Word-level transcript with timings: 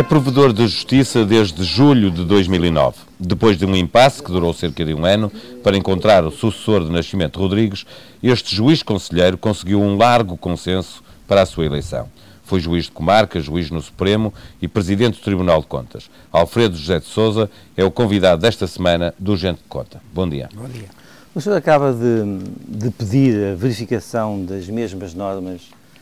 É 0.00 0.02
provedor 0.02 0.54
de 0.54 0.66
justiça 0.66 1.26
desde 1.26 1.62
julho 1.62 2.10
de 2.10 2.24
2009. 2.24 2.96
Depois 3.18 3.58
de 3.58 3.66
um 3.66 3.76
impasse 3.76 4.22
que 4.22 4.32
durou 4.32 4.54
cerca 4.54 4.82
de 4.82 4.94
um 4.94 5.04
ano 5.04 5.30
para 5.62 5.76
encontrar 5.76 6.24
o 6.24 6.30
sucessor 6.30 6.82
de 6.82 6.90
Nascimento 6.90 7.38
Rodrigues, 7.38 7.84
este 8.22 8.56
juiz 8.56 8.82
conselheiro 8.82 9.36
conseguiu 9.36 9.78
um 9.78 9.98
largo 9.98 10.38
consenso 10.38 11.04
para 11.28 11.42
a 11.42 11.44
sua 11.44 11.66
eleição. 11.66 12.08
Foi 12.42 12.60
juiz 12.60 12.86
de 12.86 12.92
comarca, 12.92 13.38
juiz 13.40 13.70
no 13.70 13.82
Supremo 13.82 14.32
e 14.62 14.66
presidente 14.66 15.18
do 15.18 15.22
Tribunal 15.22 15.60
de 15.60 15.66
Contas. 15.66 16.10
Alfredo 16.32 16.78
José 16.78 16.98
de 16.98 17.04
Souza 17.04 17.50
é 17.76 17.84
o 17.84 17.90
convidado 17.90 18.40
desta 18.40 18.66
semana 18.66 19.12
do 19.18 19.36
Gente 19.36 19.58
de 19.58 19.68
Conta. 19.68 20.00
Bom 20.14 20.26
dia. 20.26 20.48
Bom 20.54 20.66
dia. 20.66 20.88
O 21.34 21.42
senhor 21.42 21.56
acaba 21.56 21.92
de, 21.92 22.38
de 22.66 22.90
pedir 22.90 23.52
a 23.52 23.54
verificação 23.54 24.46
das 24.46 24.66
mesmas 24.66 25.12
normas 25.12 25.60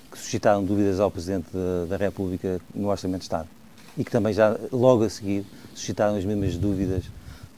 que 0.08 0.16
suscitaram 0.16 0.62
dúvidas 0.62 1.00
ao 1.00 1.10
Presidente 1.10 1.48
da, 1.52 1.86
da 1.86 1.96
República 1.96 2.60
no 2.72 2.90
Orçamento 2.90 3.22
de 3.22 3.24
Estado 3.24 3.57
e 3.98 4.04
que 4.04 4.10
também 4.10 4.32
já 4.32 4.56
logo 4.72 5.04
a 5.04 5.10
seguir 5.10 5.44
suscitaram 5.74 6.16
as 6.16 6.24
mesmas 6.24 6.56
dúvidas 6.56 7.04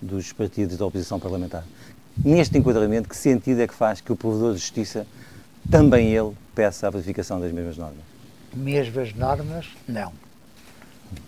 dos 0.00 0.32
partidos 0.32 0.78
da 0.78 0.86
oposição 0.86 1.20
parlamentar. 1.20 1.64
Neste 2.24 2.58
enquadramento, 2.58 3.08
que 3.08 3.16
sentido 3.16 3.60
é 3.60 3.68
que 3.68 3.74
faz 3.74 4.00
que 4.00 4.10
o 4.10 4.16
Provedor 4.16 4.54
de 4.54 4.60
Justiça, 4.60 5.06
também 5.70 6.12
ele, 6.14 6.32
peça 6.54 6.86
a 6.86 6.90
verificação 6.90 7.38
das 7.38 7.52
mesmas 7.52 7.76
normas? 7.76 8.00
Mesmas 8.54 9.14
normas, 9.14 9.66
não. 9.86 10.12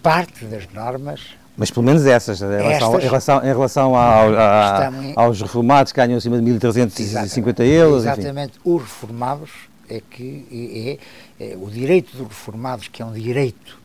Parte 0.03 0.45
das 0.47 0.67
normas. 0.73 1.21
Mas 1.57 1.71
pelo 1.71 1.85
menos 1.85 2.07
essas, 2.07 2.41
em 2.41 2.47
relação, 2.47 2.71
Estas, 2.71 3.05
em 3.05 3.07
relação, 3.07 3.39
em 3.39 3.47
relação 3.47 3.95
ao, 3.95 4.35
a, 4.35 4.91
aos 5.17 5.41
reformados 5.41 5.93
que 5.93 6.01
ganham 6.01 6.17
acima 6.17 6.41
de 6.41 6.51
1.350 6.51 7.61
euros. 7.61 8.03
Exatamente, 8.05 8.53
enfim. 8.59 8.61
os 8.65 8.83
reformados 8.83 9.51
é 9.89 10.01
que 10.01 10.99
é, 11.39 11.45
é, 11.45 11.53
é 11.53 11.57
o 11.57 11.71
direito 11.71 12.17
dos 12.17 12.29
reformados, 12.29 12.89
que 12.89 13.03
é 13.03 13.05
um 13.05 13.13
direito 13.13 13.82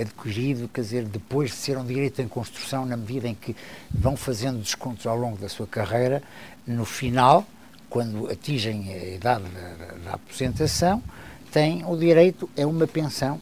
adquirido, 0.00 0.68
quer 0.68 0.80
dizer, 0.82 1.04
depois 1.04 1.50
de 1.50 1.56
ser 1.56 1.78
um 1.78 1.84
direito 1.84 2.20
em 2.20 2.28
construção, 2.28 2.84
na 2.84 2.96
medida 2.96 3.28
em 3.28 3.34
que 3.34 3.56
vão 3.90 4.16
fazendo 4.16 4.58
descontos 4.60 5.06
ao 5.06 5.16
longo 5.16 5.36
da 5.36 5.48
sua 5.48 5.66
carreira, 5.66 6.22
no 6.66 6.84
final, 6.84 7.46
quando 7.88 8.30
atingem 8.30 8.92
a 8.92 9.14
idade 9.14 9.44
da, 9.44 9.94
da 10.04 10.14
aposentação, 10.14 11.02
têm 11.50 11.84
o 11.84 11.96
direito 11.96 12.48
a 12.60 12.66
uma 12.66 12.86
pensão. 12.86 13.40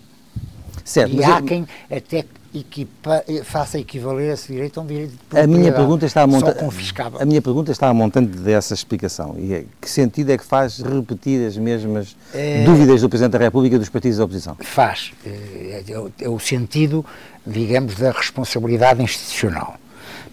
Certo, 0.84 1.14
e 1.14 1.22
há 1.22 1.38
eu... 1.38 1.44
quem 1.44 1.66
até 1.90 2.24
equipa, 2.54 3.22
faça 3.44 3.78
equivaler 3.78 4.32
esse 4.32 4.52
direito 4.52 4.80
a 4.80 4.82
um 4.82 4.86
direito 4.86 5.12
de 5.30 5.38
a 5.38 5.46
minha 5.46 5.72
pergunta 5.72 6.06
está 6.06 6.22
a 6.22 6.26
monta... 6.26 6.56
A 7.20 7.24
minha 7.24 7.42
pergunta 7.42 7.70
está 7.70 7.88
a 7.88 7.94
montante 7.94 8.36
dessa 8.38 8.74
explicação. 8.74 9.36
E 9.38 9.52
é, 9.52 9.64
que 9.80 9.90
sentido 9.90 10.30
é 10.30 10.38
que 10.38 10.44
faz 10.44 10.80
repetir 10.80 11.46
as 11.46 11.56
mesmas 11.56 12.16
é... 12.34 12.64
dúvidas 12.64 13.02
do 13.02 13.08
Presidente 13.08 13.32
da 13.32 13.38
República 13.38 13.76
e 13.76 13.78
dos 13.78 13.88
partidos 13.88 14.18
da 14.18 14.24
oposição? 14.24 14.56
Faz. 14.60 15.12
É, 15.24 15.84
é, 15.88 15.98
o, 15.98 16.12
é 16.20 16.28
o 16.28 16.38
sentido, 16.38 17.04
digamos, 17.46 17.96
da 17.96 18.10
responsabilidade 18.10 19.02
institucional. 19.02 19.76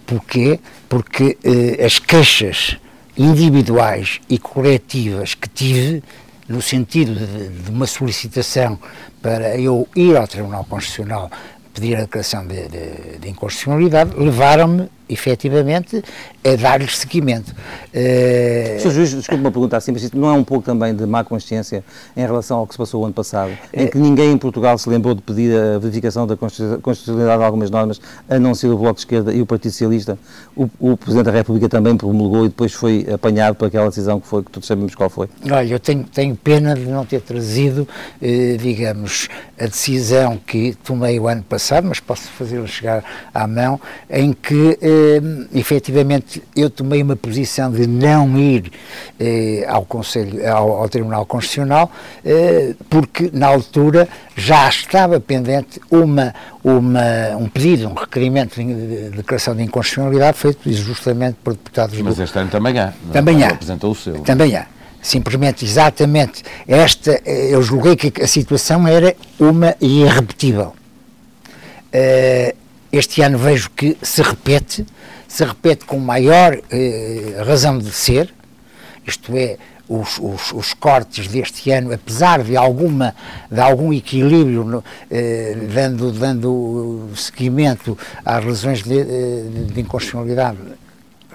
Porquê? 0.05 0.59
Porque 0.87 1.37
eh, 1.43 1.83
as 1.83 1.97
queixas 1.97 2.77
individuais 3.17 4.19
e 4.29 4.37
coletivas 4.37 5.33
que 5.33 5.49
tive, 5.49 6.03
no 6.47 6.61
sentido 6.61 7.15
de, 7.15 7.49
de 7.49 7.71
uma 7.71 7.87
solicitação 7.87 8.79
para 9.21 9.59
eu 9.59 9.87
ir 9.95 10.15
ao 10.15 10.27
Tribunal 10.27 10.63
Constitucional 10.65 11.31
pedir 11.75 11.97
a 11.97 12.01
declaração 12.01 12.47
de, 12.47 12.67
de, 12.69 13.17
de 13.19 13.29
inconstitucionalidade, 13.29 14.15
levaram-me 14.17 14.89
efetivamente, 15.09 16.03
a 16.43 16.55
dar-lhes 16.55 16.97
seguimento. 16.97 17.51
Uh... 17.93 18.79
Sr. 18.79 18.91
Juiz, 18.91 19.09
desculpe 19.13 19.41
uma 19.41 19.51
pergunta 19.51 19.77
assim, 19.77 19.91
mas 19.91 20.03
isto 20.03 20.17
não 20.17 20.29
é 20.29 20.33
um 20.33 20.43
pouco 20.43 20.63
também 20.63 20.95
de 20.95 21.05
má 21.05 21.23
consciência 21.23 21.83
em 22.15 22.21
relação 22.21 22.59
ao 22.59 22.67
que 22.67 22.73
se 22.73 22.77
passou 22.77 23.01
o 23.01 23.05
ano 23.05 23.13
passado, 23.13 23.51
em 23.73 23.87
que 23.87 23.97
ninguém 23.97 24.31
em 24.31 24.37
Portugal 24.37 24.77
se 24.77 24.89
lembrou 24.89 25.13
de 25.13 25.21
pedir 25.21 25.55
a 25.55 25.79
verificação 25.79 26.25
da 26.25 26.35
constitucionalidade 26.35 27.39
de 27.39 27.45
algumas 27.45 27.69
normas, 27.69 28.01
a 28.29 28.39
não 28.39 28.53
ser 28.55 28.67
o 28.67 28.77
Bloco 28.77 28.95
de 28.95 29.01
Esquerda 29.01 29.33
e 29.33 29.41
o 29.41 29.45
Partido 29.45 29.71
Socialista. 29.71 30.17
O, 30.55 30.69
o 30.79 30.97
Presidente 30.97 31.25
da 31.25 31.31
República 31.31 31.69
também 31.69 31.95
promulgou 31.95 32.45
e 32.45 32.49
depois 32.49 32.73
foi 32.73 33.05
apanhado 33.11 33.55
por 33.55 33.67
aquela 33.67 33.89
decisão 33.89 34.19
que 34.19 34.27
foi, 34.27 34.43
que 34.43 34.51
todos 34.51 34.67
sabemos 34.67 34.95
qual 34.95 35.09
foi. 35.09 35.29
Olha, 35.49 35.67
eu 35.67 35.79
tenho, 35.79 36.03
tenho 36.03 36.35
pena 36.35 36.73
de 36.75 36.85
não 36.85 37.05
ter 37.05 37.21
trazido, 37.21 37.87
eh, 38.21 38.57
digamos, 38.59 39.27
a 39.59 39.65
decisão 39.65 40.37
que 40.37 40.75
tomei 40.83 41.19
o 41.19 41.27
ano 41.27 41.43
passado, 41.43 41.87
mas 41.87 41.99
posso 41.99 42.27
fazê-la 42.29 42.67
chegar 42.67 43.03
à 43.33 43.47
mão, 43.47 43.79
em 44.09 44.33
que 44.33 44.77
eh, 44.81 44.94
eh, 44.95 45.21
efetivamente 45.53 46.41
eu 46.55 46.69
tomei 46.69 47.01
uma 47.01 47.15
posição 47.15 47.71
de 47.71 47.85
não 47.85 48.37
ir 48.37 48.71
eh, 49.19 49.65
ao, 49.67 49.85
Conselho, 49.85 50.47
ao, 50.49 50.71
ao, 50.83 50.89
Tribunal 50.89 51.25
Constitucional, 51.25 51.91
eh, 52.23 52.73
porque 52.89 53.29
na 53.33 53.47
altura 53.47 54.07
já 54.35 54.69
estava 54.69 55.19
pendente 55.19 55.81
uma, 55.91 56.33
uma, 56.63 57.35
um 57.37 57.49
pedido, 57.49 57.87
um 57.89 57.93
requerimento 57.93 58.55
de, 58.55 59.09
declaração 59.09 59.55
de 59.55 59.63
inconstitucionalidade 59.63 60.37
feito 60.37 60.71
justamente 60.71 61.37
por 61.43 61.53
deputados 61.53 61.99
Mas 62.01 62.15
do... 62.15 62.23
este 62.23 62.39
ano 62.39 62.49
também 62.49 62.79
há. 62.79 62.93
É? 63.09 63.13
Também 63.13 63.43
há. 63.43 63.49
Apresentou 63.49 63.91
o 63.91 63.95
seu. 63.95 64.19
Também 64.19 64.55
há 64.55 64.67
simplesmente, 65.01 65.63
exatamente, 65.63 66.43
esta, 66.67 67.21
eh, 67.23 67.53
eu 67.53 67.61
julguei 67.61 67.95
que 67.95 68.23
a 68.23 68.27
situação 68.27 68.87
era 68.87 69.15
uma 69.39 69.75
irrepetível. 69.79 70.73
Uh, 71.93 72.64
este 72.97 73.21
ano 73.21 73.37
vejo 73.37 73.69
que 73.71 73.97
se 74.01 74.21
repete, 74.21 74.85
se 75.27 75.43
repete 75.43 75.85
com 75.85 75.99
maior 75.99 76.59
eh, 76.69 77.43
razão 77.45 77.77
de 77.77 77.91
ser, 77.91 78.33
isto 79.05 79.35
é, 79.35 79.57
os, 79.87 80.17
os, 80.17 80.51
os, 80.51 80.73
cortes 80.73 81.27
deste 81.27 81.69
ano, 81.71 81.93
apesar 81.93 82.43
de, 82.43 82.57
alguma, 82.57 83.15
de 83.51 83.59
algum 83.59 83.93
equilíbrio, 83.93 84.63
no, 84.63 84.83
eh, 85.11 85.55
dando, 85.73 86.11
dando 86.11 87.09
seguimento 87.15 87.97
às 88.25 88.43
razões 88.43 88.81
de, 88.81 88.99
eh, 88.99 89.43
de 89.71 89.81
inconstitucionalidade 89.81 90.57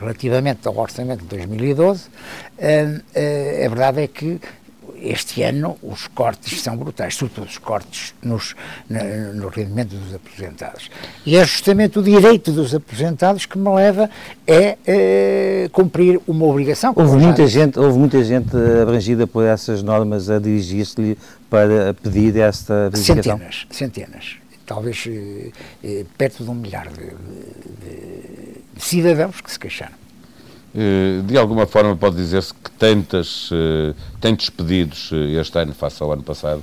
relativamente 0.01 0.67
ao 0.67 0.77
orçamento 0.77 1.21
de 1.21 1.37
2012, 1.37 2.09
eh, 2.59 3.01
eh, 3.15 3.65
a 3.67 3.69
verdade 3.69 4.03
é 4.03 4.09
que 4.09 4.41
este 5.03 5.43
ano 5.43 5.77
os 5.83 6.07
cortes 6.09 6.61
são 6.61 6.77
brutais, 6.77 7.15
sobretudo 7.15 7.47
os 7.47 7.59
cortes 7.59 8.15
nos, 8.23 8.55
no, 8.89 9.35
no 9.35 9.49
rendimento 9.49 9.97
dos 9.97 10.15
aposentados. 10.15 10.91
E 11.25 11.37
é 11.37 11.45
justamente 11.45 11.99
o 11.99 12.03
direito 12.03 12.53
dos 12.53 12.75
aposentados 12.75 13.47
que 13.47 13.59
me 13.59 13.69
leva 13.75 14.05
a, 14.05 15.67
a 15.67 15.69
cumprir 15.71 16.21
uma 16.27 16.47
obrigação. 16.47 16.93
Houve 16.95 17.17
muita, 17.17 17.47
gente, 17.47 17.79
houve 17.79 17.99
muita 17.99 18.23
gente 18.25 18.51
abrangida 18.83 19.27
por 19.27 19.45
essas 19.45 19.83
normas 19.83 20.31
a 20.31 20.39
dirigir-se-lhe 20.39 21.17
para 21.49 21.95
pedir 21.95 22.37
esta 22.37 22.91
verificação? 22.91 23.39
Centenas, 23.39 23.67
centenas. 23.71 24.37
Talvez 24.67 25.05
eh, 25.09 25.51
eh, 25.83 26.05
perto 26.17 26.45
de 26.45 26.51
um 26.51 26.55
milhar 26.55 26.89
de, 26.89 27.07
de, 27.07 28.63
de 28.73 28.85
cidadãos 28.85 29.41
que 29.41 29.51
se 29.51 29.59
queixaram. 29.59 29.95
Eh, 30.73 31.23
de 31.25 31.37
alguma 31.37 31.67
forma 31.67 31.97
pode 31.97 32.17
dizer-se 32.17 32.55
que 32.55 32.71
tantas, 32.73 33.51
eh, 33.53 33.93
tantos 34.21 34.51
pedidos 34.51 35.11
eh, 35.13 35.41
este 35.41 35.59
ano 35.59 35.75
face 35.75 36.01
ao 36.03 36.13
ano 36.13 36.23
passado, 36.23 36.63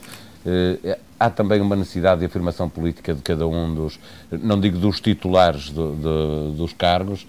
há 1.19 1.29
também 1.29 1.59
uma 1.59 1.75
necessidade 1.75 2.21
de 2.21 2.25
afirmação 2.25 2.69
política 2.69 3.13
de 3.13 3.21
cada 3.21 3.45
um 3.45 3.75
dos, 3.75 3.99
não 4.31 4.57
digo 4.57 4.77
dos 4.77 5.01
titulares 5.01 5.69
do, 5.71 5.91
do, 5.93 6.51
dos 6.53 6.71
cargos, 6.71 7.27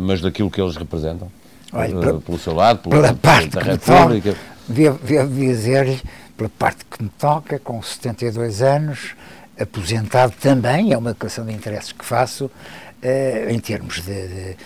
mas 0.00 0.20
daquilo 0.20 0.50
que 0.50 0.60
eles 0.60 0.74
representam? 0.74 1.30
Olha, 1.72 2.18
pelo 2.18 2.38
seu 2.40 2.52
lado, 2.52 2.80
pelo 2.80 3.00
pela 3.00 3.14
parte 3.14 3.50
da 3.50 3.60
República? 3.60 4.34
Devo, 4.66 4.98
devo 5.04 5.32
dizer-lhe, 5.32 6.00
pela 6.36 6.50
parte 6.58 6.84
que 6.90 7.04
me 7.04 7.10
toca, 7.10 7.60
com 7.60 7.80
72 7.80 8.62
anos, 8.62 9.14
aposentado 9.56 10.32
também, 10.40 10.92
é 10.92 10.98
uma 10.98 11.12
declaração 11.12 11.46
de 11.46 11.52
interesses 11.52 11.92
que 11.92 12.04
faço, 12.04 12.50
Uh, 13.00 13.50
em 13.50 13.60
termos 13.60 14.02
de, 14.02 14.28
de, 14.28 14.56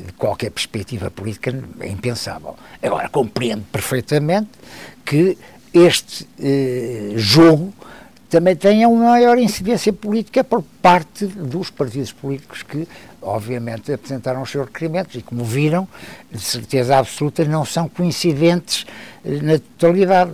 de, 0.00 0.12
qualquer 0.16 0.50
perspectiva 0.50 1.10
política, 1.10 1.54
é 1.80 1.88
impensável. 1.88 2.56
Agora, 2.82 3.06
compreendo 3.10 3.64
perfeitamente 3.70 4.48
que 5.04 5.36
este 5.74 6.24
uh, 6.24 7.18
jogo 7.18 7.74
também 8.28 8.56
tenha 8.56 8.88
uma 8.88 9.10
maior 9.10 9.38
incidência 9.38 9.92
política 9.92 10.42
por 10.42 10.62
parte 10.82 11.26
dos 11.26 11.70
partidos 11.70 12.12
políticos 12.12 12.62
que, 12.62 12.86
obviamente, 13.22 13.92
apresentaram 13.92 14.42
os 14.42 14.50
seus 14.50 14.66
requerimentos 14.66 15.14
e, 15.14 15.22
como 15.22 15.44
viram, 15.44 15.86
de 16.30 16.40
certeza 16.40 16.98
absoluta, 16.98 17.44
não 17.44 17.64
são 17.64 17.88
coincidentes 17.88 18.84
eh, 19.24 19.40
na 19.42 19.58
totalidade. 19.58 20.32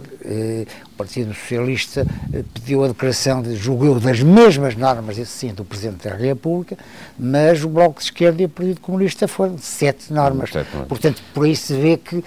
Partido 1.03 1.35
Socialista 1.35 2.07
eh, 2.33 2.45
pediu 2.55 2.85
a 2.85 2.89
declaração 2.89 3.43
de, 3.43 3.57
julgo 3.57 3.87
eu, 3.87 3.99
das 3.99 4.21
mesmas 4.21 4.77
normas, 4.77 5.19
esse 5.19 5.33
sim, 5.33 5.53
do 5.53 5.65
Presidente 5.65 6.09
da 6.09 6.15
República, 6.15 6.79
mas 7.19 7.65
o 7.65 7.69
Bloco 7.69 7.99
de 7.99 8.05
Esquerda 8.05 8.41
e 8.41 8.45
o 8.45 8.49
Partido 8.49 8.81
Comunista 8.81 9.27
foram 9.27 9.59
sete 9.59 10.13
normas. 10.13 10.51
Sete 10.51 10.71
normas. 10.71 10.89
Portanto, 10.89 11.21
por 11.35 11.45
aí 11.45 11.57
se 11.57 11.75
vê 11.75 11.97
que 11.97 12.23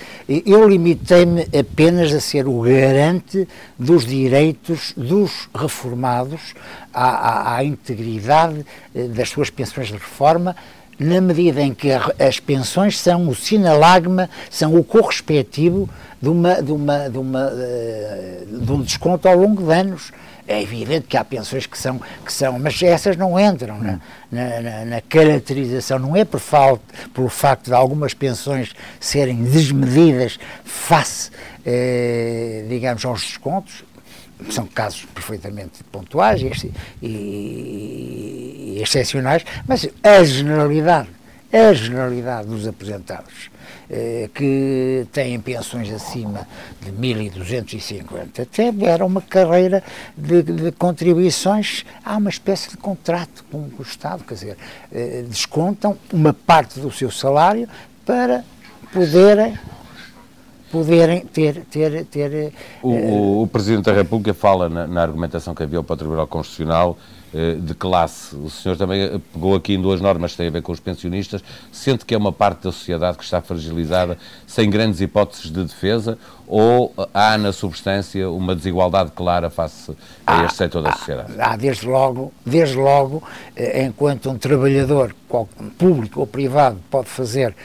eu 0.45 0.68
limitei-me 0.68 1.48
apenas 1.57 2.13
a 2.13 2.19
ser 2.19 2.50
o 2.50 2.62
garante 2.62 3.48
dos 3.80 4.06
direitos 4.06 4.94
dos 4.98 5.48
reformados 5.56 6.54
à, 6.94 7.07
à, 7.07 7.56
à 7.56 7.63
integridade 7.63 8.66
eh, 8.94 9.07
das 9.07 9.30
suas 9.30 9.50
pensões 9.50 9.88
de 9.88 9.94
reforma, 9.94 10.54
na 11.00 11.19
medida 11.19 11.62
em 11.62 11.74
que 11.74 11.89
as 11.92 12.39
pensões 12.39 12.98
são 12.98 13.27
o 13.27 13.36
sinalagma, 13.36 14.30
são 14.50 14.75
o 14.75 14.83
correspectivo 14.83 15.89
de, 16.21 16.29
uma, 16.29 16.62
de, 16.62 16.71
uma, 16.71 17.09
de, 17.09 17.17
uma, 17.17 17.51
eh, 17.53 18.44
de 18.47 18.71
um 18.71 18.81
desconto 18.81 19.27
ao 19.27 19.38
longo 19.38 19.63
de 19.63 19.73
anos. 19.73 20.12
É 20.47 20.62
evidente 20.62 21.07
que 21.07 21.17
há 21.17 21.25
pensões 21.25 21.65
que 21.65 21.77
são, 21.77 22.00
que 22.23 22.31
são 22.31 22.59
mas 22.59 22.81
essas 22.83 23.17
não 23.17 23.39
entram 23.39 23.79
na, 23.79 24.00
na, 24.31 24.85
na 24.85 25.01
caracterização, 25.01 25.97
não 25.97 26.15
é 26.15 26.23
por 26.23 26.39
falta, 26.39 26.83
pelo 27.15 27.29
facto 27.29 27.65
de 27.65 27.73
algumas 27.73 28.13
pensões 28.13 28.75
serem 29.00 29.44
desmedidas 29.44 30.38
face, 30.63 31.31
eh, 31.65 32.63
digamos, 32.69 33.03
aos 33.06 33.21
descontos, 33.21 33.83
são 34.50 34.67
casos 34.67 35.06
perfeitamente 35.13 35.83
pontuais 35.85 36.41
e, 36.41 36.71
e, 37.01 38.75
e 38.77 38.81
excepcionais, 38.81 39.44
mas 39.67 39.88
a 40.03 40.23
generalidade, 40.23 41.09
a 41.56 41.74
generalidade 41.74 42.48
dos 42.48 42.68
aposentados 42.68 43.50
eh, 43.90 44.30
que 44.34 45.07
têm 45.12 45.40
pensões 45.40 45.92
acima 45.92 46.48
de 46.81 46.92
1.250 46.92 48.48
tiveram 48.52 49.07
uma 49.07 49.22
carreira 49.22 49.84
de, 50.18 50.44
de, 50.44 50.72
contribuições, 50.74 51.86
há 52.04 52.18
uma 52.18 52.30
espécie 52.30 52.72
de 52.72 52.78
contrato 52.78 53.46
com 53.52 53.69
o 53.78 53.81
Estado, 53.81 54.24
quer 54.24 54.34
dizer, 54.34 54.57
eh, 54.92 55.24
descontam 55.28 55.98
uma 56.12 56.34
parte 56.34 56.80
do 56.80 56.92
seu 56.92 57.10
salário 57.10 57.69
para 58.06 58.44
poderem 58.92 59.58
poderem 60.72 61.22
ter. 61.22 61.63
ter, 61.72 62.06
ter 62.06 62.54
o, 62.81 62.90
uh, 62.90 63.42
o, 63.44 63.48
Presidente 63.48 63.86
da 63.86 63.94
República 63.94 64.34
fala 64.34 64.68
na, 64.68 64.86
na 64.86 65.01
argumentação 65.01 65.56
que 65.56 65.63
havia 65.63 65.81
para 65.81 65.94
o 65.94 65.98
Tribunal 65.98 66.28
Constitucional 66.28 66.98
de 67.62 67.74
classe. 67.74 68.36
O 68.36 68.50
senhor 68.50 68.78
também 68.78 69.02
eh, 69.02 69.20
pegou 69.34 69.56
aqui 69.56 69.74
em 69.74 69.82
duas 69.82 70.00
normas 70.00 70.32
que 70.32 70.38
têm 70.38 70.48
a 70.48 70.52
ver 70.52 70.62
com 70.62 70.72
os 70.72 70.80
pensionistas. 70.80 71.44
Sente 71.72 72.06
que 72.06 72.14
é 72.14 72.18
uma 72.18 72.32
parte 72.32 72.64
da 72.64 72.72
sociedade 72.72 73.18
que 73.18 73.24
está 73.24 73.42
fragilizada, 73.42 74.18
sem 74.48 74.70
grandes 74.70 75.02
hipóteses 75.02 75.52
de 75.52 75.64
defesa, 75.64 76.18
ou 76.48 76.94
há 77.14 77.38
na 77.38 77.52
substância 77.52 78.30
uma 78.30 78.56
desigualdade 78.56 79.12
clara 79.12 79.50
face 79.50 79.96
a 80.26 80.46
este 80.46 80.58
setor 80.58 80.84
da 80.84 80.92
sociedade? 80.94 81.34
Há, 81.40 81.56
desde 81.56 81.88
logo, 81.88 82.32
desde 82.46 82.78
logo, 82.78 83.24
enquanto 83.84 84.30
um 84.30 84.38
trabalhador 84.38 85.16
público 85.78 86.20
ou 86.20 86.28
privado 86.28 86.78
pode 86.90 87.10
fazer, 87.10 87.56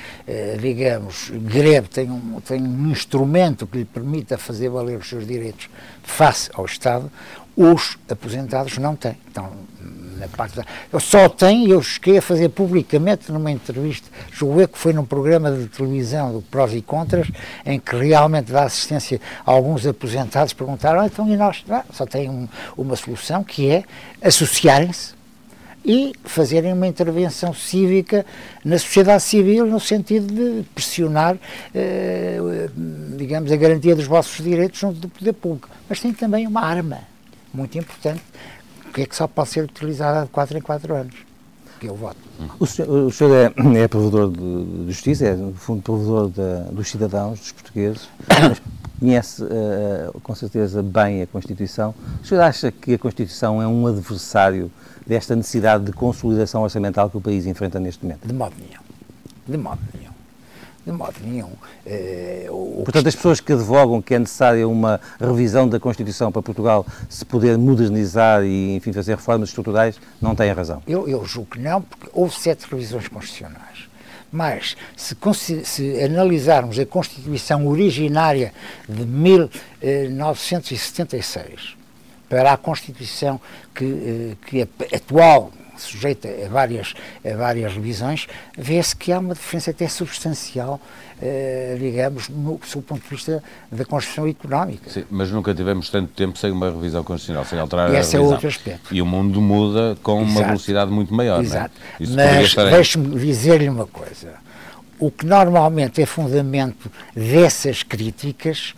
digamos, 0.60 1.30
greve, 1.30 1.88
tem 1.88 2.10
um, 2.10 2.40
tem 2.40 2.62
um 2.62 2.90
instrumento 2.90 3.66
que 3.66 3.78
lhe 3.78 3.84
permita 3.84 4.38
fazer 4.38 4.70
valer 4.70 4.98
os 4.98 5.08
seus 5.08 5.26
direitos 5.26 5.68
face 6.02 6.50
ao 6.54 6.64
Estado, 6.64 7.10
os 7.62 7.98
aposentados 8.08 8.78
não 8.78 8.96
têm. 8.96 9.18
Então, 9.30 9.50
na 10.18 10.26
parte 10.28 10.56
da, 10.56 10.64
só 10.98 11.28
tenho, 11.28 11.70
eu 11.70 11.82
cheguei 11.82 12.16
a 12.16 12.22
fazer 12.22 12.48
publicamente 12.48 13.30
numa 13.30 13.50
entrevista, 13.50 14.08
julguei 14.32 14.66
que 14.66 14.78
foi 14.78 14.94
num 14.94 15.04
programa 15.04 15.50
de 15.50 15.66
televisão 15.66 16.32
do 16.32 16.40
Prós 16.40 16.72
e 16.72 16.80
Contras, 16.80 17.30
em 17.66 17.78
que 17.78 17.94
realmente 17.96 18.50
dá 18.50 18.64
assistência 18.64 19.20
a 19.44 19.50
alguns 19.50 19.86
aposentados, 19.86 20.54
perguntaram, 20.54 21.00
ah, 21.00 21.06
então 21.06 21.28
e 21.28 21.36
nós? 21.36 21.62
Ah, 21.68 21.84
só 21.92 22.06
tem 22.06 22.30
um, 22.30 22.48
uma 22.78 22.96
solução, 22.96 23.44
que 23.44 23.70
é 23.70 23.84
associarem-se 24.22 25.20
e 25.84 26.14
fazerem 26.24 26.72
uma 26.72 26.86
intervenção 26.86 27.52
cívica 27.52 28.24
na 28.64 28.78
sociedade 28.78 29.22
civil 29.22 29.66
no 29.66 29.80
sentido 29.80 30.26
de 30.32 30.62
pressionar, 30.74 31.36
eh, 31.74 32.38
digamos, 33.16 33.50
a 33.50 33.56
garantia 33.56 33.96
dos 33.96 34.06
vossos 34.06 34.44
direitos 34.44 34.78
junto 34.78 35.00
do 35.00 35.08
poder 35.08 35.32
público. 35.32 35.70
Mas 35.88 35.98
tem 35.98 36.12
também 36.12 36.46
uma 36.46 36.60
arma 36.60 37.10
muito 37.52 37.76
importante, 37.78 38.22
que 38.92 39.02
é 39.02 39.06
que 39.06 39.14
só 39.14 39.26
pode 39.26 39.50
ser 39.50 39.64
utilizada 39.64 40.24
de 40.24 40.30
4 40.30 40.58
em 40.58 40.60
4 40.60 40.94
anos, 40.94 41.14
que 41.78 41.86
é 41.86 41.92
o 41.92 41.94
voto. 41.94 42.18
O 42.58 42.66
senhor, 42.66 42.90
o 42.90 43.10
senhor 43.10 43.34
é, 43.34 43.82
é 43.82 43.88
provedor 43.88 44.30
de, 44.30 44.84
de, 44.86 44.92
justiça, 44.92 45.26
é, 45.26 45.34
no 45.34 45.54
fundo, 45.54 45.82
provedor 45.82 46.30
de, 46.30 46.74
dos 46.74 46.88
cidadãos, 46.88 47.38
dos 47.38 47.52
portugueses, 47.52 48.08
conhece 48.98 49.42
uh, 49.42 50.20
com 50.22 50.34
certeza 50.34 50.82
bem 50.82 51.22
a 51.22 51.26
Constituição. 51.26 51.94
O 52.22 52.26
senhor 52.26 52.42
acha 52.42 52.70
que 52.70 52.94
a 52.94 52.98
Constituição 52.98 53.62
é 53.62 53.66
um 53.66 53.86
adversário 53.86 54.70
desta 55.06 55.34
necessidade 55.34 55.84
de 55.84 55.92
consolidação 55.92 56.62
orçamental 56.62 57.08
que 57.08 57.16
o 57.16 57.20
país 57.20 57.46
enfrenta 57.46 57.80
neste 57.80 58.04
momento? 58.04 58.26
De 58.26 58.34
modo 58.34 58.54
nenhum. 58.58 58.82
De 59.48 59.56
modo 59.56 59.80
nenhum. 59.94 60.09
De 60.84 60.92
modo 60.92 61.14
nenhum. 61.22 61.52
Eh, 61.84 62.46
o, 62.48 62.82
Portanto, 62.84 63.06
as 63.06 63.14
pessoas 63.14 63.38
que 63.38 63.52
advogam 63.52 64.00
que 64.00 64.14
é 64.14 64.18
necessária 64.18 64.66
uma 64.66 64.98
revisão 65.20 65.68
da 65.68 65.78
Constituição 65.78 66.32
para 66.32 66.40
Portugal 66.40 66.86
se 67.08 67.22
poder 67.24 67.58
modernizar 67.58 68.42
e, 68.42 68.76
enfim, 68.76 68.92
fazer 68.92 69.16
reformas 69.16 69.50
estruturais, 69.50 70.00
não 70.22 70.34
têm 70.34 70.50
razão. 70.52 70.82
Eu, 70.86 71.06
eu 71.06 71.22
julgo 71.26 71.50
que 71.50 71.58
não, 71.58 71.82
porque 71.82 72.08
houve 72.12 72.34
sete 72.34 72.66
revisões 72.70 73.08
constitucionais. 73.08 73.90
Mas, 74.32 74.76
se, 74.96 75.14
se, 75.64 76.02
analisarmos 76.02 76.78
a 76.78 76.86
Constituição 76.86 77.66
originária 77.66 78.54
de 78.88 79.04
1976 79.04 81.76
para 82.28 82.52
a 82.52 82.56
Constituição 82.56 83.40
que, 83.74 83.84
eh, 83.84 84.36
que 84.46 84.62
é 84.62 84.68
atual, 84.96 85.50
sujeita 85.82 86.28
a 86.28 86.48
várias, 86.48 86.94
a 87.24 87.36
várias 87.36 87.72
revisões, 87.74 88.26
vê-se 88.56 88.94
que 88.94 89.12
há 89.12 89.18
uma 89.18 89.34
diferença 89.34 89.70
até 89.70 89.88
substancial, 89.88 90.80
eh, 91.20 91.76
digamos, 91.78 92.28
no, 92.28 92.58
do 92.58 92.82
ponto 92.82 93.02
de 93.02 93.08
vista 93.08 93.42
da 93.70 93.84
construção 93.84 94.26
económica. 94.26 94.90
Sim, 94.90 95.04
mas 95.10 95.30
nunca 95.30 95.54
tivemos 95.54 95.90
tanto 95.90 96.12
tempo 96.12 96.38
sem 96.38 96.50
uma 96.50 96.70
revisão 96.70 97.04
constitucional, 97.04 97.44
sem 97.44 97.58
alterar 97.58 97.92
e 97.92 97.96
a 97.96 98.00
esse 98.00 98.12
revisão. 98.12 98.30
é 98.30 98.34
outro 98.34 98.48
aspecto. 98.48 98.94
E 98.94 99.02
o 99.02 99.06
mundo 99.06 99.40
muda 99.40 99.96
com 100.02 100.22
Exato. 100.22 100.30
uma 100.30 100.46
velocidade 100.46 100.90
muito 100.90 101.14
maior. 101.14 101.42
Exato. 101.42 101.74
É? 102.00 102.06
Mas 102.06 102.54
deixe-me 102.54 103.18
dizer-lhe 103.18 103.68
uma 103.68 103.86
coisa. 103.86 104.34
O 104.98 105.10
que 105.10 105.24
normalmente 105.24 106.02
é 106.02 106.06
fundamento 106.06 106.90
dessas 107.14 107.82
críticas 107.82 108.74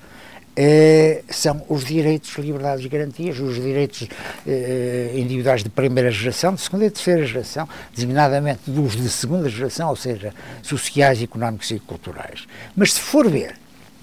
eh, 0.56 1.22
são 1.30 1.62
os 1.68 1.84
direitos, 1.84 2.36
liberdades 2.36 2.84
e 2.84 2.88
garantias, 2.88 3.38
os 3.38 3.54
direitos 3.54 4.06
eh, 4.46 5.12
individuais 5.14 5.62
de 5.62 5.70
primeira 5.70 6.10
geração, 6.10 6.54
de 6.54 6.60
segunda 6.60 6.84
e 6.84 6.90
terceira 6.90 7.24
geração, 7.24 7.68
designadamente 7.94 8.70
dos 8.70 8.96
de 8.96 9.08
segunda 9.08 9.48
geração, 9.48 9.88
ou 9.88 9.96
seja, 9.96 10.34
sociais, 10.62 11.22
económicos 11.22 11.70
e 11.70 11.78
culturais. 11.78 12.46
Mas 12.76 12.92
se 12.92 13.00
for 13.00 13.28
ver, 13.30 13.54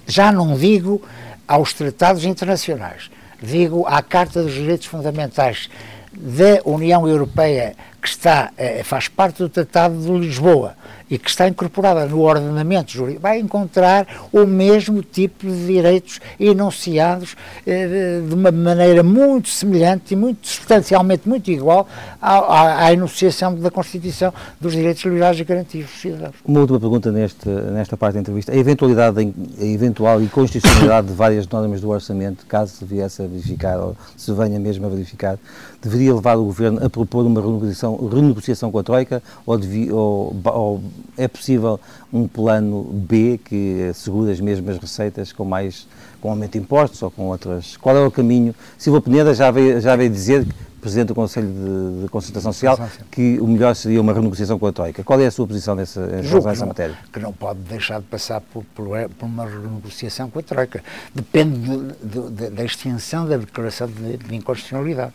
já 0.06 0.32
não 0.32 0.56
digo 0.56 1.02
aos 1.46 1.72
tratados 1.72 2.24
internacionais, 2.24 3.10
digo 3.40 3.86
à 3.86 4.02
Carta 4.02 4.42
dos 4.42 4.54
Direitos 4.54 4.86
Fundamentais 4.86 5.70
da 6.12 6.60
União 6.64 7.06
Europeia, 7.08 7.76
que 8.02 8.08
está, 8.08 8.50
eh, 8.56 8.82
faz 8.82 9.06
parte 9.06 9.38
do 9.38 9.48
Tratado 9.48 10.00
de 10.00 10.10
Lisboa, 10.26 10.74
e 11.10 11.18
que 11.18 11.28
está 11.28 11.48
incorporada 11.48 12.06
no 12.06 12.20
ordenamento 12.20 12.92
jurídico, 12.92 13.22
vai 13.22 13.40
encontrar 13.40 14.06
o 14.32 14.46
mesmo 14.46 15.02
tipo 15.02 15.46
de 15.46 15.66
direitos 15.66 16.20
enunciados 16.38 17.36
eh, 17.66 18.20
de 18.26 18.34
uma 18.34 18.52
maneira 18.52 19.02
muito 19.02 19.48
semelhante 19.48 20.14
e 20.14 20.16
muito 20.16 20.46
substancialmente 20.46 21.28
muito 21.28 21.50
igual 21.50 21.88
à, 22.20 22.38
à, 22.38 22.84
à 22.86 22.92
enunciação 22.92 23.54
da 23.56 23.70
Constituição 23.70 24.32
dos 24.60 24.72
direitos 24.72 25.02
liberais 25.04 25.38
e 25.38 25.44
garantidos 25.44 25.90
dos 25.90 26.00
cidadãos. 26.00 26.34
Uma 26.44 26.60
última 26.60 26.78
pergunta 26.78 27.10
neste, 27.10 27.48
nesta 27.48 27.96
parte 27.96 28.14
da 28.14 28.20
entrevista. 28.20 28.52
A 28.52 28.56
eventualidade, 28.56 29.18
a 29.60 29.64
eventual 29.64 30.22
inconstitucionalidade 30.22 31.08
de 31.08 31.14
várias 31.14 31.46
normas 31.48 31.80
do 31.80 31.88
orçamento, 31.88 32.46
caso 32.46 32.72
se 32.76 32.84
viesse 32.84 33.22
a 33.22 33.26
verificar 33.26 33.78
ou 33.78 33.96
se 34.16 34.32
venha 34.32 34.60
mesmo 34.60 34.86
a 34.86 34.88
verificar, 34.88 35.38
deveria 35.82 36.14
levar 36.14 36.36
o 36.36 36.44
Governo 36.44 36.84
a 36.84 36.90
propor 36.90 37.26
uma 37.26 37.40
renegociação, 37.40 37.96
renegociação 38.08 38.70
com 38.70 38.78
a 38.78 38.82
Troika 38.82 39.22
ou, 39.46 39.58
ou, 39.90 40.36
ou 40.44 40.82
é 41.16 41.28
possível 41.28 41.80
um 42.12 42.26
plano 42.26 42.82
B 42.84 43.38
que 43.44 43.88
assegure 43.90 44.30
as 44.32 44.40
mesmas 44.40 44.78
receitas 44.78 45.32
com 45.32 45.44
mais 45.44 45.86
com 46.20 46.30
aumento 46.30 46.52
de 46.52 46.58
impostos 46.58 47.02
ou 47.02 47.10
com 47.10 47.26
outras? 47.26 47.76
Qual 47.76 47.96
é 47.96 48.04
o 48.04 48.10
caminho? 48.10 48.54
Silva 48.76 49.00
Peneda 49.00 49.34
já 49.34 49.50
veio, 49.50 49.80
já 49.80 49.96
veio 49.96 50.10
dizer, 50.10 50.46
Presidente 50.80 51.08
do 51.08 51.14
Conselho 51.14 51.48
de, 51.48 52.02
de 52.02 52.08
Consultação 52.08 52.52
Social, 52.52 52.78
que 53.10 53.38
o 53.38 53.46
melhor 53.46 53.74
seria 53.76 54.00
uma 54.00 54.12
renegociação 54.12 54.58
com 54.58 54.66
a 54.66 54.72
Troika. 54.72 55.04
Qual 55.04 55.20
é 55.20 55.26
a 55.26 55.30
sua 55.30 55.46
posição 55.46 55.74
nessa, 55.74 56.06
nessa 56.06 56.66
matéria? 56.66 56.96
Que 57.12 57.20
não 57.20 57.32
pode 57.32 57.60
deixar 57.60 58.00
de 58.00 58.06
passar 58.06 58.40
por, 58.40 58.64
por, 58.74 58.88
por 59.18 59.26
uma 59.26 59.44
renegociação 59.44 60.30
com 60.30 60.38
a 60.38 60.42
Troika. 60.42 60.82
Depende 61.14 61.58
de, 61.58 62.30
de, 62.30 62.50
da 62.50 62.64
extensão 62.64 63.26
da 63.26 63.36
declaração 63.36 63.88
de, 63.88 64.16
de 64.16 64.34
inconstitucionalidade. 64.34 65.12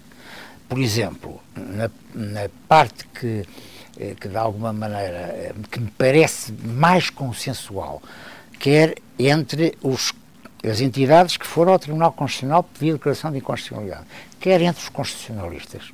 Por 0.70 0.80
exemplo, 0.80 1.40
na, 1.56 1.90
na 2.14 2.50
parte 2.68 3.08
que 3.08 3.44
que 4.20 4.28
de 4.28 4.38
alguma 4.38 4.74
maneira, 4.74 5.18
eh, 5.18 5.54
que 5.72 5.80
me 5.80 5.90
parece 5.92 6.52
mais 6.52 7.10
consensual, 7.10 8.02
quer 8.60 8.96
entre 9.18 9.78
os, 9.82 10.14
as 10.64 10.82
entidades 10.82 11.38
que 11.38 11.46
foram 11.46 11.74
ao 11.74 11.80
Tribunal 11.80 12.12
Constitucional 12.12 12.64
pedir 12.64 12.94
declaração 12.94 13.32
de 13.32 13.38
inconstitucionalidade, 13.38 14.06
quer 14.40 14.62
entre 14.62 14.82
os 14.82 14.90
constitucionalistas, 14.90 15.94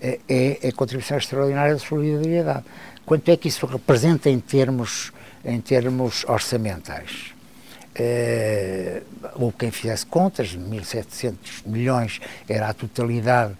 é, 0.00 0.20
é 0.28 0.68
a 0.68 0.72
contribuição 0.72 1.16
extraordinária 1.16 1.74
de 1.74 1.80
solidariedade. 1.80 2.64
Quanto 3.06 3.28
é 3.30 3.36
que 3.36 3.48
isso 3.48 3.66
representa 3.66 4.30
em 4.30 4.38
termos, 4.38 5.12
em 5.44 5.60
termos 5.60 6.24
orçamentais? 6.24 7.34
Uh, 7.96 9.02
houve 9.36 9.56
quem 9.56 9.70
fizesse 9.70 10.04
contas, 10.04 10.56
1.700 10.56 11.36
milhões 11.64 12.20
era 12.48 12.68
a 12.68 12.74
totalidade 12.74 13.52
eh, 13.52 13.56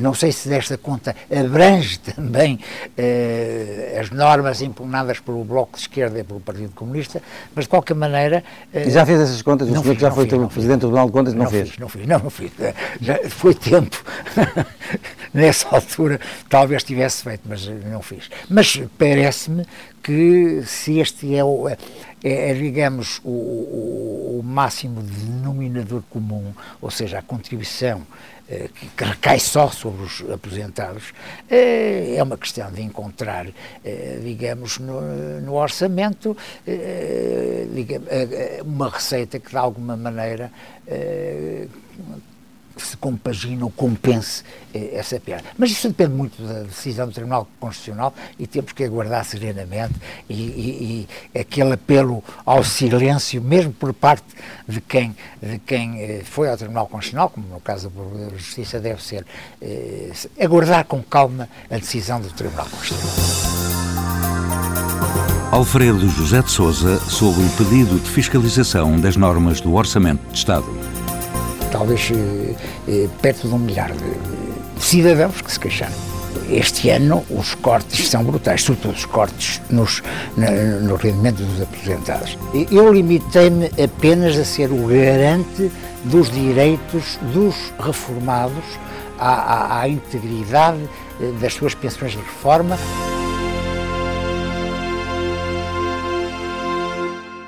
não 0.00 0.12
sei 0.12 0.32
se 0.32 0.48
desta 0.48 0.76
conta 0.76 1.14
abrange 1.30 1.98
também 2.14 2.58
eh, 2.96 3.98
as 4.00 4.10
normas 4.10 4.60
impugnadas 4.60 5.20
pelo 5.20 5.44
Bloco 5.44 5.72
de 5.74 5.82
Esquerda 5.82 6.18
e 6.18 6.24
pelo 6.24 6.40
Partido 6.40 6.72
Comunista, 6.74 7.22
mas 7.54 7.64
de 7.64 7.68
qualquer 7.68 7.94
maneira. 7.94 8.42
Eh, 8.72 8.90
já 8.90 9.06
fez 9.06 9.20
essas 9.20 9.42
contas? 9.42 9.68
O 9.68 9.70
senhor 9.70 9.94
que 9.94 10.00
já 10.00 10.10
foi 10.10 10.28
fiz, 10.28 10.48
Presidente 10.48 10.80
do 10.80 10.88
Tribunal 10.88 11.06
de 11.06 11.12
Contas 11.12 11.34
não, 11.34 11.44
não 11.44 11.50
fez? 11.50 11.70
Fiz, 11.70 11.78
não 11.78 11.88
fiz, 11.88 12.06
não, 12.06 12.18
não 12.18 12.30
fiz. 12.30 12.52
Já 13.00 13.18
foi 13.28 13.54
tempo. 13.54 14.02
Nessa 15.32 15.68
altura 15.74 16.20
talvez 16.48 16.82
tivesse 16.82 17.22
feito, 17.22 17.42
mas 17.44 17.66
não 17.66 18.02
fiz. 18.02 18.30
Mas 18.48 18.80
parece-me 18.98 19.66
que 20.02 20.62
se 20.64 20.98
este 20.98 21.34
é 21.34 21.44
o. 21.44 21.68
É, 21.68 21.76
é, 22.24 22.54
digamos, 22.54 23.20
o, 23.22 23.30
o, 23.30 24.40
o 24.40 24.42
máximo 24.42 25.00
denominador 25.02 26.02
comum, 26.10 26.52
ou 26.80 26.90
seja, 26.90 27.18
a 27.18 27.22
contribuição 27.22 28.02
eh, 28.02 28.35
que 28.96 29.04
recai 29.04 29.40
só 29.40 29.68
sobre 29.70 30.04
os 30.04 30.24
aposentados, 30.30 31.12
eh, 31.50 32.14
é 32.16 32.22
uma 32.22 32.38
questão 32.38 32.70
de 32.70 32.80
encontrar, 32.80 33.46
eh, 33.84 34.20
digamos, 34.22 34.78
no, 34.78 35.00
no 35.40 35.54
orçamento, 35.54 36.36
uma 38.64 38.88
receita 38.88 39.38
que 39.40 39.50
de 39.50 39.56
alguma 39.56 39.96
maneira 39.96 40.52
se 42.76 42.96
compagine 42.96 43.62
ou 43.62 43.70
compense 43.70 44.42
eh, 44.74 44.90
essa 44.94 45.18
perda. 45.18 45.44
Mas 45.56 45.70
isso 45.70 45.88
depende 45.88 46.12
muito 46.12 46.42
da 46.42 46.62
decisão 46.62 47.06
do 47.06 47.12
Tribunal 47.12 47.48
Constitucional 47.58 48.14
e 48.38 48.46
temos 48.46 48.72
que 48.72 48.84
aguardar 48.84 49.24
serenamente 49.24 49.94
e, 50.28 50.34
e, 50.34 51.08
e 51.34 51.38
aquele 51.38 51.72
apelo 51.72 52.22
ao 52.44 52.62
silêncio, 52.62 53.40
mesmo 53.40 53.72
por 53.72 53.92
parte 53.92 54.24
de 54.68 54.80
quem, 54.80 55.16
de 55.42 55.58
quem 55.60 56.00
eh, 56.00 56.22
foi 56.24 56.50
ao 56.50 56.56
Tribunal 56.56 56.86
Constitucional, 56.86 57.30
como 57.30 57.46
no 57.48 57.60
caso 57.60 57.90
da 57.90 58.36
Justiça 58.36 58.80
deve 58.80 59.02
ser, 59.02 59.24
eh, 59.60 60.12
aguardar 60.40 60.84
com 60.84 61.02
calma 61.02 61.48
a 61.70 61.76
decisão 61.76 62.20
do 62.20 62.28
Tribunal 62.30 62.66
Constitucional. 62.66 63.66
Alfredo 65.52 66.08
José 66.10 66.42
de 66.42 66.50
Souza 66.50 66.98
sobre 67.00 67.42
o 67.42 67.48
pedido 67.50 67.98
de 67.98 68.10
fiscalização 68.10 69.00
das 69.00 69.16
normas 69.16 69.60
do 69.60 69.74
Orçamento 69.74 70.20
de 70.30 70.38
Estado 70.38 70.95
talvez 71.86 72.10
eh, 72.10 72.54
eh, 72.88 73.08
perto 73.22 73.48
de 73.48 73.54
um 73.54 73.58
milhar 73.58 73.92
de 73.92 74.82
cidadãos 74.82 75.40
que 75.40 75.52
se 75.52 75.60
queixaram. 75.60 75.94
Este 76.50 76.90
ano 76.90 77.24
os 77.30 77.54
cortes 77.54 78.08
são 78.08 78.22
brutais, 78.22 78.62
sobretudo 78.62 78.94
os 78.94 79.04
cortes 79.04 79.60
nos, 79.70 80.02
no 80.82 80.94
rendimento 80.96 81.42
dos 81.42 81.62
aposentados. 81.62 82.38
Eu 82.70 82.92
limitei-me 82.92 83.70
apenas 83.82 84.36
a 84.36 84.44
ser 84.44 84.70
o 84.70 84.86
garante 84.86 85.70
dos 86.04 86.30
direitos 86.30 87.18
dos 87.32 87.54
reformados 87.80 88.64
à, 89.18 89.30
à, 89.30 89.80
à 89.80 89.88
integridade 89.88 90.78
eh, 91.20 91.32
das 91.40 91.54
suas 91.54 91.74
pensões 91.74 92.12
de 92.12 92.18
reforma. 92.18 92.76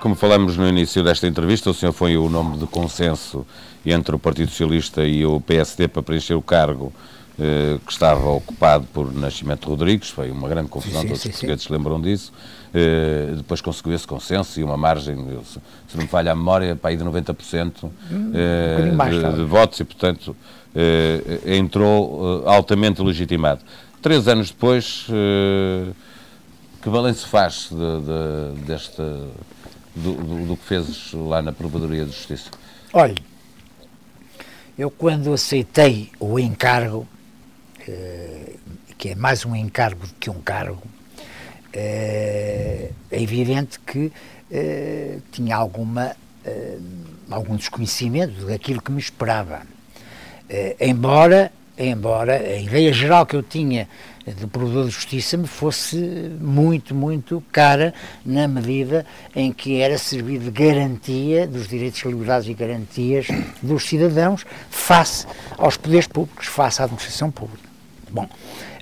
Como 0.08 0.16
falamos 0.16 0.56
no 0.56 0.66
início 0.66 1.04
desta 1.04 1.26
entrevista, 1.26 1.68
o 1.68 1.74
senhor 1.74 1.92
foi 1.92 2.16
o 2.16 2.30
nome 2.30 2.56
de 2.56 2.66
consenso 2.66 3.46
entre 3.84 4.16
o 4.16 4.18
Partido 4.18 4.48
Socialista 4.48 5.04
e 5.04 5.26
o 5.26 5.38
PSD 5.38 5.86
para 5.86 6.02
preencher 6.02 6.32
o 6.32 6.40
cargo 6.40 6.90
eh, 7.38 7.76
que 7.84 7.92
estava 7.92 8.26
ocupado 8.30 8.86
por 8.86 9.12
Nascimento 9.12 9.68
Rodrigues, 9.68 10.08
foi 10.08 10.30
uma 10.30 10.48
grande 10.48 10.70
confusão, 10.70 11.02
sim, 11.02 11.08
todos 11.08 11.20
sim, 11.20 11.28
os 11.28 11.34
portugueses 11.34 11.64
se 11.64 11.70
lembram 11.70 12.00
disso. 12.00 12.32
Eh, 12.72 13.34
depois 13.36 13.60
conseguiu 13.60 13.92
esse 13.92 14.06
consenso 14.06 14.58
e 14.58 14.64
uma 14.64 14.78
margem, 14.78 15.14
se, 15.44 15.60
se 15.88 15.96
não 15.96 16.04
me 16.04 16.08
falha 16.08 16.32
a 16.32 16.34
memória, 16.34 16.74
para 16.74 16.88
aí 16.88 16.96
de 16.96 17.04
90% 17.04 17.84
hum, 17.84 18.32
eh, 18.32 18.90
um 18.90 19.10
de, 19.10 19.36
de, 19.36 19.44
votos 19.44 19.78
e, 19.78 19.84
portanto, 19.84 20.34
eh, 20.74 21.40
entrou 21.58 22.44
eh, 22.46 22.50
altamente 22.50 23.02
legitimado. 23.02 23.60
Três 24.00 24.26
anos 24.26 24.48
depois, 24.48 25.06
eh, 25.10 25.92
que 26.80 26.88
balanço 26.88 27.28
faz 27.28 27.68
de, 27.70 27.76
de, 27.76 28.66
deste, 28.66 29.02
do, 30.02 30.14
do, 30.14 30.46
do 30.46 30.56
que 30.56 30.64
fez 30.64 31.12
lá 31.12 31.42
na 31.42 31.52
Provedoria 31.52 32.04
de 32.04 32.12
Justiça? 32.12 32.50
Olha, 32.92 33.14
eu, 34.78 34.90
quando 34.90 35.32
aceitei 35.32 36.10
o 36.20 36.38
encargo, 36.38 37.06
eh, 37.86 38.54
que 38.96 39.10
é 39.10 39.14
mais 39.16 39.44
um 39.44 39.54
encargo 39.54 40.06
do 40.06 40.14
que 40.14 40.30
um 40.30 40.40
cargo, 40.40 40.82
eh, 41.72 42.92
é 43.10 43.22
evidente 43.22 43.80
que 43.80 44.12
eh, 44.50 45.18
tinha 45.32 45.56
alguma, 45.56 46.16
algum 47.30 47.56
desconhecimento 47.56 48.46
daquilo 48.46 48.80
que 48.80 48.90
me 48.90 49.00
esperava. 49.00 49.62
embora, 50.80 51.52
embora 51.78 52.36
a 52.36 52.56
ideia 52.56 52.92
geral 52.92 53.24
que 53.24 53.36
eu 53.36 53.42
tinha 53.42 53.88
do 54.34 54.48
provedor 54.48 54.86
de 54.86 54.90
justiça 54.90 55.36
me 55.36 55.46
fosse 55.46 55.96
muito, 56.40 56.94
muito 56.94 57.42
cara 57.50 57.94
na 58.24 58.46
medida 58.46 59.06
em 59.34 59.52
que 59.52 59.80
era 59.80 59.96
servir 59.96 60.38
de 60.38 60.50
garantia 60.50 61.46
dos 61.46 61.68
direitos, 61.68 62.02
liberdades 62.02 62.48
e 62.48 62.54
garantias 62.54 63.26
dos 63.62 63.84
cidadãos 63.88 64.44
face 64.70 65.26
aos 65.56 65.76
poderes 65.76 66.06
públicos, 66.06 66.46
face 66.46 66.82
à 66.82 66.84
administração 66.84 67.30
pública. 67.30 67.68
Bom, 68.10 68.28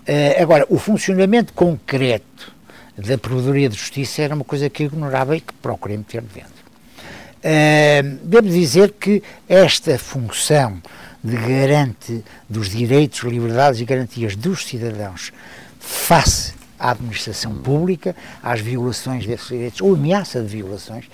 eh, 0.07 0.41
agora, 0.41 0.67
o 0.69 0.79
funcionamento 0.79 1.53
concreto 1.53 2.55
da 2.97 3.19
Provedoria 3.19 3.69
de 3.69 3.77
Justiça 3.77 4.23
era 4.23 4.35
uma 4.35 4.45
coisa 4.45 4.71
que 4.71 4.83
eu 4.83 4.87
ignorava 4.87 5.37
e 5.37 5.41
que 5.41 5.53
procurei 5.55 5.97
meter 5.97 6.23
dentro. 6.23 6.57
Uh, 7.37 8.19
devo 8.25 8.49
dizer 8.49 8.95
que 8.99 9.23
esta 9.49 9.97
função 9.99 10.83
de 11.27 11.37
garante 11.37 12.25
dos 12.49 12.69
direitos, 12.69 13.21
liberdades 13.21 13.81
e 13.81 13.85
garantias 13.85 14.37
dos 14.37 14.65
cidadãos 14.65 15.33
face 15.81 16.55
à 16.79 16.91
administração 16.93 17.55
pública, 17.55 18.15
às 18.43 18.61
violações 18.61 19.27
desses 19.27 19.49
direitos, 19.49 19.81
ou 19.81 19.95
ameaça 19.95 20.41
de 20.41 20.47
violações, 20.47 21.07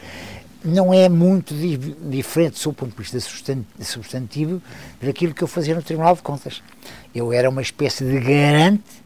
não 0.64 0.92
é 0.92 1.08
muito 1.08 1.54
di 1.54 1.76
diferente, 1.76 2.62
do 2.62 2.72
ponto 2.72 2.94
de 2.94 3.02
vista 3.02 3.18
substantivo, 3.80 4.62
daquilo 5.00 5.34
que 5.34 5.42
eu 5.42 5.48
fazia 5.48 5.74
no 5.74 5.82
Tribunal 5.82 6.14
de 6.14 6.22
Contas. 6.22 6.62
Eu 7.14 7.32
era 7.32 7.48
uma 7.48 7.62
espécie 7.62 8.04
de 8.04 8.20
garante 8.20 9.02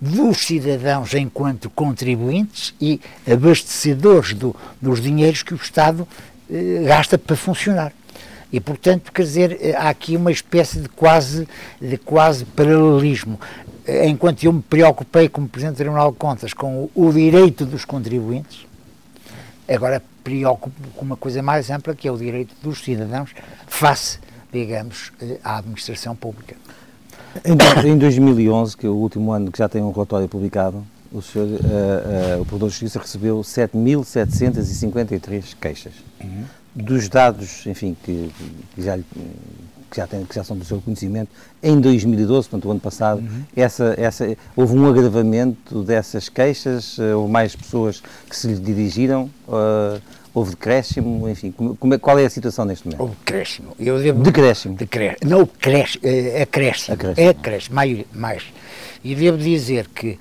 dos 0.00 0.38
cidadãos 0.38 1.14
enquanto 1.14 1.70
contribuintes 1.70 2.74
e 2.80 3.00
abastecedores 3.30 4.34
do, 4.34 4.54
dos 4.80 5.00
dinheiros 5.00 5.42
que 5.42 5.54
o 5.54 5.56
Estado 5.56 6.06
eh, 6.50 6.84
gasta 6.86 7.16
para 7.16 7.36
funcionar. 7.36 7.92
E, 8.52 8.60
portanto, 8.60 9.12
quer 9.12 9.22
dizer, 9.22 9.58
eh, 9.60 9.74
há 9.76 9.88
aqui 9.90 10.16
uma 10.16 10.32
espécie 10.32 10.80
de 10.80 10.88
quase, 10.88 11.46
de 11.80 11.98
quase 11.98 12.44
paralelismo. 12.44 13.38
Enquanto 14.06 14.44
eu 14.44 14.52
me 14.52 14.62
preocupei, 14.62 15.28
como 15.28 15.48
Presidente 15.48 15.76
do 15.76 15.78
Tribunal 15.78 16.12
de 16.12 16.18
Contas, 16.18 16.52
com 16.52 16.90
o, 16.94 17.08
o 17.08 17.12
direito 17.12 17.66
dos 17.66 17.84
contribuintes, 17.84 18.66
agora 19.68 20.02
preocupo 20.24 20.88
com 20.94 21.04
uma 21.04 21.16
coisa 21.16 21.42
mais 21.42 21.70
ampla, 21.70 21.94
que 21.94 22.06
é 22.06 22.12
o 22.12 22.16
direito 22.16 22.54
dos 22.62 22.82
cidadãos 22.82 23.30
face, 23.66 24.18
digamos, 24.52 25.12
eh, 25.20 25.38
à 25.42 25.58
administração 25.58 26.14
pública. 26.14 26.56
Em, 27.44 27.96
2011, 27.96 28.76
que 28.76 28.86
é 28.86 28.88
o 28.88 28.94
último 28.94 29.32
ano 29.32 29.50
que 29.52 29.58
já 29.58 29.68
tem 29.68 29.82
um 29.82 29.90
relatório 29.90 30.28
publicado, 30.28 30.84
o 31.12 31.22
senhor, 31.22 31.46
uh, 31.46 32.38
uh, 32.38 32.42
o 32.42 32.44
Provedor 32.44 32.68
de 32.68 32.74
Justiça 32.74 32.98
recebeu 32.98 33.40
7.753 33.40 35.54
queixas. 35.60 35.94
Uhum 36.22 36.44
dos 36.82 37.08
dados, 37.08 37.66
enfim, 37.66 37.96
que, 38.04 38.30
que 38.74 38.82
já, 38.82 38.96
que, 38.96 39.96
já 39.96 40.06
tem, 40.06 40.24
que 40.24 40.34
já 40.34 40.44
são 40.44 40.56
do 40.56 40.64
seu 40.64 40.80
conhecimento, 40.80 41.30
em 41.62 41.80
2012, 41.80 42.48
portanto, 42.48 42.68
o 42.68 42.70
ano 42.70 42.80
passado, 42.80 43.20
uhum. 43.20 43.42
essa, 43.56 43.94
essa, 43.98 44.36
houve 44.54 44.76
um 44.76 44.86
agravamento 44.86 45.82
dessas 45.82 46.28
queixas, 46.28 46.98
eh, 46.98 47.14
houve 47.14 47.32
mais 47.32 47.56
pessoas 47.56 48.02
que 48.28 48.36
se 48.36 48.46
lhe 48.46 48.60
dirigiram, 48.60 49.30
uh, 49.48 50.00
houve 50.32 50.50
decréscimo, 50.50 51.28
enfim, 51.28 51.50
como, 51.50 51.94
é, 51.94 51.98
qual 51.98 52.18
é 52.18 52.26
a 52.26 52.30
situação 52.30 52.64
neste 52.64 52.86
momento? 52.86 53.00
Houve 53.00 53.16
decréscimo. 53.16 53.72
Eu 53.78 54.00
devo, 54.00 54.22
decréscimo? 54.22 54.76
decréscimo. 54.76 55.30
Não, 55.30 55.46
cresce, 55.46 55.98
é. 56.02 56.42
Acréscimo. 56.42 56.96
É 57.16 57.28
acréscimo, 57.28 57.74
mais, 57.74 58.04
mais. 58.14 58.42
E 59.02 59.14
devo 59.14 59.38
dizer 59.38 59.88
que 59.88 60.18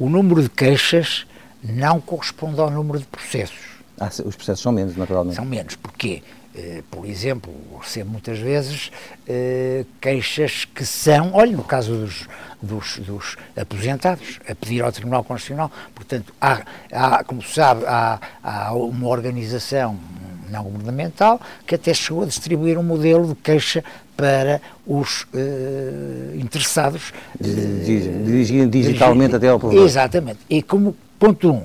o 0.00 0.08
número 0.08 0.42
de 0.42 0.48
queixas 0.48 1.26
não 1.62 2.00
corresponde 2.00 2.58
ao 2.58 2.70
número 2.70 2.98
de 2.98 3.04
processos. 3.04 3.58
Ah, 3.98 4.08
os 4.24 4.34
processos 4.34 4.60
são 4.60 4.72
menos, 4.72 4.96
naturalmente. 4.96 5.36
São 5.36 5.44
menos. 5.44 5.76
Porquê? 5.76 6.22
Uh, 6.52 6.82
por 6.90 7.06
exemplo, 7.06 7.52
recebo 7.80 8.10
muitas 8.10 8.38
vezes 8.38 8.90
uh, 9.28 9.86
queixas 10.00 10.64
que 10.64 10.84
são, 10.84 11.32
olha, 11.32 11.56
no 11.56 11.62
caso 11.62 11.94
dos, 11.94 12.28
dos, 12.60 12.98
dos, 12.98 13.36
aposentados, 13.56 14.40
a 14.48 14.54
pedir 14.54 14.82
ao 14.82 14.90
Tribunal 14.90 15.22
Constitucional, 15.22 15.70
portanto, 15.94 16.34
há, 16.40 16.62
há 16.90 17.22
como 17.22 17.40
se 17.40 17.54
sabe, 17.54 17.84
há, 17.86 18.18
há 18.42 18.74
uma 18.74 19.06
organização 19.06 19.96
não 20.50 20.64
governamental 20.64 21.40
que 21.64 21.76
até 21.76 21.94
chegou 21.94 22.24
a 22.24 22.26
distribuir 22.26 22.76
um 22.78 22.82
modelo 22.82 23.28
de 23.28 23.34
queixa 23.36 23.84
para 24.20 24.60
os 24.86 25.22
uh, 25.22 26.36
interessados. 26.36 27.12
Dirigirem 27.40 28.68
digitalmente 28.68 29.36
até 29.36 29.48
ao 29.48 29.58
problema. 29.58 29.84
Exatamente. 29.84 30.40
E 30.48 30.62
como 30.62 30.94
Ponto 31.18 31.50
1. 31.50 31.52
Um, 31.52 31.62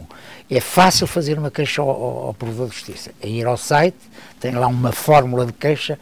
é 0.49 0.59
fácil 0.59 1.07
fazer 1.07 1.39
uma 1.39 1.49
queixa 1.49 1.81
ao, 1.81 1.89
ao, 1.89 2.27
ao 2.27 2.33
provedor 2.33 2.67
de 2.67 2.75
justiça. 2.75 3.11
É 3.21 3.27
ir 3.27 3.45
ao 3.45 3.57
site, 3.57 3.97
tem 4.39 4.51
lá 4.51 4.67
uma 4.67 4.91
fórmula 4.91 5.45
de 5.45 5.53
queixa 5.53 5.97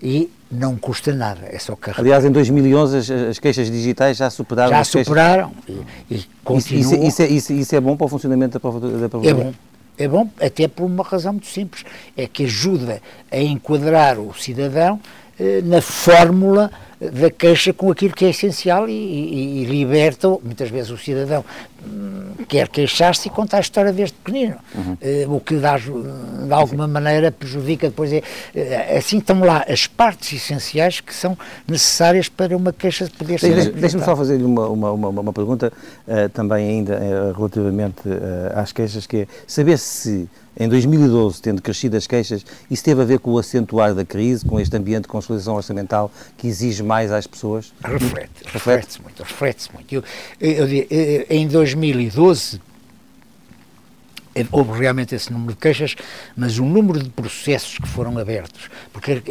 e 0.00 0.30
não 0.50 0.76
custa 0.76 1.12
nada, 1.12 1.40
é 1.50 1.58
só 1.58 1.74
carregar. 1.74 2.00
Aliás, 2.00 2.24
em 2.24 2.30
2011 2.30 2.96
as, 2.96 3.10
as 3.10 3.38
queixas 3.38 3.70
digitais 3.70 4.16
já 4.16 4.30
superaram 4.30 4.70
Já 4.70 4.84
superaram 4.84 5.52
queixas... 5.66 5.84
e, 6.10 6.14
e 6.14 6.26
continuam. 6.44 6.80
Isso, 6.80 6.94
isso, 6.94 7.22
é, 7.22 7.26
isso, 7.26 7.52
isso, 7.52 7.74
é 7.76 7.80
bom 7.80 7.96
para 7.96 8.06
o 8.06 8.08
funcionamento 8.08 8.52
da 8.52 8.60
Provedora? 8.60 9.08
É 9.24 9.34
bom. 9.34 9.54
É 9.98 10.06
bom 10.06 10.30
até 10.40 10.68
por 10.68 10.84
uma 10.84 11.02
razão 11.02 11.32
muito 11.32 11.48
simples, 11.48 11.84
é 12.16 12.26
que 12.26 12.44
ajuda 12.44 13.02
a 13.32 13.38
enquadrar 13.38 14.18
o 14.20 14.32
cidadão 14.32 15.00
na 15.64 15.80
fórmula 15.80 16.70
da 17.00 17.30
queixa 17.30 17.72
com 17.72 17.90
aquilo 17.90 18.12
que 18.12 18.24
é 18.24 18.30
essencial 18.30 18.88
e, 18.88 18.92
e, 18.92 19.62
e 19.62 19.64
liberta, 19.66 20.28
muitas 20.28 20.68
vezes, 20.68 20.90
o 20.90 20.98
cidadão 20.98 21.44
hum, 21.86 22.32
quer 22.48 22.68
queixar-se 22.68 23.28
e 23.28 23.30
contar 23.30 23.58
a 23.58 23.60
história 23.60 23.92
desde 23.92 24.16
pequenino, 24.16 24.56
uhum. 24.74 24.96
uh, 25.26 25.36
o 25.36 25.40
que 25.40 25.54
dá, 25.56 25.76
de 25.78 26.52
alguma 26.52 26.88
maneira 26.88 27.30
prejudica 27.30 27.88
depois. 27.88 28.12
É, 28.12 28.18
uh, 28.18 28.98
assim 28.98 29.18
estão 29.18 29.40
lá 29.40 29.64
as 29.68 29.86
partes 29.86 30.32
essenciais 30.32 31.00
que 31.00 31.14
são 31.14 31.38
necessárias 31.68 32.28
para 32.28 32.56
uma 32.56 32.72
queixa 32.72 33.08
poder 33.16 33.38
ser. 33.38 33.70
Deixa-me 33.70 34.04
só 34.04 34.16
fazer-lhe 34.16 34.44
uma, 34.44 34.66
uma, 34.68 34.90
uma, 34.90 35.08
uma, 35.08 35.32
pergunta, 35.32 35.72
uh, 36.06 36.28
também 36.30 36.68
ainda 36.68 36.98
relativamente 37.36 38.02
às 38.54 38.72
queixas, 38.72 39.06
que 39.06 39.18
é 39.18 39.26
saber 39.46 39.78
se 39.78 40.28
em 40.58 40.68
2012, 40.68 41.40
tendo 41.40 41.62
crescido 41.62 41.96
as 41.96 42.06
queixas, 42.06 42.44
isso 42.68 42.82
teve 42.82 43.00
a 43.00 43.04
ver 43.04 43.20
com 43.20 43.30
o 43.32 43.38
acentuar 43.38 43.94
da 43.94 44.04
crise, 44.04 44.44
com 44.44 44.58
este 44.58 44.76
ambiente 44.76 45.02
de 45.02 45.08
consolidação 45.08 45.54
orçamental 45.54 46.10
que 46.36 46.48
exige 46.48 46.82
mais 46.82 47.12
às 47.12 47.26
pessoas? 47.26 47.72
Reflete, 47.84 48.30
reflete-se 48.44 49.00
muito, 49.00 49.22
reflete-se 49.22 49.72
muito. 49.72 49.94
Eu, 49.94 50.02
eu, 50.40 50.66
eu, 50.66 51.26
em 51.30 51.46
2012 51.46 52.60
houve 54.52 54.78
realmente 54.80 55.14
esse 55.14 55.32
número 55.32 55.52
de 55.52 55.58
queixas, 55.58 55.96
mas 56.36 56.58
o 56.58 56.64
número 56.64 57.02
de 57.02 57.10
processos 57.10 57.78
que 57.78 57.88
foram 57.88 58.16
abertos, 58.18 58.68
porque 58.92 59.22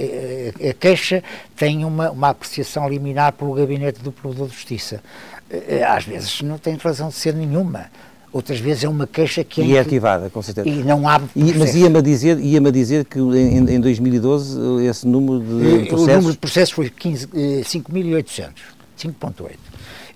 a, 0.69 0.74
queixa 0.74 1.24
tem 1.55 1.86
uma, 1.86 2.12
uma 2.12 2.29
apreciação 2.29 2.89
liminar 2.89 3.34
pelo 3.34 3.53
gabinete 3.53 4.01
do 4.01 4.12
Provedor 4.12 4.48
de 4.48 4.53
Justiça. 4.53 5.01
Eh, 5.50 5.84
às 5.84 6.03
vezes 6.03 6.41
não 6.41 6.57
tem 6.57 6.75
razão 6.75 7.07
de 7.10 7.15
ser 7.15 7.34
nenhuma 7.34 7.89
outras 8.31 8.60
vezes 8.60 8.84
é 8.84 8.89
uma 8.89 9.07
queixa 9.07 9.43
que 9.43 9.62
é... 9.62 9.65
E 9.65 9.75
é 9.75 9.79
ativada, 9.79 10.29
com 10.29 10.41
certeza. 10.41 10.67
E 10.67 10.84
não 10.84 11.07
abre 11.07 11.29
e, 11.36 11.53
Mas 11.53 11.75
ia-me 11.75 12.01
dizer, 12.01 12.39
ia 12.39 12.60
dizer 12.72 13.05
que 13.05 13.19
em, 13.19 13.57
em 13.57 13.79
2012 13.79 14.86
esse 14.86 15.07
número 15.07 15.39
de 15.39 15.88
processos... 15.88 16.03
O 16.03 16.07
número 16.07 16.31
de 16.31 16.38
processos 16.38 16.72
foi 16.72 16.89
5.800, 16.89 18.51
5.8. 18.98 19.55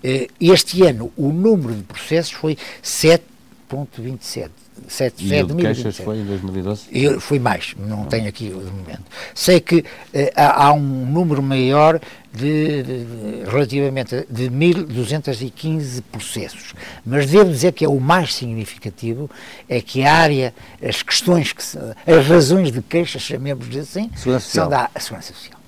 Eh, 0.03 0.27
este 0.39 0.83
ano 0.83 1.11
o 1.15 1.29
número 1.31 1.75
de 1.75 1.83
processos 1.83 2.31
foi 2.31 2.57
7.27. 2.83 4.49
7, 4.87 5.25
e 5.25 5.43
o 5.43 5.47
de 5.47 5.55
queixas 5.55 5.97
foi 5.97 6.17
em 6.17 6.25
2012? 6.25 6.83
Eu, 6.91 7.19
foi 7.19 7.39
mais, 7.39 7.73
não, 7.77 8.05
tenho 8.05 8.27
aqui 8.27 8.51
o 8.53 8.59
momento. 8.59 9.03
Sei 9.33 9.59
que 9.59 9.85
eh, 10.13 10.31
há, 10.35 10.65
há, 10.65 10.73
um 10.73 11.05
número 11.05 11.41
maior 11.41 11.99
de, 12.33 12.83
de, 12.83 13.05
de 13.05 13.49
relativamente 13.49 14.25
de 14.29 14.49
1.215 14.49 16.01
processos, 16.11 16.73
mas 17.05 17.29
devo 17.29 17.49
dizer 17.49 17.71
que 17.73 17.85
é 17.85 17.89
o 17.89 17.99
mais 17.99 18.33
significativo 18.33 19.29
é 19.69 19.81
que 19.81 20.03
a 20.03 20.13
área, 20.13 20.53
as 20.81 21.01
questões, 21.01 21.53
que, 21.53 21.63
as 22.11 22.27
razões 22.27 22.71
de 22.71 22.81
queixas, 22.81 23.21
chamemos 23.21 23.75
assim, 23.75 24.09
são 24.39 24.69
da 24.69 24.89
Segurança 24.97 25.33
Social. 25.33 25.60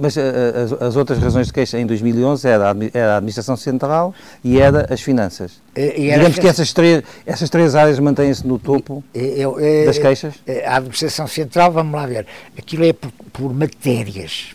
Mas 0.00 0.16
eh, 0.16 0.20
eh, 0.22 0.62
as, 0.62 0.72
as, 0.72 0.96
outras 0.96 1.18
razões 1.18 1.48
de 1.48 1.52
queixa 1.52 1.78
em 1.78 1.86
2011 1.86 2.48
era 2.48 2.70
a, 2.70 2.74
era 2.92 3.14
a 3.14 3.16
administração 3.16 3.56
central 3.56 4.14
e 4.42 4.60
era 4.60 4.92
as 4.92 5.00
finanças. 5.00 5.60
E, 5.76 5.80
e 5.80 6.12
Digamos 6.12 6.38
que 6.38 6.48
essas 6.48 6.72
três, 6.72 7.02
essas 7.26 7.50
três 7.50 7.74
áreas 7.74 7.98
mantêm-se 7.98 8.46
no 8.46 8.58
topo 8.58 9.02
eu, 9.14 9.58
eu, 9.60 9.86
das 9.86 9.98
queixas? 9.98 10.34
A 10.66 10.76
administração 10.76 11.26
central, 11.26 11.72
vamos 11.72 11.94
lá 11.94 12.06
ver, 12.06 12.26
aquilo 12.56 12.84
é 12.84 12.92
por, 12.92 13.10
por 13.32 13.54
matérias. 13.54 14.54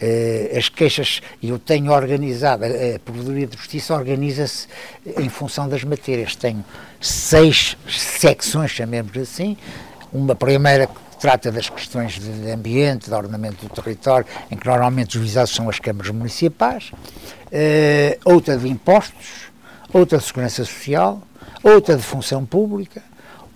Uh, 0.00 0.58
as 0.58 0.68
queixas, 0.68 1.22
eu 1.42 1.58
tenho 1.58 1.90
organizado, 1.90 2.64
a 2.66 2.98
Provedoria 2.98 3.46
de 3.46 3.56
Justiça 3.56 3.94
organiza-se 3.94 4.66
em 5.18 5.28
função 5.30 5.66
das 5.66 5.84
matérias. 5.84 6.36
Tenho 6.36 6.62
seis 7.00 7.78
secções, 7.88 8.72
chamemos 8.72 9.16
assim. 9.16 9.56
Uma 10.12 10.34
primeira 10.34 10.86
trata 11.26 11.50
das 11.50 11.68
questões 11.68 12.20
de 12.20 12.50
ambiente, 12.52 13.08
de 13.08 13.14
ordenamento 13.14 13.66
do 13.66 13.82
território, 13.82 14.24
em 14.48 14.56
que 14.56 14.64
normalmente 14.64 15.18
os 15.18 15.24
visados 15.24 15.52
são 15.52 15.68
as 15.68 15.80
câmaras 15.80 16.12
municipais, 16.12 16.92
uh, 16.92 18.20
outra 18.24 18.56
de 18.56 18.68
impostos, 18.68 19.50
outra 19.92 20.18
de 20.18 20.24
segurança 20.24 20.64
social, 20.64 21.20
outra 21.64 21.96
de 21.96 22.02
função 22.04 22.46
pública, 22.46 23.02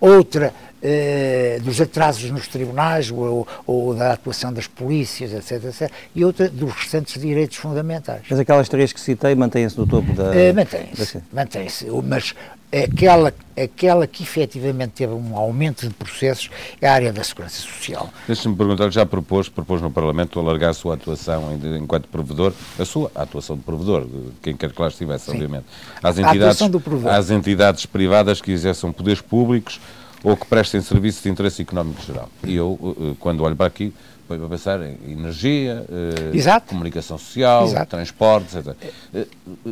outra 0.01 0.53
uh, 0.83 1.61
dos 1.61 1.79
atrasos 1.79 2.29
nos 2.29 2.45
tribunais 2.45 3.09
ou, 3.09 3.47
ou, 3.65 3.95
da 3.95 4.11
atuação 4.11 4.51
das 4.51 4.67
polícias, 4.67 5.31
etc, 5.31 5.63
etc, 5.63 5.89
e 6.13 6.25
outra 6.25 6.49
dos 6.49 6.73
restantes 6.73 7.21
direitos 7.21 7.55
fundamentais. 7.55 8.23
Mas 8.29 8.37
aquelas 8.37 8.67
três 8.67 8.91
que 8.91 8.99
citei 8.99 9.33
mantêm-se 9.33 9.77
no 9.77 9.87
topo 9.87 10.11
da... 10.11 10.31
Uh, 10.31 10.53
mantêm-se, 10.53 11.23
mantém-se, 11.31 11.87
mas 12.03 12.35
aquela, 12.71 13.33
aquela 13.57 14.07
que 14.07 14.23
efetivamente 14.23 14.91
teve 14.91 15.13
um 15.13 15.35
aumento 15.35 15.87
de 15.87 15.93
processos 15.93 16.49
é 16.79 16.87
a 16.87 16.93
área 16.93 17.13
da 17.13 17.23
segurança 17.23 17.61
social. 17.61 18.09
Deixa-me 18.25 18.55
perguntar, 18.55 18.89
já 18.89 19.05
propôs, 19.05 19.49
propôs 19.49 19.81
no 19.81 19.91
Parlamento 19.91 20.39
alargar 20.39 20.69
a 20.69 20.73
sua 20.73 20.95
atuação 20.95 21.59
enquanto 21.77 22.07
provedor, 22.07 22.53
a 22.79 22.85
sua 22.85 23.11
atuação 23.13 23.57
de 23.57 23.63
provedor, 23.63 24.07
quem 24.41 24.55
quer 24.55 24.71
que 24.71 24.81
lá 24.81 24.87
estivesse, 24.87 25.25
Sim. 25.25 25.31
obviamente, 25.31 25.65
às 26.01 26.17
entidades, 26.17 26.61
às 27.05 27.29
entidades 27.29 27.85
privadas 27.85 28.41
que 28.41 28.51
exerçam 28.51 28.91
poderes 28.91 29.21
públicos 29.21 29.79
ou 30.23 30.37
que 30.37 30.45
prestem 30.45 30.81
serviços 30.81 31.23
de 31.23 31.29
interesse 31.29 31.61
económico 31.61 32.01
geral. 32.05 32.29
E 32.43 32.55
eu, 32.55 32.95
eh, 32.99 33.09
eh, 33.09 33.15
quando 33.19 33.43
olho 33.43 33.55
para 33.55 33.65
aqui, 33.65 33.93
põe 34.31 34.39
para 34.39 34.47
pensar 34.47 34.81
em 34.81 34.97
energia, 35.11 35.85
eh, 35.89 36.59
comunicação 36.65 37.17
social, 37.17 37.65
Exato. 37.65 37.87
transportes, 37.87 38.55
etc. 38.55 38.75
Eh, 39.13 39.25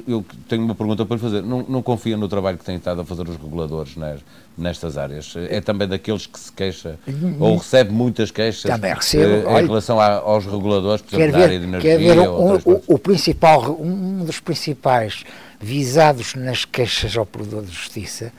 eu 0.08 0.26
tenho 0.50 0.63
uma 0.63 0.76
pergunta 0.76 1.06
para 1.06 1.15
lhe 1.15 1.22
fazer. 1.22 1.41
Não, 1.41 1.63
não 1.63 1.82
confia 1.82 2.17
no 2.17 2.28
trabalho 2.28 2.58
que 2.58 2.65
têm 2.65 2.76
estado 2.76 3.00
a 3.00 3.06
fazer 3.06 3.28
os 3.30 3.38
reguladores 3.38 3.95
nas, 3.95 4.19
nestas 4.58 4.98
áreas? 4.98 5.34
É 5.50 5.62
também 5.62 5.88
daqueles 5.88 6.26
que 6.26 6.38
se 6.38 6.52
queixa 6.52 7.00
ou 7.39 7.58
recebe 7.58 7.91
muitas 7.91 8.32
queixas 8.32 8.69
também 8.69 8.93
recebo, 8.93 9.50
eh, 9.50 9.62
em 9.62 9.65
relação 9.65 10.00
a, 10.00 10.15
aos 10.15 10.45
reguladores, 10.45 11.02
por 11.02 11.15
exemplo, 11.15 11.32
ver, 11.32 11.38
da 11.38 11.43
área 11.45 11.60
de 11.60 11.65
energia? 11.65 11.98
Quer 11.98 12.15
ver, 12.15 12.19
um, 12.19 12.56
o, 12.56 12.84
o, 12.88 13.00
principal, 13.00 13.78
um 13.80 14.26
dos 14.26 14.39
principais 14.41 15.24
visados 15.60 16.36
nas 16.36 16.65
queixas 16.65 17.15
ao 17.15 17.26
provedor 17.26 17.63
de 17.63 17.72
justiça 17.72 18.34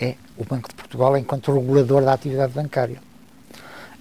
é 0.00 0.14
o 0.36 0.44
Banco 0.44 0.68
de 0.68 0.74
Portugal 0.74 1.16
enquanto 1.16 1.52
regulador 1.52 2.02
da 2.02 2.12
atividade 2.12 2.52
bancária. 2.52 3.09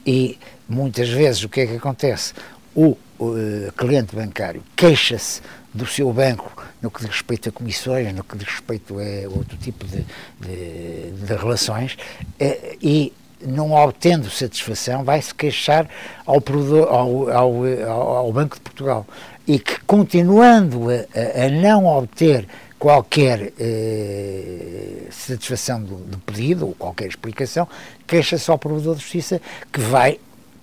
E 0.06 0.38
muitas 0.68 1.10
vezes 1.10 1.44
o 1.44 1.50
que 1.50 1.62
é 1.62 1.68
que 1.68 1.76
acontece? 1.76 2.34
O, 2.76 2.98
eh, 3.22 3.72
cliente 3.76 4.16
bancário 4.16 4.64
queixa-se 4.76 5.42
do 5.74 5.86
seu 5.86 6.12
banco 6.14 6.52
no 6.82 6.90
que 6.90 7.02
diz 7.02 7.10
respeito 7.10 7.50
a 7.50 7.52
comissões, 7.52 8.14
no 8.14 8.24
que 8.24 8.38
diz 8.38 8.48
respeito 8.48 8.98
a 8.98 9.30
outro 9.30 9.58
tipo 9.58 9.86
de, 9.86 10.06
de, 10.40 11.12
de 11.12 11.34
relações, 11.36 11.98
eh, 12.40 12.78
e 12.82 13.14
não 13.42 13.72
obtendo 13.72 14.30
satisfação, 14.30 15.04
vai 15.04 15.22
se 15.22 15.34
queixar 15.34 15.88
ao, 16.26 16.42
ao, 16.90 17.30
ao, 17.30 18.18
ao, 18.18 18.34
Banco 18.34 18.56
de 18.56 18.62
Portugal. 18.62 19.06
E 19.48 19.60
que, 19.60 19.80
continuando 19.82 20.88
a, 20.90 21.46
a 21.46 21.50
não 21.50 21.86
obter 21.86 22.48
qualquer 22.78 23.52
eh, 23.60 25.08
satisfação 25.12 25.82
do, 25.82 25.96
do, 25.96 26.18
pedido 26.20 26.68
ou 26.68 26.76
qualquer 26.76 27.08
explicação, 27.08 27.68
queixa-se 28.10 28.50
ao 28.50 28.58
provedor 28.58 28.96
de 28.96 29.02
justiça 29.02 29.42
que 29.72 29.80
vai 29.80 30.20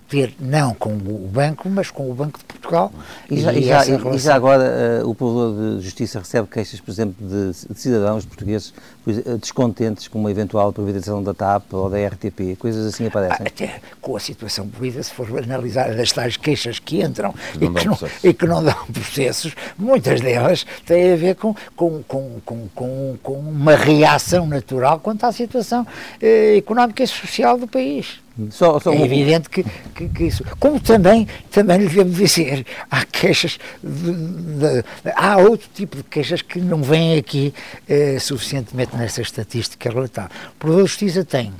ter 0.09 0.35
não 0.38 0.75
com 0.75 0.95
o 0.95 1.29
banco, 1.33 1.69
mas 1.69 1.90
com 1.90 2.11
o 2.11 2.14
Banco 2.14 2.38
de 2.38 2.45
Portugal. 2.45 2.92
E 3.31 3.40
já, 3.40 3.53
e 3.53 3.62
já, 3.62 3.85
e 3.87 4.19
já 4.19 4.35
agora 4.35 5.03
uh, 5.03 5.09
o 5.09 5.14
Provedor 5.14 5.79
de 5.79 5.85
Justiça 5.85 6.19
recebe 6.19 6.49
queixas, 6.49 6.81
por 6.81 6.90
exemplo, 6.90 7.27
de, 7.27 7.53
de 7.73 7.81
cidadãos 7.81 8.25
portugueses 8.25 8.73
eh, 9.09 9.37
descontentes 9.40 10.09
com 10.09 10.19
uma 10.19 10.31
eventual 10.31 10.73
privatização 10.73 11.23
da 11.23 11.33
TAP 11.33 11.73
ou 11.73 11.88
da 11.88 11.97
RTP, 12.07 12.57
coisas 12.59 12.87
assim 12.87 13.07
aparecem? 13.07 13.47
Até 13.47 13.81
com 14.01 14.16
a 14.16 14.21
situação 14.21 14.69
política, 14.69 15.03
se 15.03 15.12
for 15.12 15.27
analisar 15.42 15.90
as 15.90 16.12
tais 16.12 16.37
queixas 16.37 16.79
que 16.79 17.03
entram 17.03 17.33
que 17.53 17.64
e, 17.64 17.71
que 17.71 17.87
não, 17.87 17.99
e, 18.25 18.35
que 18.35 18.47
não, 18.47 18.64
dão 18.64 18.75
processos, 18.92 19.55
muitas 19.79 20.21
delas 20.21 20.66
têm 20.85 21.12
a 21.12 21.16
ver 21.16 21.37
com, 21.37 21.55
com, 21.75 22.03
com, 22.03 22.40
com, 22.45 22.69
com, 22.75 23.16
com 23.23 23.33
uma 23.35 23.77
reação 23.77 24.47
natural 24.47 25.01
quanto 25.01 25.25
à 25.25 25.33
situação 25.33 25.87
eh, 26.21 26.57
económica 26.57 27.03
e 27.03 27.07
social 27.07 27.59
do 27.59 27.66
país. 27.66 28.25
Só, 28.51 28.79
só 28.79 28.92
é 28.92 29.01
evidente 29.01 29.49
que, 29.49 29.64
que, 29.94 30.09
que, 30.09 30.25
isso. 30.25 30.44
Como 30.61 30.79
também, 30.79 31.27
também 31.51 31.79
lhe 31.79 31.88
devo 31.88 32.11
dizer, 32.11 32.66
há 32.90 33.05
queixas, 33.05 33.59
de, 33.83 34.12
de, 34.12 34.85
há 35.14 35.38
outro 35.38 35.68
tipo 35.75 35.96
de 35.96 36.03
queixas 36.03 36.42
que 36.42 36.61
não 36.61 36.83
vêm 36.83 37.18
aqui 37.18 37.55
eh, 37.88 38.18
suficientemente 38.18 38.94
nessa 38.94 39.22
estatística 39.22 39.88
relatada. 39.88 40.31
O 40.51 40.59
Provedor 40.59 40.85
de 40.85 40.90
Justiça 40.90 41.25
tem 41.25 41.53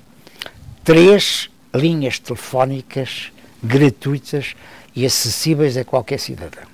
três 0.85 1.49
linhas 1.75 2.19
telefónicas 2.19 3.33
gratuitas 3.63 4.55
e 4.95 5.07
acessíveis 5.07 5.79
a 5.79 5.85
qualquer 5.85 6.21
cidadão. 6.21 6.65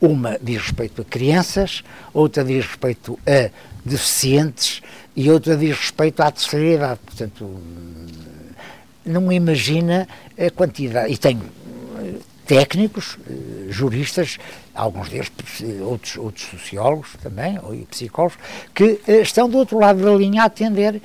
Uma 0.00 0.38
diz 0.42 0.60
respeito 0.60 1.02
a 1.02 1.04
crianças, 1.04 1.84
outra 2.12 2.44
diz 2.44 2.66
respeito 2.66 3.18
a 3.26 3.48
deficientes, 3.84 4.82
e 5.16 5.30
outra 5.30 5.56
diz 5.56 5.76
respeito 5.76 6.20
à 6.20 6.30
terceira 6.30 6.74
idade. 6.74 7.00
Portanto, 7.06 7.60
não 9.04 9.30
imagina 9.30 10.08
a 10.38 10.50
quantidade. 10.50 11.12
E 11.12 11.16
tenho 11.16 11.42
eh, 11.98 12.14
técnicos, 12.46 13.18
eh, 13.28 13.66
juristas, 13.68 14.38
alguns 14.74 15.08
deles, 15.08 15.30
outros, 15.82 16.16
outros 16.16 16.46
sociólogos 16.46 17.10
também, 17.22 17.58
e 17.72 17.84
psicólogos, 17.86 18.38
que 18.74 19.00
eh, 19.06 19.20
estão 19.20 19.48
do 19.48 19.58
outro 19.58 19.78
lado 19.78 20.02
da 20.02 20.14
linha 20.14 20.42
a 20.42 20.46
atender. 20.46 21.00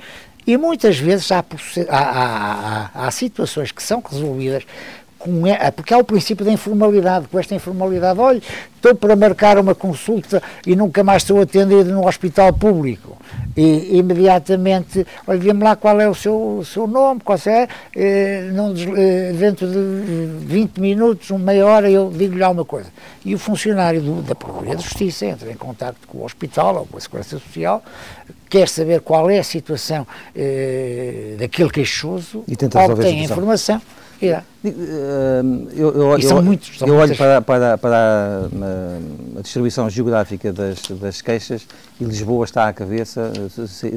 E 0.46 0.56
muitas 0.56 0.98
vezes 0.98 1.30
há, 1.30 1.44
há, 1.88 2.90
há, 2.94 3.06
há 3.06 3.10
situações 3.10 3.70
que 3.70 3.82
são 3.82 4.02
resolvidas 4.04 4.64
com, 5.20 5.46
é, 5.46 5.70
porque 5.70 5.92
há 5.92 5.98
o 5.98 6.04
princípio 6.04 6.44
da 6.44 6.50
informalidade, 6.50 7.28
com 7.28 7.38
esta 7.38 7.54
informalidade, 7.54 8.18
olha, 8.18 8.40
estou 8.74 8.94
para 8.94 9.14
marcar 9.14 9.58
uma 9.58 9.74
consulta 9.74 10.42
e 10.66 10.74
nunca 10.74 11.04
mais 11.04 11.22
estou 11.22 11.40
atendido 11.40 11.92
no 11.92 12.06
hospital 12.06 12.52
público. 12.54 13.18
E 13.54 13.98
imediatamente, 13.98 15.06
olha, 15.26 15.38
diga-me 15.38 15.62
lá 15.62 15.76
qual 15.76 16.00
é 16.00 16.08
o 16.08 16.14
seu, 16.14 16.58
o 16.58 16.64
seu 16.64 16.86
nome, 16.86 17.20
qual 17.20 17.38
é, 17.46 17.68
eh, 17.94 18.50
não, 18.52 18.72
eh, 18.96 19.32
dentro 19.34 19.66
de 19.66 20.46
20 20.46 20.78
minutos, 20.80 21.30
uma 21.30 21.38
meia 21.38 21.66
hora, 21.66 21.90
eu 21.90 22.10
digo-lhe 22.10 22.42
alguma 22.42 22.64
coisa. 22.64 22.88
E 23.24 23.34
o 23.34 23.38
funcionário 23.38 24.00
do, 24.00 24.22
da 24.22 24.34
Procuradoria 24.34 24.76
de 24.76 24.82
Justiça 24.82 25.26
entra 25.26 25.52
em 25.52 25.56
contato 25.56 25.96
com 26.06 26.18
o 26.18 26.24
hospital 26.24 26.76
ou 26.76 26.86
com 26.86 26.96
a 26.96 27.00
Segurança 27.00 27.38
Social, 27.38 27.84
quer 28.48 28.68
saber 28.68 29.02
qual 29.02 29.28
é 29.28 29.38
a 29.38 29.44
situação 29.44 30.06
eh, 30.34 31.36
daquele 31.38 31.68
queixoso, 31.68 32.42
e 32.48 32.56
tenta 32.56 32.82
obtém 32.82 33.20
a 33.20 33.24
informação 33.24 33.82
Yeah. 34.22 34.44
Eu, 34.62 35.72
eu, 35.74 36.12
eu, 36.12 36.22
são 36.22 36.42
muitos, 36.42 36.78
são 36.78 36.86
eu 36.86 36.96
olho 36.96 37.16
para, 37.16 37.40
para, 37.40 37.78
para 37.78 37.96
a, 37.96 39.38
a, 39.38 39.42
distribuição 39.42 39.88
geográfica 39.88 40.52
das, 40.52 40.82
das 40.82 41.22
queixas 41.22 41.66
e 42.00 42.04
Lisboa 42.04 42.44
está 42.44 42.68
à 42.68 42.72
cabeça, 42.72 43.30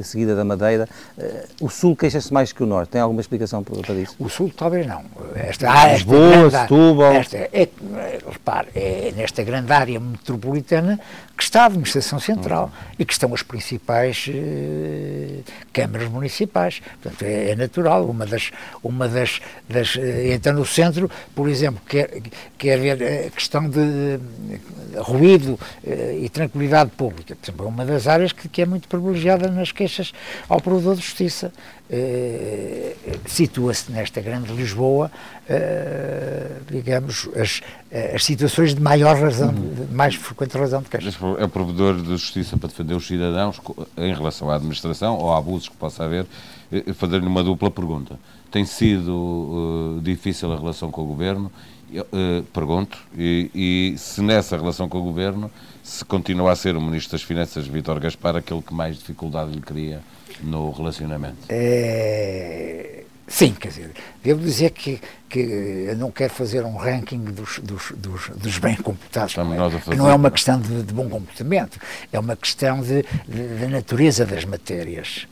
seguida 0.02 0.34
da 0.34 0.44
Madeira. 0.44 0.86
Eh, 1.16 1.46
o 1.60 1.70
Sul 1.70 1.96
queixa-se 1.96 2.32
mais 2.32 2.52
que 2.52 2.62
o 2.62 2.66
Norte. 2.66 2.90
Tem 2.90 3.00
alguma 3.00 3.20
explicação 3.20 3.62
para 3.62 3.94
isso? 3.94 4.14
O 4.18 4.28
Sul 4.28 4.52
talvez 4.54 4.86
não. 4.86 5.02
Esta, 5.34 5.70
ah, 5.70 5.92
Lisboa, 5.92 6.50
Setúbal... 6.50 7.12
Esta, 7.12 7.36
é, 7.38 7.68
repare, 8.30 8.68
é 8.74 9.12
nesta 9.16 9.42
grande 9.42 9.72
área 9.72 9.98
metropolitana 9.98 11.00
que 11.36 11.42
está 11.42 11.62
a 11.62 11.66
administração 11.66 12.20
central 12.20 12.64
uhum. 12.64 12.94
e 12.98 13.04
que 13.04 13.12
estão 13.12 13.32
as 13.32 13.42
principais 13.42 14.28
eh, 14.28 15.40
câmaras 15.72 16.08
municipais. 16.08 16.82
Portanto, 17.02 17.22
é, 17.22 17.50
é, 17.50 17.56
natural. 17.56 18.04
Uma 18.04 18.26
das, 18.26 18.50
uma 18.82 19.08
das, 19.08 19.40
das 19.68 19.96
então 19.96 20.53
no 20.54 20.64
centro, 20.64 21.10
por 21.34 21.48
exemplo, 21.48 21.80
quer, 21.86 22.22
quer 22.56 22.78
ver 22.78 23.26
a 23.26 23.30
questão 23.30 23.68
de 23.68 24.18
ruído 25.00 25.58
eh, 25.84 26.20
e 26.22 26.28
tranquilidade 26.28 26.90
pública. 26.90 27.34
Por 27.36 27.44
exemplo, 27.44 27.66
é 27.66 27.68
uma 27.68 27.84
das 27.84 28.06
áreas 28.06 28.32
que, 28.32 28.48
que 28.48 28.62
é 28.62 28.66
muito 28.66 28.88
privilegiada 28.88 29.48
nas 29.48 29.72
queixas 29.72 30.12
ao 30.48 30.60
provedor 30.60 30.96
de 30.96 31.02
justiça. 31.02 31.52
Uh, 31.84 32.94
situa-se 33.26 33.92
nesta 33.92 34.18
grande 34.22 34.50
Lisboa, 34.54 35.12
uh, 35.44 36.64
digamos, 36.70 37.28
as, 37.36 37.60
as 38.14 38.24
situações 38.24 38.74
de 38.74 38.80
maior 38.80 39.14
razão, 39.20 39.50
uhum. 39.50 39.86
de 39.86 39.94
mais 39.94 40.14
frequente 40.14 40.56
razão 40.56 40.80
de 40.80 40.88
queixa. 40.88 41.10
É 41.38 41.44
o 41.44 41.48
provedor 41.48 42.00
de 42.00 42.08
justiça 42.08 42.56
para 42.56 42.70
defender 42.70 42.94
os 42.94 43.06
cidadãos 43.06 43.60
em 43.98 44.14
relação 44.14 44.50
à 44.50 44.56
administração 44.56 45.18
ou 45.18 45.30
a 45.30 45.38
abusos 45.38 45.68
que 45.68 45.76
possa 45.76 46.04
haver, 46.04 46.24
fazer-lhe 46.94 47.26
uma 47.26 47.44
dupla 47.44 47.70
pergunta. 47.70 48.18
Tem 48.54 48.64
sido 48.64 49.10
uh, 49.10 50.00
difícil 50.00 50.52
a 50.52 50.56
relação 50.56 50.88
com 50.88 51.02
o 51.02 51.06
Governo? 51.06 51.50
pergunto, 52.52 52.98
e, 53.16 53.50
e 53.54 53.98
se 53.98 54.20
nessa 54.20 54.56
relação 54.56 54.88
com 54.88 54.98
o 54.98 55.02
Governo 55.02 55.50
se 55.82 56.04
continua 56.04 56.52
a 56.52 56.56
ser 56.56 56.76
o 56.76 56.80
Ministro 56.80 57.12
das 57.12 57.22
Finanças, 57.22 57.66
Vítor 57.66 57.98
Gaspar, 57.98 58.36
aquele 58.36 58.62
que 58.62 58.72
mais 58.72 58.96
dificuldade 58.96 59.52
lhe 59.52 59.60
cria 59.60 60.00
no 60.40 60.70
relacionamento? 60.70 61.36
É... 61.48 63.02
Sim, 63.26 63.54
quer 63.58 63.68
dizer, 63.68 63.90
devo 64.22 64.40
dizer 64.40 64.70
que, 64.70 65.00
que 65.28 65.40
eu 65.88 65.96
não 65.96 66.12
quero 66.12 66.32
fazer 66.32 66.64
um 66.64 66.76
ranking 66.76 67.24
dos, 67.24 67.58
dos, 67.58 67.92
dos, 67.96 68.28
dos 68.36 68.58
bem 68.58 68.76
comportados, 68.76 69.34
não 69.34 69.52
é? 69.52 69.80
que 69.80 69.96
não 69.96 70.08
é 70.08 70.14
uma 70.14 70.30
questão 70.30 70.60
de, 70.60 70.82
de, 70.82 70.94
bom 70.94 71.08
comportamento, 71.08 71.80
é 72.12 72.18
uma 72.20 72.36
questão 72.36 72.80
de, 72.82 73.04
de 73.26 73.66
natureza 73.66 74.24
das 74.24 74.44
matérias. 74.44 75.26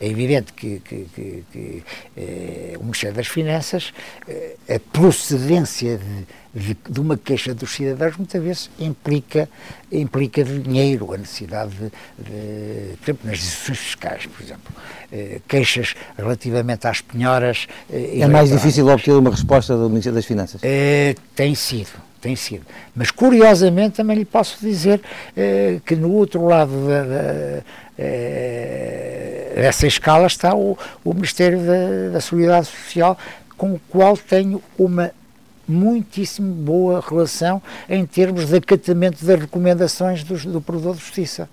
É 0.00 0.08
evidente 0.08 0.52
que, 0.52 0.80
que, 0.80 1.06
que, 1.14 1.44
que 1.52 1.82
eh, 2.16 2.74
o 2.78 2.82
Ministério 2.82 3.16
das 3.16 3.26
Finanças, 3.26 3.92
eh, 4.28 4.56
a 4.68 4.80
procedência 4.80 5.98
de, 5.98 6.26
de, 6.54 6.76
de, 6.88 7.00
uma 7.00 7.16
queixa 7.16 7.54
dos 7.54 7.70
cidadãos 7.72 8.16
muitas 8.16 8.42
vezes 8.42 8.70
implica, 8.78 9.48
implica 9.90 10.44
dinheiro, 10.44 11.12
a 11.12 11.18
necessidade 11.18 11.74
de, 11.74 11.90
de, 12.18 12.96
por 12.96 13.04
exemplo, 13.04 13.30
nas 13.30 13.38
decisões 13.38 13.78
fiscais, 13.78 14.26
por 14.26 14.42
exemplo, 14.42 14.74
eh, 15.12 15.40
queixas 15.48 15.94
relativamente 16.16 16.86
às 16.86 17.00
penhoras. 17.00 17.66
Eh, 17.90 18.20
é 18.20 18.26
mais 18.26 18.50
difícil 18.50 18.86
obter 18.88 19.12
uma 19.12 19.30
resposta 19.30 19.76
do 19.76 19.88
Ministério 19.88 20.16
das 20.16 20.26
Finanças? 20.26 20.60
Eh, 20.62 21.14
tem 21.34 21.54
sido 21.54 21.90
tem 22.24 22.34
sido. 22.34 22.64
Mas 22.96 23.10
curiosamente 23.10 23.96
também 23.96 24.16
lhe 24.16 24.24
posso 24.24 24.58
dizer 24.58 25.02
eh, 25.36 25.78
que 25.84 25.94
no 25.94 26.10
outro 26.10 26.46
lado 26.46 26.72
da, 26.88 27.02
da, 27.02 27.62
eh, 27.98 29.52
dessa 29.56 29.86
escala 29.86 30.26
está 30.26 30.54
o, 30.54 30.78
o 31.04 31.12
Ministério 31.12 31.58
da, 31.58 32.14
da 32.14 32.20
Solidariedade 32.22 32.68
Social, 32.68 33.18
com 33.58 33.74
o 33.74 33.80
qual 33.90 34.16
tenho 34.16 34.62
uma 34.78 35.10
muitíssimo 35.68 36.50
boa 36.50 37.04
relação 37.06 37.62
em 37.90 38.06
termos 38.06 38.46
de 38.46 38.56
acatamento 38.56 39.22
das 39.22 39.40
recomendações 39.40 40.24
do, 40.24 40.34
do 40.50 40.62
Provedor 40.62 40.94
de 40.94 41.00
Justiça. 41.00 41.46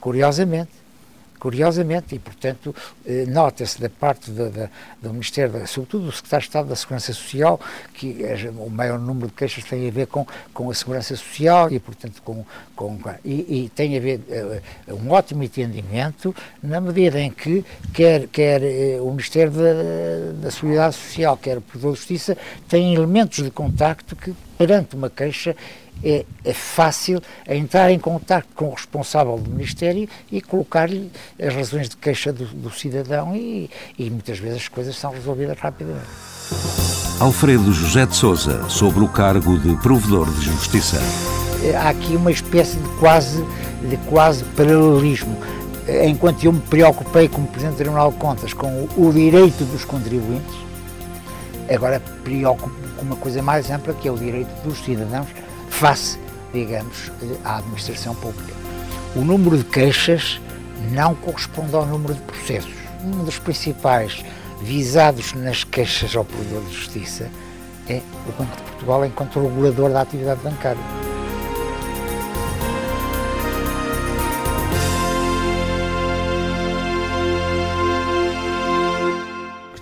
Curiosamente 0.00 0.70
curiosamente, 1.46 2.16
e 2.16 2.18
portanto 2.18 2.74
eh, 3.06 3.24
nota-se 3.28 3.80
da 3.80 3.88
parte 3.88 4.32
do, 4.32 4.50
do 5.00 5.12
Ministério, 5.12 5.64
sobretudo 5.68 6.06
do 6.06 6.12
Secretário 6.12 6.42
de 6.42 6.48
Estado 6.48 6.68
da 6.68 6.74
Segurança 6.74 7.12
Social, 7.12 7.60
que 7.94 8.24
é, 8.24 8.50
o 8.50 8.68
maior 8.68 8.98
número 8.98 9.28
de 9.28 9.32
queixas 9.34 9.62
tem 9.62 9.86
a 9.86 9.90
ver 9.92 10.08
com, 10.08 10.26
com 10.52 10.68
a 10.68 10.74
Segurança 10.74 11.14
Social 11.14 11.70
e 11.70 11.78
portanto 11.78 12.20
com, 12.24 12.44
com 12.74 12.98
e, 13.24 13.64
e 13.64 13.68
tem 13.76 13.96
a 13.96 14.00
ver 14.00 14.20
uh, 14.88 14.96
um 14.96 15.12
ótimo 15.12 15.44
entendimento 15.44 16.34
na 16.60 16.80
medida 16.80 17.20
em 17.20 17.30
que 17.30 17.64
quer, 17.94 18.26
quer 18.26 18.60
uh, 18.60 19.06
o 19.06 19.10
Ministério 19.12 19.52
da, 19.52 20.42
da 20.42 20.50
Seguridade 20.50 20.96
Social, 20.96 21.36
quer 21.36 21.58
o 21.58 21.60
Poder 21.60 21.92
de 21.92 21.96
Justiça, 21.96 22.36
têm 22.68 22.92
elementos 22.92 23.44
de 23.44 23.52
contacto 23.52 24.16
que 24.16 24.34
perante 24.58 24.96
uma 24.96 25.08
queixa 25.08 25.54
é, 26.02 26.24
é 26.44 26.52
fácil 26.52 27.20
entrar 27.48 27.90
em 27.90 27.98
contato 27.98 28.46
com 28.54 28.68
o 28.68 28.74
responsável 28.74 29.38
do 29.38 29.50
Ministério 29.50 30.08
e 30.30 30.40
colocar-lhe 30.40 31.10
as 31.40 31.54
razões 31.54 31.88
de 31.88 31.96
queixa 31.96 32.32
do, 32.32 32.44
do 32.46 32.70
cidadão 32.70 33.34
e, 33.34 33.70
e 33.98 34.10
muitas 34.10 34.38
vezes 34.38 34.62
as 34.62 34.68
coisas 34.68 34.96
são 34.96 35.10
resolvidas 35.10 35.58
rapidamente. 35.58 36.06
Alfredo 37.18 37.72
José 37.72 38.06
de 38.06 38.14
Souza, 38.14 38.68
sobre 38.68 39.02
o 39.02 39.08
cargo 39.08 39.58
de 39.58 39.74
provedor 39.76 40.30
de 40.30 40.44
justiça. 40.44 41.00
É, 41.64 41.74
há 41.74 41.88
aqui 41.88 42.14
uma 42.14 42.30
espécie 42.30 42.76
de 42.76 42.88
quase, 42.98 43.42
de 43.88 43.96
quase 44.08 44.44
paralelismo. 44.44 45.36
Enquanto 46.04 46.44
eu 46.44 46.52
me 46.52 46.60
preocupei 46.60 47.28
como 47.28 47.46
Presidente 47.46 47.74
do 47.74 47.78
Tribunal 47.78 48.10
de 48.10 48.18
Contas 48.18 48.52
com 48.52 48.66
o, 48.66 49.08
o 49.08 49.12
direito 49.12 49.64
dos 49.64 49.84
contribuintes, 49.84 50.54
agora 51.72 52.00
preocupo 52.22 52.74
com 52.96 53.02
uma 53.02 53.16
coisa 53.16 53.40
mais 53.40 53.70
ampla 53.70 53.94
que 53.94 54.08
é 54.08 54.12
o 54.12 54.16
direito 54.16 54.50
dos 54.62 54.84
cidadãos 54.84 55.28
face, 55.76 56.18
digamos, 56.54 57.12
à 57.44 57.58
administração 57.58 58.14
pública. 58.14 58.54
O 59.14 59.20
número 59.20 59.58
de 59.58 59.64
queixas 59.64 60.40
não 60.90 61.14
corresponde 61.14 61.74
ao 61.74 61.84
número 61.84 62.14
de 62.14 62.20
processos. 62.22 62.72
Um 63.04 63.24
dos 63.24 63.38
principais 63.38 64.24
visados 64.62 65.34
nas 65.34 65.64
queixas 65.64 66.16
ao 66.16 66.24
Poder 66.24 66.60
de 66.62 66.74
Justiça 66.74 67.30
é 67.88 68.00
o 68.26 68.32
Banco 68.32 68.56
de 68.56 68.62
Portugal 68.62 69.04
enquanto 69.04 69.40
regulador 69.40 69.90
da 69.90 70.00
atividade 70.00 70.40
bancária. 70.42 71.05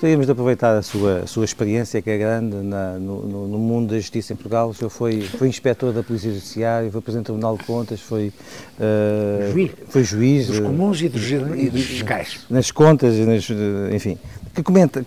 Gostaríamos 0.05 0.27
de 0.27 0.33
aproveitar 0.33 0.77
a 0.77 0.83
sua, 0.83 1.21
a 1.21 1.27
sua 1.27 1.47
experiência, 1.47 2.03
que 2.03 2.11
é 2.11 2.19
grande, 2.19 2.57
na, 2.57 2.99
no, 2.99 3.49
no, 3.49 3.59
mundo 3.59 3.89
da 3.89 3.97
justiça 3.97 4.35
em 4.35 4.37
Portugal. 4.37 4.69
O 4.69 4.75
senhor 4.75 4.91
foi, 4.91 5.23
foi 5.23 5.49
inspetor 5.49 5.95
da 5.95 6.03
Polícia 6.03 6.31
Judiciária, 6.31 6.91
foi 6.91 7.01
Presidente 7.01 7.29
do 7.29 7.33
Tribunal 7.33 7.57
de 7.57 7.65
Contas, 7.65 8.03
foi, 8.03 8.31
uh, 8.79 9.51
juiz. 9.51 9.71
foi 9.89 10.05
juiz. 10.05 10.47
Dos 10.49 10.61
comuns 10.61 11.01
e 11.01 11.09
dos, 11.09 11.31
e 11.31 11.71
dos 11.71 11.85
fiscais. 11.87 12.41
Nas 12.51 12.71
contas, 12.71 13.17
nas, 13.17 13.49
enfim. 13.95 14.19
Que 14.55 14.63
comenta, 14.63 15.07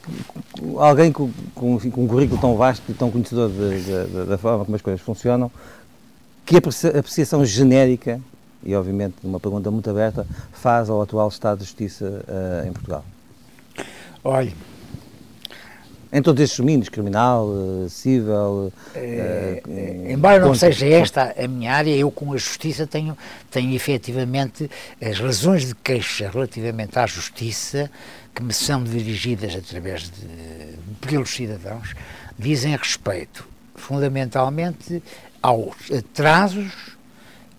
alguém 0.79 1.11
com, 1.11 1.29
com, 1.53 1.79
com, 1.79 2.03
um 2.03 2.07
currículo 2.07 2.41
tão 2.41 2.55
vasto 2.55 2.81
e 2.89 2.93
tão 2.95 3.11
conhecedor 3.11 3.51
de, 3.51 3.83
de, 3.83 4.25
da 4.25 4.37
forma 4.39 4.65
como 4.65 4.75
as 4.75 4.81
coisas 4.81 4.99
funcionam, 4.99 5.51
que 6.43 6.57
apreciação 6.57 7.45
genérica, 7.45 8.19
e 8.63 8.73
obviamente 8.73 9.17
uma 9.23 9.39
pergunta 9.39 9.69
muito 9.69 9.87
aberta, 9.91 10.25
faz 10.53 10.89
ao 10.89 10.99
atual 11.03 11.27
Estado 11.27 11.59
de 11.59 11.65
Justiça 11.65 12.25
uh, 12.27 12.67
em 12.67 12.73
Portugal? 12.73 13.05
Olhe, 14.23 14.55
Em 16.11 16.21
todos 16.21 16.41
estes 16.41 16.57
domínios, 16.57 16.89
criminal, 16.89 17.47
uh, 17.47 17.89
civil... 17.89 18.71
Uh, 18.95 20.09
embora 20.09 20.39
não 20.39 20.55
seja 20.55 20.87
esta 20.87 21.35
a 21.37 21.47
minha 21.47 21.73
área, 21.73 21.95
eu 21.95 22.09
com 22.09 22.31
a 22.33 22.37
justiça 22.37 22.87
tenho, 22.87 23.17
tenho 23.51 23.73
efetivamente 23.75 24.69
as 25.01 25.19
razões 25.19 25.67
de 25.67 25.75
queixa 25.75 26.29
relativamente 26.29 26.97
à 26.97 27.05
justiça 27.05 27.91
que 28.33 28.41
me 28.41 28.53
são 28.53 28.83
dirigidas 28.83 29.55
através 29.55 30.03
de, 30.03 31.07
pelos 31.07 31.29
cidadãos, 31.29 31.93
dizem 32.39 32.75
respeito 32.75 33.47
fundamentalmente 33.75 35.03
aos 35.41 35.91
atrasos 35.91 36.97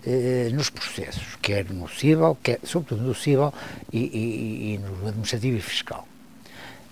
eh, 0.07 0.49
nos 0.53 0.71
processos, 0.71 1.37
quer 1.43 1.69
no 1.71 1.87
civil, 1.87 2.39
quer, 2.43 2.61
sobretudo 2.65 3.03
no 3.03 3.15
civil 3.15 3.53
e, 3.93 3.99
e, 3.99 4.75
e 4.75 4.79
no 4.79 5.09
administrativo 5.09 5.59
e 5.59 5.61
fiscal. 5.61 6.08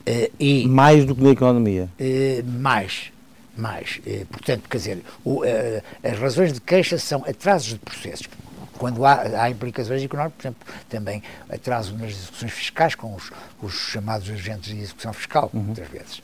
Uh, 0.07 0.31
e, 0.39 0.69
mais 0.69 1.05
do 1.05 1.17
que 1.17 1.23
na 1.23 1.31
economia? 1.31 1.89
Uh, 1.99 2.49
mais, 2.61 3.13
mais. 3.57 4.01
Uh, 4.07 4.25
portanto, 4.27 4.69
quer 4.71 4.77
dizer, 4.77 5.03
o, 5.25 5.43
as 6.03 6.19
razões 6.19 6.53
de 6.53 6.61
queixa 6.61 6.97
são 6.97 7.25
atrasos 7.25 7.71
de 7.71 7.79
processos. 7.79 8.29
Quando 8.79 9.05
há, 9.05 9.43
há 9.43 9.51
implicações 9.51 10.03
económicas, 10.03 10.37
por 10.37 10.43
exemplo, 10.43 10.75
também 10.89 11.23
atraso 11.49 11.97
nas 11.97 12.11
execuções 12.11 12.53
fiscais, 12.53 12.95
com 12.95 13.15
os, 13.15 13.33
os 13.61 13.73
chamados 13.73 14.31
agentes 14.31 14.73
de 14.73 14.81
execução 14.81 15.13
fiscal, 15.13 15.51
uhum. 15.53 15.63
muitas 15.63 15.89
vezes. 15.89 16.23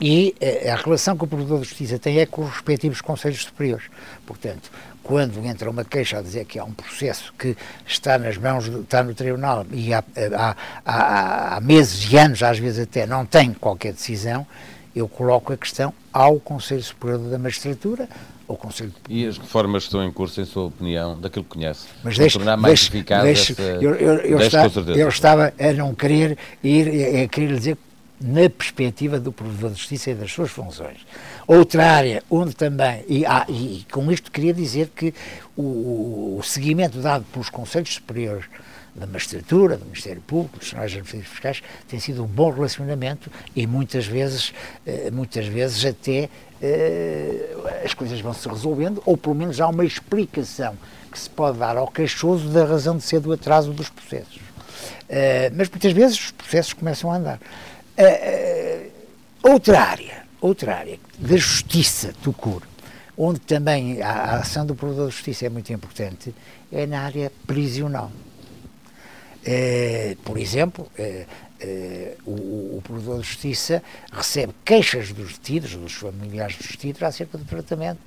e 0.00 0.34
a 0.68 0.74
relação 0.74 1.16
que 1.16 1.24
o 1.24 1.26
Provedor 1.28 1.60
de 1.60 1.68
Justiça 1.68 1.98
tem 1.98 2.18
é 2.18 2.26
com 2.26 2.42
os 2.42 2.50
respectivos 2.50 3.00
Conselhos 3.00 3.44
Superiores. 3.44 3.86
Portanto, 4.26 4.70
quando 5.10 5.44
entra 5.44 5.68
uma 5.68 5.84
queixa 5.84 6.18
a 6.18 6.22
dizer 6.22 6.44
que 6.44 6.56
há 6.56 6.62
um 6.62 6.70
processo 6.70 7.34
que 7.36 7.56
está 7.84 8.16
nas 8.16 8.38
mãos, 8.38 8.68
está 8.68 9.02
no 9.02 9.12
tribunal 9.12 9.66
e 9.72 9.92
há, 9.92 10.04
há, 10.36 10.56
há, 10.86 11.56
há 11.56 11.60
meses 11.60 12.12
e 12.12 12.16
anos, 12.16 12.40
às 12.44 12.60
vezes 12.60 12.84
até, 12.84 13.08
não 13.08 13.26
tem 13.26 13.52
qualquer 13.52 13.92
decisão, 13.92 14.46
eu 14.94 15.08
coloco 15.08 15.52
a 15.52 15.56
questão 15.56 15.92
ao 16.12 16.38
Conselho 16.38 16.84
Superior 16.84 17.18
da 17.28 17.40
Magistratura, 17.40 18.08
ao 18.46 18.54
Conselho... 18.54 18.94
E 19.08 19.26
as 19.26 19.36
reformas 19.36 19.82
estão 19.82 20.04
em 20.04 20.12
curso, 20.12 20.40
em 20.40 20.44
sua 20.44 20.66
opinião, 20.66 21.20
daquilo 21.20 21.44
que 21.44 21.58
conhece? 21.58 21.88
Mas 22.04 22.16
deixe, 22.16 22.38
tornar 22.38 22.56
mais 22.56 22.78
deixe, 22.78 22.96
eficaz 22.96 23.22
deixe, 23.24 23.52
essa, 23.54 23.62
eu, 23.62 23.94
eu, 23.96 24.14
eu, 24.14 24.38
está, 24.38 24.66
eu, 24.96 25.08
estava 25.08 25.52
a 25.58 25.72
não 25.72 25.92
querer 25.92 26.38
ir, 26.62 27.24
a 27.24 27.26
querer 27.26 27.56
dizer 27.56 27.76
na 28.20 28.50
perspectiva 28.50 29.18
do 29.18 29.32
Provedor 29.32 29.70
de 29.70 29.78
Justiça 29.78 30.10
e 30.10 30.14
das 30.14 30.30
suas 30.30 30.50
funções. 30.50 30.98
Outra 31.46 31.90
área 31.90 32.22
onde 32.30 32.54
também, 32.54 33.02
e, 33.08 33.24
e 33.48 33.86
com 33.90 34.12
isto 34.12 34.30
queria 34.30 34.52
dizer 34.52 34.90
que 34.94 35.14
o, 35.56 36.36
o, 36.38 36.42
seguimento 36.42 36.98
dado 36.98 37.24
pelos 37.32 37.48
Conselhos 37.48 37.94
Superiores 37.94 38.44
da 38.94 39.06
Magistratura, 39.06 39.76
do 39.76 39.86
Ministério 39.86 40.20
Público, 40.20 40.58
dos 40.58 40.68
Tribunais 40.68 40.92
Administrativos 40.92 41.30
Fiscais, 41.30 41.62
tem 41.88 41.98
sido 41.98 42.24
um 42.24 42.26
bom 42.26 42.50
relacionamento 42.50 43.30
e 43.56 43.66
muitas 43.66 44.04
vezes, 44.06 44.52
eh, 44.84 45.10
muitas 45.10 45.46
vezes 45.46 45.84
até 45.84 46.28
eh, 46.60 47.82
as 47.84 47.94
coisas 47.94 48.20
vão 48.20 48.34
se 48.34 48.46
resolvendo, 48.48 49.00
ou 49.06 49.16
pelo 49.16 49.34
menos 49.34 49.60
há 49.60 49.68
uma 49.68 49.84
explicação 49.84 50.76
que 51.10 51.18
se 51.18 51.30
pode 51.30 51.58
dar 51.58 51.76
ao 51.76 51.88
queixoso 51.88 52.48
da 52.48 52.64
razão 52.64 52.96
de 52.96 53.02
ser 53.02 53.20
do 53.20 53.32
atraso 53.32 53.72
dos 53.72 53.88
processos. 53.88 54.40
Eh, 55.08 55.50
mas 55.54 55.68
muitas 55.68 55.92
vezes 55.92 56.18
os 56.18 56.30
processos 56.32 56.72
começam 56.72 57.10
a 57.10 57.16
andar. 57.16 57.40
Uh, 58.00 58.90
outra 59.42 59.80
área, 59.82 60.22
outra 60.40 60.76
área 60.76 60.98
da 61.18 61.36
justiça 61.36 62.14
do 62.22 62.32
cur, 62.32 62.62
onde 63.16 63.40
também 63.40 64.00
a, 64.00 64.36
ação 64.36 64.64
do 64.64 64.74
provedor 64.74 65.08
de 65.08 65.16
justiça 65.16 65.44
é 65.44 65.50
muito 65.50 65.70
importante, 65.70 66.34
é 66.72 66.86
na 66.86 67.02
área 67.02 67.30
prisional. 67.46 68.10
Uh, 69.42 70.16
por 70.24 70.38
exemplo, 70.38 70.90
Uh, 71.62 72.16
o, 72.24 72.78
o 72.78 72.82
provedor 72.82 73.20
de 73.20 73.26
justiça 73.26 73.82
recebe 74.10 74.54
queixas 74.64 75.12
dos 75.12 75.32
detidos, 75.32 75.74
dos 75.74 75.92
familiares 75.92 76.56
dos 76.56 76.68
detidos, 76.68 77.02
acerca 77.02 77.36
do 77.36 77.44
tratamento 77.44 77.98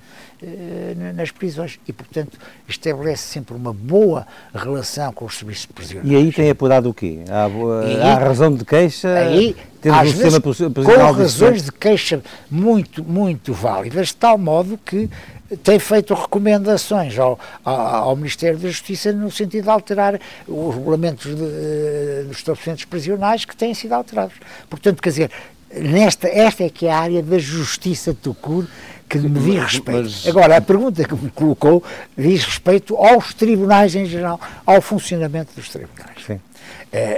uh, 0.41 1.13
nas 1.15 1.29
prisões 1.29 1.79
e, 1.87 1.93
portanto, 1.93 2.39
estabelece 2.67 3.21
sempre 3.21 3.55
uma 3.55 3.71
boa 3.71 4.25
relação 4.55 5.13
com 5.13 5.25
os 5.25 5.37
serviços 5.37 5.67
prisionais. 5.67 6.11
E 6.11 6.15
aí 6.15 6.31
tem 6.31 6.49
apurado 6.49 6.89
o 6.89 6.93
quê? 6.95 7.19
Há, 7.29 7.45
aí, 7.85 8.01
há 8.01 8.17
razão 8.17 8.55
de 8.55 8.65
queixa? 8.65 9.13
Aí, 9.13 9.55
temos 9.81 9.99
às 9.99 10.13
um 10.13 10.17
vezes, 10.17 10.39
com 10.73 11.13
razões 11.13 11.63
de 11.63 11.71
queixa 11.71 12.23
muito, 12.49 13.03
muito 13.03 13.53
válidas, 13.53 14.07
de 14.07 14.15
tal 14.15 14.37
modo 14.37 14.79
que 14.83 15.09
tem 15.57 15.79
feito 15.79 16.13
recomendações 16.13 17.17
ao, 17.17 17.39
ao, 17.63 17.75
ao, 17.75 18.15
Ministério 18.15 18.57
da 18.57 18.67
Justiça 18.67 19.11
no 19.11 19.29
sentido 19.29 19.63
de 19.63 19.69
alterar 19.69 20.19
os 20.47 20.75
regulamentos 20.75 21.35
de, 21.35 21.43
eh, 21.43 22.23
dos 22.27 22.37
estabelecimentos 22.37 22.85
prisionais 22.85 23.45
que 23.45 23.55
têm 23.55 23.73
sido 23.73 23.93
alterados. 23.93 24.35
Portanto, 24.69 25.01
quer 25.01 25.09
dizer, 25.09 25.31
nesta, 25.73 26.27
esta 26.27 26.63
é 26.63 26.69
que 26.69 26.85
é 26.85 26.91
a 26.91 26.99
área 26.99 27.21
da 27.23 27.37
justiça 27.37 28.13
do 28.13 28.33
CUR 28.33 28.65
que 29.09 29.17
me 29.19 29.39
diz 29.39 29.63
respeito. 29.63 30.03
Mas... 30.03 30.27
Agora, 30.27 30.57
a 30.57 30.61
pergunta 30.61 31.03
que 31.03 31.15
me 31.15 31.29
colocou 31.29 31.83
diz 32.17 32.43
respeito 32.43 32.95
aos 32.95 33.33
tribunais 33.33 33.95
em 33.95 34.05
geral, 34.05 34.39
ao 34.65 34.81
funcionamento 34.81 35.53
dos 35.55 35.69
tribunais. 35.69 36.17
Sim. 36.25 36.33
Uh, 36.35 36.41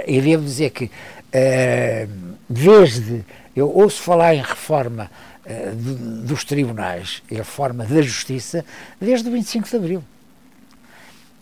e 0.06 0.20
devo 0.20 0.44
dizer 0.44 0.70
que, 0.70 0.84
uh, 0.84 2.10
desde, 2.48 3.24
eu 3.54 3.70
ouço 3.74 4.02
falar 4.02 4.34
em 4.34 4.42
reforma 4.42 5.10
dos 6.24 6.44
tribunais 6.44 7.22
e 7.30 7.38
a 7.38 7.44
forma 7.44 7.84
da 7.84 8.02
justiça 8.02 8.64
desde 9.00 9.28
o 9.28 9.32
25 9.32 9.68
de 9.68 9.76
Abril. 9.76 10.04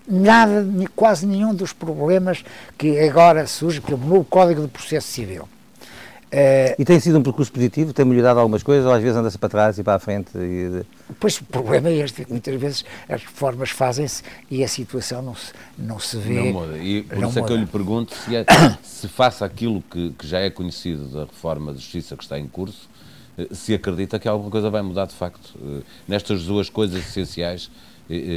Nada, 0.07 0.67
quase 0.95 1.27
nenhum 1.27 1.55
dos 1.55 1.73
problemas 1.73 2.45
que 2.77 2.99
agora 3.01 3.47
surgem, 3.47 3.81
pelo 3.81 4.07
novo 4.07 4.25
Código 4.25 4.63
de 4.63 4.69
Processo 4.69 5.09
Civil. 5.09 5.49
Uh, 6.35 6.75
e 6.77 6.85
tem 6.85 6.99
sido 6.99 7.17
um 7.17 7.23
percurso 7.23 7.53
positivo? 7.53 7.93
Tem 7.93 8.05
melhorado 8.05 8.41
algumas 8.41 8.61
coisas 8.61 8.85
ou 8.85 8.93
às 8.93 9.01
vezes 9.01 9.17
anda-se 9.17 9.39
para 9.39 9.49
trás 9.49 9.79
e 9.79 9.85
para 9.85 9.95
a 9.95 9.99
frente? 10.01 10.31
E... 10.37 10.83
Pois 11.21 11.41
o 11.41 11.45
problema 11.45 11.89
é 11.89 11.99
este, 11.99 12.25
que 12.25 12.31
muitas 12.33 12.61
vezes 12.61 12.85
as 13.09 13.23
reformas 13.23 13.71
fazem-se 13.71 14.25
e 14.51 14.65
a 14.65 14.69
situação 14.69 15.23
não 15.23 15.37
se, 15.37 15.53
não 15.79 16.01
se 16.01 16.17
vê. 16.17 16.35
Não 16.35 16.61
muda. 16.61 16.77
E 16.77 17.03
por 17.03 17.19
isso 17.19 17.27
muda. 17.29 17.41
é 17.41 17.43
que 17.45 17.53
eu 17.53 17.57
lhe 17.57 17.67
pergunto 17.67 18.15
se, 18.17 18.35
é, 18.35 18.45
se 18.83 19.07
faça 19.07 19.45
aquilo 19.45 19.81
que, 19.89 20.11
que 20.19 20.27
já 20.27 20.41
é 20.41 20.51
conhecido 20.51 21.05
da 21.07 21.21
reforma 21.21 21.73
de 21.73 21.79
justiça 21.79 22.17
que 22.17 22.25
está 22.25 22.37
em 22.37 22.49
curso, 22.49 22.89
eh, 22.94 22.94
se 23.51 23.75
acredita 23.75 24.19
que 24.19 24.29
alguma 24.29 24.51
coisa 24.51 24.71
vai 24.71 24.83
mudar 24.83 25.07
de 25.07 25.15
facto. 25.15 25.55
Eh, 25.61 25.83
nestas 26.07 26.45
duas 26.45 26.69
coisas 26.69 26.99
essenciais 26.99 27.71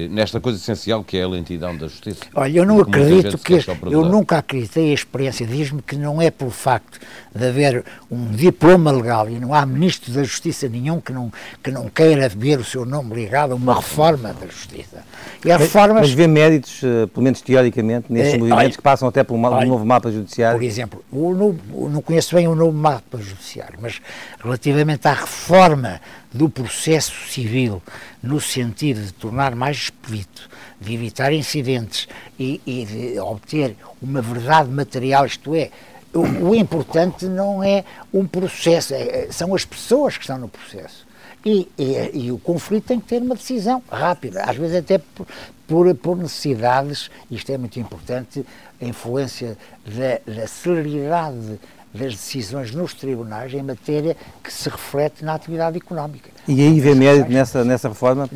nesta 0.10 0.40
coisa 0.40 0.58
essencial 0.58 1.04
que 1.04 1.18
é 1.18 1.24
a 1.24 1.28
lentidão 1.28 1.76
da 1.76 1.88
justiça. 1.88 2.26
Olha, 2.34 2.58
eu 2.60 2.66
não 2.66 2.80
acredito 2.80 3.38
que, 3.38 3.60
eu 3.92 4.06
nunca 4.06 4.38
acreditei, 4.38 4.92
a 4.92 4.94
experiência 4.94 5.46
diz-me 5.46 5.82
que 5.82 5.96
não 5.96 6.22
é 6.22 6.32
pelo 6.32 6.52
facto 6.52 7.00
de 7.36 7.46
haver 7.46 7.84
um 8.10 8.28
diploma 8.32 8.92
legal 8.92 9.30
e 9.30 9.40
não 9.40 9.54
há 9.54 9.66
ministro 9.66 10.12
da 10.12 10.24
Justiça 10.24 10.68
nenhum 10.68 11.00
que 11.00 11.14
não, 11.14 11.32
que 11.62 11.70
não 11.70 11.88
queira 11.90 12.28
ver 12.30 12.60
o 12.60 12.64
seu 12.64 12.86
nome 12.86 13.14
ligado 13.14 13.52
a 13.52 13.56
uma 13.56 13.76
reforma 13.76 14.34
da 14.34 14.48
Justiça. 14.48 15.04
E 15.44 15.50
mas, 15.50 15.62
reformas... 15.62 16.02
mas 16.02 16.12
vê 16.12 16.28
méritos, 16.28 16.80
pelo 17.14 17.24
menos 17.24 17.42
teoricamente, 17.42 18.12
nesses 18.12 18.34
é, 18.34 18.38
movimentos 18.38 18.66
olha, 18.66 18.76
que 18.76 18.82
passam 18.82 19.08
até 19.08 19.24
pelo 19.24 19.40
olha, 19.46 19.66
novo 19.66 19.86
mapa 19.86 20.12
judiciário? 20.12 20.58
Por 20.58 20.66
exemplo, 20.66 21.04
o 21.12 21.34
novo, 21.34 21.90
não 21.90 22.02
conheço 22.02 22.36
bem 22.36 22.48
o 22.48 22.56
novo 22.56 22.76
mapa 22.76 23.20
judiciário, 23.20 23.78
mas 23.82 24.02
relativamente 24.42 25.08
à 25.08 25.14
reforma 25.14 26.02
do 26.34 26.50
processo 26.50 27.14
civil, 27.30 27.82
no 28.28 28.42
sentido 28.42 29.02
de 29.02 29.14
tornar 29.14 29.56
mais 29.56 29.78
expedito, 29.78 30.50
de 30.80 30.94
evitar 30.94 31.32
incidentes 31.32 32.08
e, 32.38 32.62
e 32.66 32.86
de 32.86 33.20
obter 33.20 33.76
uma 34.02 34.22
verdade 34.22 34.70
material, 34.70 35.26
isto 35.26 35.56
é, 35.56 35.72
o, 36.14 36.50
o 36.50 36.56
importante 36.56 37.26
não 37.26 37.64
é 37.64 37.84
um 38.14 38.28
processo, 38.28 38.94
é, 38.94 39.28
são 39.32 39.56
as 39.56 39.66
pessoas 39.66 40.18
que 40.18 40.24
estão 40.24 40.38
no 40.38 40.48
processo. 40.48 41.08
E, 41.46 41.70
e, 41.78 42.26
e, 42.26 42.32
o 42.32 42.38
conflito 42.38 42.88
tem 42.88 43.00
que 43.00 43.08
ter 43.08 43.22
uma 43.22 43.36
decisão 43.36 43.82
rápida, 43.90 44.44
às 44.44 44.58
vezes 44.58 44.76
até 44.76 44.98
por, 44.98 45.26
por, 45.66 45.96
por 45.96 46.18
necessidades, 46.18 47.10
isto 47.32 47.52
é 47.52 47.58
muito 47.58 47.80
importante, 47.80 48.46
a 48.82 48.86
influência 48.86 49.58
da, 49.86 50.34
da 50.34 50.48
celeridade 50.48 51.60
das 51.94 52.14
decisões 52.14 52.72
nos 52.72 52.94
tribunais 52.94 53.54
em 53.54 53.64
matéria 53.64 54.16
que 54.44 54.52
se 54.52 54.70
reflete 54.70 55.24
na 55.24 55.34
atividade 55.34 55.78
económica. 55.78 56.30
E 56.48 56.62
aí 56.62 56.80
vê 56.80 56.94
mérito 56.94 57.32
nessa, 57.32 57.64
nessa 57.64 57.90
reforma? 57.90 58.30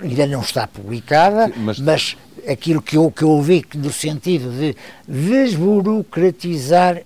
Ainda 0.00 0.26
não 0.26 0.40
está 0.40 0.66
publicada, 0.66 1.46
Sim, 1.46 1.54
mas... 1.56 1.78
mas... 1.78 2.16
aquilo 2.48 2.80
que 2.80 2.96
eu, 2.96 3.10
que 3.10 3.22
eu 3.22 3.28
ouvi 3.28 3.64
no 3.74 3.92
sentido 3.92 4.50
de 4.50 4.74
desburocratizar 5.06 7.02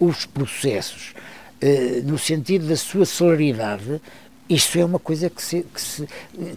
os 0.00 0.24
processos, 0.26 1.14
eh, 1.60 2.00
no 2.04 2.18
sentido 2.18 2.66
da 2.66 2.76
sua 2.76 3.06
celeridade, 3.06 4.00
isto 4.48 4.78
é 4.78 4.84
uma 4.84 4.98
coisa 4.98 5.30
que 5.30 5.42
se, 5.42 5.62
que 5.62 5.80
se 5.80 6.08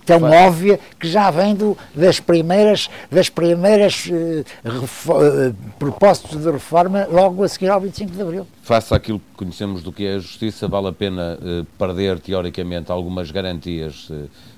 tão 0.06 0.19
Vai. 0.19 0.47
óbvia 0.47 0.80
que 1.00 1.08
já 1.08 1.32
vem 1.32 1.56
do, 1.56 1.78
das 1.95 2.19
primeiras, 2.19 2.89
das 3.10 3.30
primeiras 3.30 4.06
uh, 4.08 4.43
uh, 4.69 5.56
propósitos 5.80 6.41
de 6.43 6.52
reforma 6.52 7.08
logo 7.10 7.43
a 7.43 7.47
seguir 7.47 7.69
ao 7.69 7.80
25 7.80 8.12
de 8.12 8.21
Abril. 8.21 8.47
face 8.62 8.93
àquilo 8.93 9.19
que 9.19 9.26
conhecemos 9.38 9.82
do 9.82 9.93
que 9.93 10.06
é 10.06 10.15
a 10.15 10.19
justiça, 10.19 10.67
vale 10.67 10.88
a 10.88 10.91
pena 10.91 11.39
eh, 11.41 11.65
perder, 11.78 12.19
teoricamente, 12.19 12.91
algumas 12.91 13.32
garantias 13.32 14.10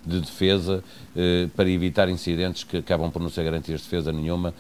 de 0.04 0.20
defesa 0.20 0.84
para 1.56 1.70
evitar 1.70 2.10
incidentes 2.10 2.64
que 2.64 2.78
acabam 2.78 3.12
por 3.12 3.22
não 3.22 3.30
ser 3.30 3.44
garantias 3.44 3.82
de 3.82 3.86
defesa 3.86 4.12
nenhuma, 4.12 4.52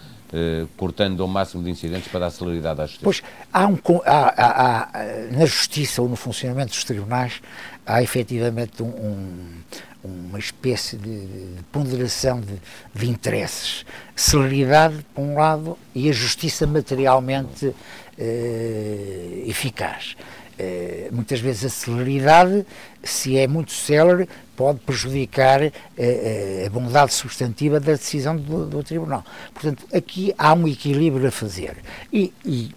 cortando 0.77 1.23
ao 1.23 1.27
máximo 1.27 1.63
de 1.63 1.71
incidentes 1.71 2.07
para 2.09 2.19
dar 2.21 2.29
celeridade 2.29 2.81
à 2.81 2.85
justiça? 2.85 3.03
Pois, 3.03 3.23
há, 3.51 3.65
um, 3.65 3.77
há, 4.05 4.33
há, 4.37 4.81
há 4.83 4.89
na 5.31 5.45
justiça 5.47 6.01
ou 6.01 6.09
no 6.09 6.15
funcionamento 6.15 6.69
dos 6.69 6.83
tribunais, 6.83 7.41
há 7.89 8.03
efetivamente 8.03 8.83
um, 8.83 8.87
um 8.87 9.59
uma 10.01 10.39
espécie 10.39 10.95
de, 10.95 11.25
de 11.25 11.63
ponderação 11.73 12.39
de, 12.39 12.53
de, 12.93 13.09
interesses. 13.09 13.85
Celeridade, 14.15 15.05
por 15.13 15.21
um 15.21 15.35
lado, 15.35 15.77
e 15.93 16.09
a 16.09 16.13
justiça 16.13 16.65
materialmente 16.65 17.75
eh, 18.17 19.43
eficaz. 19.45 20.15
Eh, 20.57 21.09
muitas 21.11 21.41
vezes 21.41 21.65
a 21.65 21.69
celeridade, 21.69 22.65
se 23.03 23.37
é 23.37 23.45
muito 23.45 23.73
célere, 23.73 24.29
pode 24.55 24.79
prejudicar 24.79 25.61
eh, 25.97 26.63
a 26.65 26.69
bondade 26.69 27.13
substantiva 27.13 27.77
da 27.77 27.91
decisão 27.93 28.37
do, 28.37 28.67
do, 28.67 28.81
Tribunal. 28.83 29.25
Portanto, 29.53 29.85
aqui 29.93 30.33
há 30.37 30.53
um 30.53 30.65
equilíbrio 30.65 31.27
a 31.27 31.31
fazer. 31.31 31.75
E, 32.11 32.33
e 32.45 32.71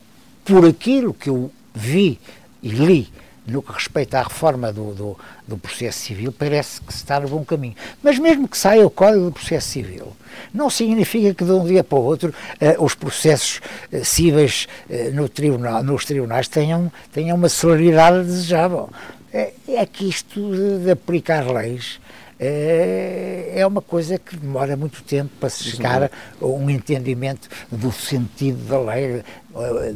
por 0.44 0.66
aquilo 0.66 1.14
que 1.14 1.30
eu 1.30 1.52
vi 1.72 2.18
e 2.60 2.68
li 2.68 3.21
no 3.46 3.62
que 3.62 3.72
respeita 3.72 4.18
à 4.18 4.22
reforma 4.22 4.72
do, 4.72 4.94
do, 4.94 5.18
do, 5.46 5.58
processo 5.58 5.98
civil, 5.98 6.32
parece 6.32 6.80
que 6.80 6.92
se 6.92 6.98
está 6.98 7.18
no 7.18 7.28
bom 7.28 7.44
caminho. 7.44 7.74
Mas 8.02 8.18
mesmo 8.18 8.46
que 8.48 8.56
saia 8.56 8.86
o 8.86 8.90
Código 8.90 9.26
do 9.26 9.32
Processo 9.32 9.68
Civil, 9.68 10.16
não 10.52 10.70
significa 10.70 11.34
que 11.34 11.44
de 11.44 11.50
um 11.50 11.64
dia 11.64 11.82
para 11.82 11.98
o 11.98 12.02
outro 12.02 12.30
uh, 12.30 12.84
os 12.84 12.94
processos 12.94 13.60
uh, 13.92 14.04
cíveis 14.04 14.68
uh, 14.88 15.14
no 15.14 15.28
tribunal, 15.28 15.82
nos 15.82 16.04
tribunais 16.04 16.48
tenham, 16.48 16.90
tenham 17.12 17.36
uma 17.36 17.48
celeridade 17.48 18.24
desejável. 18.24 18.90
É, 19.32 19.52
é 19.66 19.86
que 19.86 20.08
isto 20.08 20.54
de, 20.54 20.84
de 20.84 20.90
aplicar 20.90 21.50
leis 21.50 21.98
é, 22.44 23.52
é 23.54 23.66
uma 23.66 23.80
coisa 23.80 24.18
que 24.18 24.36
demora 24.36 24.76
muito 24.76 25.00
tempo 25.04 25.30
para 25.38 25.48
se 25.48 25.62
chegar 25.62 26.10
a 26.40 26.44
um 26.44 26.68
entendimento 26.68 27.48
do 27.70 27.92
sentido 27.92 28.58
da 28.66 28.80
lei, 28.80 29.22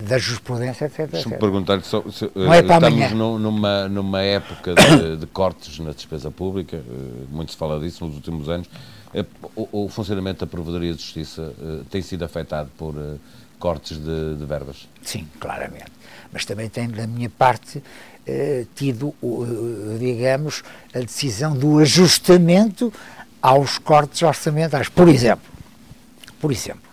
da 0.02 0.18
jurisprudência, 0.18 0.86
etc. 0.86 1.08
Deixa-me 1.10 1.36
perguntar 1.36 1.80
só, 1.82 2.02
se, 2.10 2.30
Não 2.34 2.52
é 2.52 2.62
para 2.62 2.88
estamos 2.88 3.40
numa, 3.40 3.88
numa 3.88 4.22
época 4.22 4.74
de, 4.74 5.16
de, 5.18 5.26
cortes 5.26 5.78
na 5.78 5.92
despesa 5.92 6.30
pública, 6.30 6.76
eh, 6.76 7.24
muito 7.30 7.52
se 7.52 7.58
fala 7.58 7.80
disso 7.80 8.04
nos 8.04 8.14
últimos 8.14 8.48
anos. 8.48 8.68
Eh, 9.14 9.24
o, 9.54 9.84
o 9.84 9.88
funcionamento 9.88 10.40
da 10.44 10.46
Provedoria 10.46 10.92
de 10.92 11.00
Justiça 11.00 11.54
eh, 11.60 11.80
tem 11.90 12.02
sido 12.02 12.24
afetado 12.24 12.70
por 12.76 12.94
cortes 13.58 13.98
de, 13.98 14.36
de 14.36 14.44
verbas? 14.44 14.88
Sim, 15.02 15.26
claramente. 15.40 15.92
Mas 16.32 16.44
também 16.44 16.68
tem, 16.68 16.88
da 16.88 17.06
minha 17.06 17.30
parte, 17.30 17.82
eh, 18.26 18.66
tido, 18.74 19.14
eh, 19.22 19.98
digamos, 19.98 20.62
a 20.94 20.98
decisão 20.98 21.56
do 21.56 21.78
ajustamento 21.78 22.92
aos 23.40 23.78
cortes 23.78 24.22
orçamentais. 24.22 24.88
Por 24.88 25.08
exemplo, 25.08 25.46
por 26.40 26.50
exemplo, 26.50 26.82
eh, 26.82 26.85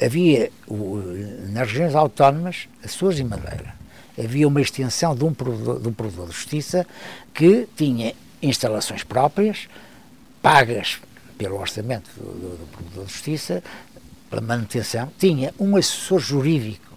havia 0.00 0.50
nas 1.50 1.68
regiões 1.68 1.94
autónomas, 1.94 2.68
Açores 2.84 3.18
e 3.18 3.24
Madeira, 3.24 3.74
havia 4.18 4.46
uma 4.46 4.60
extensão 4.60 5.14
de 5.14 5.24
um 5.24 5.32
provedor, 5.32 5.80
de, 5.80 5.88
um 5.88 5.92
provedor 5.92 6.28
de 6.28 6.34
justiça 6.34 6.86
que 7.32 7.68
tinha 7.76 8.14
instalações 8.42 9.02
próprias, 9.02 9.68
pagas 10.42 11.00
pelo 11.38 11.58
orçamento 11.58 12.10
do, 12.16 12.24
do, 12.24 12.56
do 12.58 12.66
provedor 12.66 13.04
de 13.06 13.12
justiça, 13.12 13.62
pela 14.28 14.42
manutenção, 14.42 15.10
tinha 15.18 15.52
um 15.58 15.76
assessor 15.76 16.18
jurídico 16.18 16.92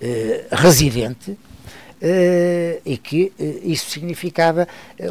eh, 0.00 0.46
residente 0.50 1.36
Uh, 2.02 2.80
e 2.82 2.96
que 2.96 3.30
uh, 3.38 3.60
isso 3.62 3.90
significava 3.90 4.66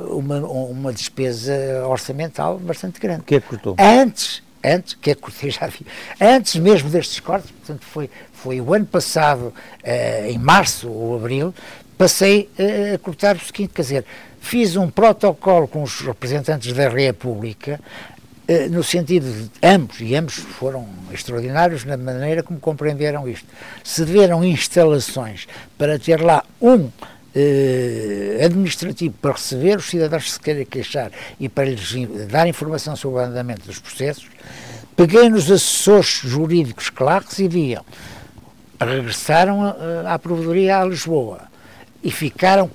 uma, 0.10 0.39
uma 0.39 0.91
despesa 0.91 1.54
orçamental 1.86 2.58
bastante 2.58 2.99
grande. 2.99 3.21
que 3.25 3.36
é 3.36 3.39
que 3.39 3.47
cortou? 3.47 3.75
Antes, 3.78 4.41
antes, 4.63 4.93
que 4.93 5.12
é 5.12 5.15
cortei, 5.15 5.52
já 5.52 5.67
vi, 5.67 5.86
antes 6.19 6.56
mesmo 6.56 6.89
destes 6.89 7.19
cortes, 7.19 7.52
portanto 7.52 7.86
foi, 7.86 8.10
foi 8.34 8.62
o 8.62 8.74
ano 8.74 8.86
passado, 8.86 9.54
em 10.28 10.38
março 10.38 10.89
ou 10.89 11.15
abril, 11.15 11.54
passei 11.98 12.50
a 12.93 12.98
cortar 12.98 13.36
o 13.36 13.39
seguinte, 13.39 13.72
quer 13.74 13.82
dizer, 13.82 14.06
fiz 14.39 14.76
um 14.76 14.89
protocolo 14.89 15.67
com 15.67 15.84
os 15.84 16.00
representantes 16.02 16.74
da 16.74 16.89
República 16.89 17.80
eh, 18.50 18.67
no 18.67 18.84
sentido 18.84 19.32
de 19.32 19.50
ambos, 19.62 20.02
e 20.02 20.15
ambos 20.15 20.34
foram 20.34 20.88
extraordinários 21.13 21.86
na 21.86 21.95
maneira 21.95 22.41
como 22.41 22.60
compreenderam 22.60 23.28
isto, 23.30 23.45
cederam 23.84 24.43
instalações 24.43 25.48
para 25.78 26.00
ter 26.00 26.19
lá 26.19 26.43
um 26.60 26.89
eh, 27.36 28.42
administrativo 28.44 29.15
para 29.22 29.34
receber 29.34 29.78
os 29.78 29.89
cidadãos 29.89 30.24
que 30.26 30.32
se 30.32 30.39
querem 30.39 30.65
queixar 30.65 31.12
e 31.39 31.48
para 31.48 31.65
lhes 31.65 31.94
dar 32.28 32.48
informação 32.48 32.96
sobre 32.96 33.20
o 33.20 33.24
andamento 33.24 33.65
dos 33.65 33.80
processos, 33.80 34.28
peguei 34.96 35.30
nos 35.30 35.52
assessores 35.52 36.22
jurídicos 36.24 36.89
que 36.89 37.04
lá 37.04 37.20
residiam, 37.20 37.86
regressaram 38.80 39.76
à 40.08 40.18
Provedoria 40.18 40.80
a 40.80 40.86
Lisboa 40.86 41.42
e 42.04 42.12
ficaram 42.12 42.72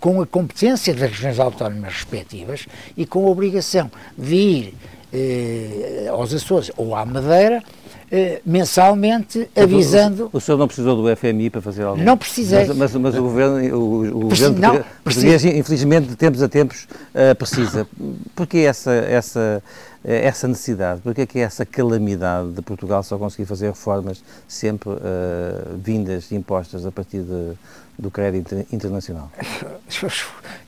com 0.00 0.20
a 0.20 0.26
competência 0.26 0.94
das 0.94 1.10
regiões 1.10 1.38
autónomas 1.38 1.94
respectivas 1.94 2.66
e 2.96 3.06
com 3.06 3.26
a 3.26 3.30
obrigação 3.30 3.90
de 4.16 4.34
ir 4.34 4.74
eh, 5.12 6.06
aos 6.10 6.32
Açores 6.32 6.70
ou 6.76 6.94
à 6.94 7.04
Madeira, 7.04 7.62
eh, 8.10 8.40
mensalmente 8.46 9.50
avisando. 9.56 10.30
O, 10.32 10.36
o, 10.36 10.40
senhor 10.40 10.56
não 10.56 10.66
precisou 10.66 11.02
do 11.02 11.16
FMI 11.16 11.50
para 11.50 11.60
fazer 11.60 11.82
algo? 11.82 12.02
Não 12.02 12.16
precisei. 12.16 12.66
Mas, 12.66 12.76
mas, 12.76 12.94
mas 12.94 13.14
o 13.16 13.22
governo, 13.22 13.76
o, 13.76 14.26
o 14.26 14.28
Preci 14.28 14.48
governo 14.48 14.84
português, 15.02 15.44
infelizmente, 15.44 16.08
de 16.08 16.16
tempos 16.16 16.42
a 16.42 16.48
tempos, 16.48 16.86
uh, 17.14 17.34
precisa. 17.36 17.86
Porquê 18.34 18.58
essa, 18.58 18.92
essa, 18.92 19.62
essa 20.04 20.46
necessidade? 20.46 21.00
Porquê 21.00 21.22
é 21.22 21.26
que 21.26 21.38
é 21.38 21.42
essa 21.42 21.66
calamidade 21.66 22.52
de 22.52 22.62
Portugal 22.62 23.02
só 23.02 23.18
conseguir 23.18 23.46
fazer 23.46 23.68
reformas 23.68 24.22
sempre 24.46 24.90
uh, 24.90 25.76
vindas, 25.76 26.30
impostas 26.30 26.86
a 26.86 26.92
partir 26.92 27.22
de, 27.22 27.52
do 27.98 28.10
crédito 28.10 28.54
internacional? 28.72 29.30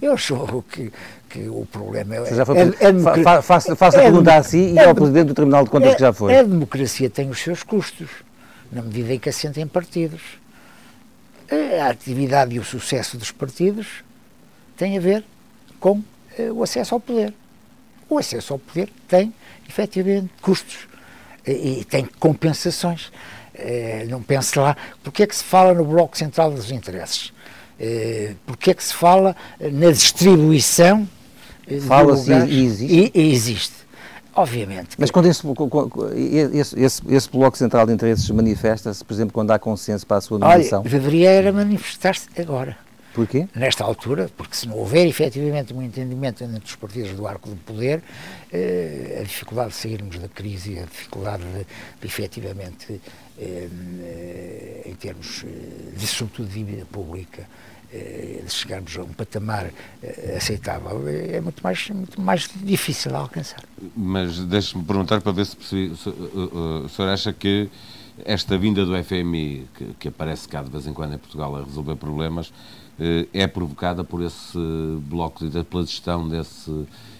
Eu 0.02 0.16
sou 0.16 0.62
que 0.62 0.92
que 1.28 1.48
o 1.48 1.66
problema 1.70 2.16
é. 2.16 2.34
Já 2.34 2.44
foi, 2.44 2.58
é, 2.58 2.62
é 2.62 3.22
fa, 3.22 3.42
faça 3.42 3.98
é, 3.98 4.00
a 4.00 4.02
pergunta 4.02 4.34
assim 4.34 4.74
e 4.74 4.78
é, 4.78 4.84
ao 4.84 4.94
Presidente 4.94 5.26
do 5.28 5.34
Tribunal 5.34 5.64
de 5.64 5.70
Contas 5.70 5.94
que 5.94 6.00
já 6.00 6.12
foi. 6.12 6.36
A 6.36 6.42
democracia 6.42 7.10
tem 7.10 7.28
os 7.28 7.38
seus 7.38 7.62
custos, 7.62 8.08
na 8.72 8.82
medida 8.82 9.14
em 9.14 9.18
que 9.18 9.28
assentem 9.28 9.66
partidos. 9.66 10.22
A 11.80 11.88
atividade 11.88 12.54
e 12.54 12.58
o 12.58 12.64
sucesso 12.64 13.16
dos 13.16 13.30
partidos 13.30 14.04
tem 14.76 14.96
a 14.96 15.00
ver 15.00 15.24
com 15.80 15.92
uh, 15.92 16.04
o 16.52 16.62
acesso 16.62 16.94
ao 16.94 17.00
poder. 17.00 17.32
O 18.08 18.18
acesso 18.18 18.54
ao 18.54 18.58
poder 18.58 18.90
tem, 19.06 19.32
efetivamente, 19.68 20.30
custos 20.40 20.88
e, 21.46 21.80
e 21.80 21.84
tem 21.84 22.06
compensações. 22.18 23.06
Uh, 23.54 24.08
não 24.08 24.22
pense 24.22 24.58
lá, 24.58 24.76
porque 25.02 25.22
é 25.22 25.26
que 25.26 25.34
se 25.34 25.44
fala 25.44 25.74
no 25.74 25.84
Bloco 25.84 26.16
Central 26.16 26.50
dos 26.50 26.70
Interesses? 26.70 27.32
Uh, 27.80 28.34
porque 28.46 28.70
é 28.70 28.74
que 28.74 28.84
se 28.84 28.94
fala 28.94 29.34
na 29.60 29.90
distribuição 29.90 31.08
Fala-se 31.86 32.32
e 32.32 32.64
existe. 32.64 33.12
E, 33.14 33.32
existe. 33.32 33.74
Obviamente. 34.34 34.90
Mas 34.96 35.10
quando 35.10 35.26
esse, 35.26 35.44
esse, 36.54 36.80
esse, 36.80 37.02
esse, 37.08 37.30
Bloco 37.30 37.58
Central 37.58 37.86
de 37.86 37.92
Interesses 37.92 38.30
manifesta-se, 38.30 39.04
por 39.04 39.12
exemplo, 39.12 39.32
quando 39.32 39.50
há 39.50 39.58
consenso 39.58 40.06
para 40.06 40.18
a 40.18 40.20
sua 40.20 40.38
nomeação? 40.38 40.80
Olha, 40.80 40.90
deveria 40.90 41.30
era 41.30 41.52
manifestar-se 41.52 42.28
agora. 42.40 42.76
Porquê? 43.18 43.48
Nesta 43.52 43.82
altura, 43.82 44.30
porque 44.36 44.54
se 44.54 44.68
não 44.68 44.76
houver 44.76 45.04
efetivamente 45.06 45.74
um 45.74 45.82
entendimento 45.82 46.44
entre 46.44 46.64
os 46.64 46.76
partidos 46.76 47.10
do 47.12 47.26
arco 47.26 47.48
do 47.48 47.56
poder, 47.56 48.00
eh, 48.52 49.18
a 49.20 49.22
dificuldade 49.24 49.70
de 49.70 49.74
sairmos 49.74 50.18
da 50.20 50.28
crise, 50.28 50.78
a 50.78 50.84
dificuldade 50.84 51.42
de, 51.42 51.66
de 52.00 52.06
efetivamente, 52.06 53.00
eh, 53.36 54.82
em 54.86 54.94
termos 54.94 55.42
eh, 55.44 55.96
de, 55.96 56.06
sobretudo, 56.06 56.48
dívida 56.48 56.84
pública, 56.92 57.44
chegarmos 58.48 58.96
a 58.96 59.02
um 59.02 59.12
patamar 59.12 59.70
eh, 60.02 60.34
aceitável 60.36 61.02
é 61.08 61.40
muito 61.40 61.62
mais, 61.62 61.88
muito 61.90 62.20
mais 62.20 62.48
difícil 62.56 63.10
de 63.10 63.16
alcançar. 63.16 63.62
Mas 63.96 64.38
deixe-me 64.40 64.84
perguntar 64.84 65.20
para 65.20 65.32
ver 65.32 65.46
se 65.46 65.56
se, 65.56 66.08
o 66.08 66.88
senhor 66.88 67.08
acha 67.08 67.32
que 67.32 67.68
esta 68.24 68.58
vinda 68.58 68.84
do 68.84 68.92
FMI, 69.02 69.66
que, 69.74 69.84
que, 70.00 70.08
aparece 70.08 70.48
cá 70.48 70.62
de 70.62 70.70
vez 70.70 70.86
em 70.86 70.92
quando 70.92 71.14
em 71.14 71.18
Portugal 71.18 71.54
a 71.56 71.64
resolver 71.64 71.96
problemas, 71.96 72.52
é 73.32 73.46
provocada 73.46 74.02
por 74.02 74.22
esse 74.22 74.58
bloco, 75.02 75.48
pela 75.64 75.86
gestão 75.86 76.28
desses 76.28 76.68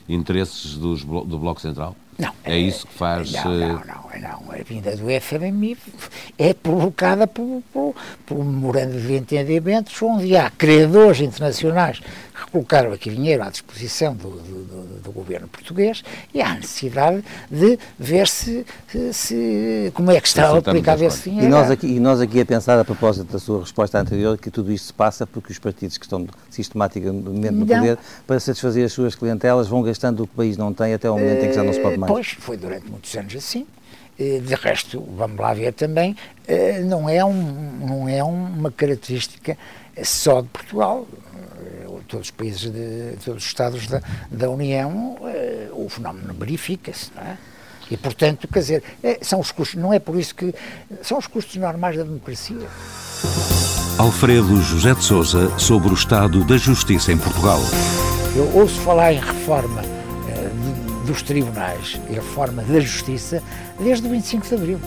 interesses 0.09 0.77
dos, 0.77 1.05
do 1.05 1.39
Bloco 1.39 1.61
Central? 1.61 1.95
Não, 2.19 2.33
é, 2.45 2.55
é 2.55 2.59
isso 2.59 2.87
que 2.87 2.95
faz. 2.95 3.33
Não, 3.33 3.45
não, 3.45 3.69
não, 3.69 4.21
não. 4.21 4.53
A 4.53 4.63
vinda 4.65 4.97
do 4.97 5.07
FMI 5.21 5.79
é 6.37 6.53
provocada 6.53 7.29
por, 7.29 7.63
por, 7.73 7.95
por 8.27 8.39
um 8.39 8.45
memorando 8.45 9.01
de 9.01 9.15
entendimentos 9.15 10.03
onde 10.03 10.37
há 10.37 10.51
criadores 10.51 11.21
internacionais 11.21 12.01
colocaram 12.47 12.93
aqui 12.93 13.11
dinheiro 13.11 13.43
à 13.43 13.51
disposição 13.51 14.15
do, 14.15 14.31
do, 14.31 15.01
do, 15.03 15.13
governo 15.13 15.49
português 15.49 16.03
e 16.33 16.41
há 16.41 16.55
necessidade 16.55 17.25
de 17.51 17.79
ver 17.99 18.29
se, 18.29 18.65
se 19.13 19.91
como 19.95 20.11
é 20.11 20.21
que 20.21 20.29
está 20.29 20.49
a 20.49 20.59
aplicar 20.59 21.01
esse 21.03 21.31
dinheiro. 21.31 21.47
E 21.47 21.51
nós, 21.51 21.71
aqui, 21.71 21.87
e 21.87 22.01
nós 22.01 22.21
aqui 22.21 22.41
a 22.41 22.47
pensar, 22.47 22.79
a 22.79 22.85
propósito 22.85 23.33
da 23.33 23.39
sua 23.39 23.61
resposta 23.61 23.99
anterior, 23.99 24.39
que 24.39 24.51
tudo 24.51 24.73
isto 24.73 24.87
se 24.87 24.93
passa 24.93 25.27
porque 25.27 25.53
os 25.53 25.59
partidos 25.59 25.99
que 25.99 26.05
estão 26.05 26.27
sistematicamente 26.51 27.25
no 27.25 27.33
não. 27.33 27.67
poder, 27.67 27.99
para 28.27 28.41
satisfazer 28.41 28.85
as 28.85 28.93
suas 28.93 29.15
clientelas, 29.15 29.69
vão 29.69 29.83
gastando 29.83 30.23
o 30.23 30.27
que 30.27 30.33
o 30.35 30.37
país 30.37 30.57
não 30.57 30.73
tem 30.73 30.95
até 30.95 31.09
ao 31.09 31.19
momento 31.19 31.45
em 31.45 31.49
que 31.49 31.55
já 31.55 31.63
não 31.63 31.73
se 31.73 31.81
pode 31.81 31.97
mais. 31.97 32.13
Pois, 32.13 32.29
foi 32.39 32.57
durante 32.57 32.89
muitos 32.91 33.15
anos 33.17 33.35
assim. 33.35 33.67
De 34.19 34.55
resto, 34.57 35.01
vamos 35.17 35.39
lá 35.39 35.55
ver 35.55 35.73
também, 35.73 36.17
eh, 36.49 36.81
não 36.81 37.09
é, 37.09 37.25
um, 37.25 37.79
não 37.87 38.09
é 38.09 38.25
uma 38.25 38.69
característica 38.69 39.57
só 40.05 40.41
de 40.41 40.49
Portugal 40.49 41.07
todos 42.09 42.29
os 42.29 42.31
países, 42.31 42.73
de, 42.73 43.17
todos 43.25 43.43
os 43.43 43.49
Estados 43.49 43.87
da, 43.87 44.01
da 44.31 44.51
União, 44.51 45.19
eh, 45.27 45.69
o 45.73 45.89
fenómeno 45.89 46.35
verifica-se, 46.35 47.11
não 47.15 47.23
é? 47.23 47.37
E, 47.91 47.97
portanto, 47.97 48.47
quer 48.49 48.59
dizer, 48.59 48.83
é, 49.03 49.19
são 49.23 49.41
os 49.41 49.51
custos, 49.51 49.81
não 49.81 49.93
é 49.93 49.99
por 49.99 50.19
isso 50.19 50.35
que. 50.35 50.55
São 51.03 51.17
os 51.17 51.27
custos 51.27 51.57
normais 51.57 51.97
da 51.97 52.03
democracia. 52.03 52.67
Alfredo 53.97 54.61
José 54.61 54.95
de 54.95 55.03
Souza 55.03 55.59
sobre 55.59 55.89
o 55.89 55.95
estado 55.95 56.45
da 56.45 56.59
justiça 56.59 57.13
em 57.13 57.17
Portugal. 57.17 57.61
Eu 58.37 58.55
ouço 58.55 58.79
falar 58.81 59.15
em 59.15 59.21
reforma 59.21 59.83
eh, 59.83 61.07
dos 61.07 61.23
tribunais 61.23 61.99
e 62.11 62.15
reforma 62.15 62.63
da 62.63 62.79
justiça 62.79 63.43
desde 63.81 64.07
o 64.07 64.11
25 64.11 64.47
de 64.47 64.55
Abril. 64.55 64.81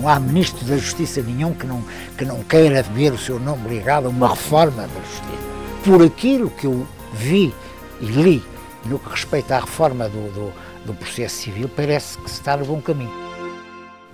Não 0.00 0.08
há 0.08 0.18
ministro 0.18 0.64
da 0.64 0.78
Justiça 0.78 1.20
nenhum 1.20 1.52
que 1.52 1.66
não, 1.66 1.84
que 2.16 2.24
não 2.24 2.42
queira 2.42 2.82
ver 2.82 3.12
o 3.12 3.18
seu 3.18 3.38
nome 3.38 3.68
ligado 3.68 4.06
a 4.06 4.08
uma 4.08 4.30
reforma 4.30 4.82
da 4.82 5.00
justiça 5.00 5.50
por 5.84 6.02
aquilo 6.02 6.50
que 6.50 6.66
eu 6.66 6.86
vi 7.12 7.54
e 8.00 8.06
li 8.06 8.42
no 8.86 8.98
que 8.98 9.10
respeita 9.10 9.56
à 9.56 9.60
reforma 9.60 10.08
do, 10.08 10.32
do, 10.32 10.52
do 10.86 10.94
processo 10.94 11.36
civil, 11.36 11.68
parece 11.68 12.16
que 12.18 12.30
se 12.30 12.36
está 12.36 12.56
no 12.56 12.64
bom 12.64 12.80
caminho. 12.80 13.29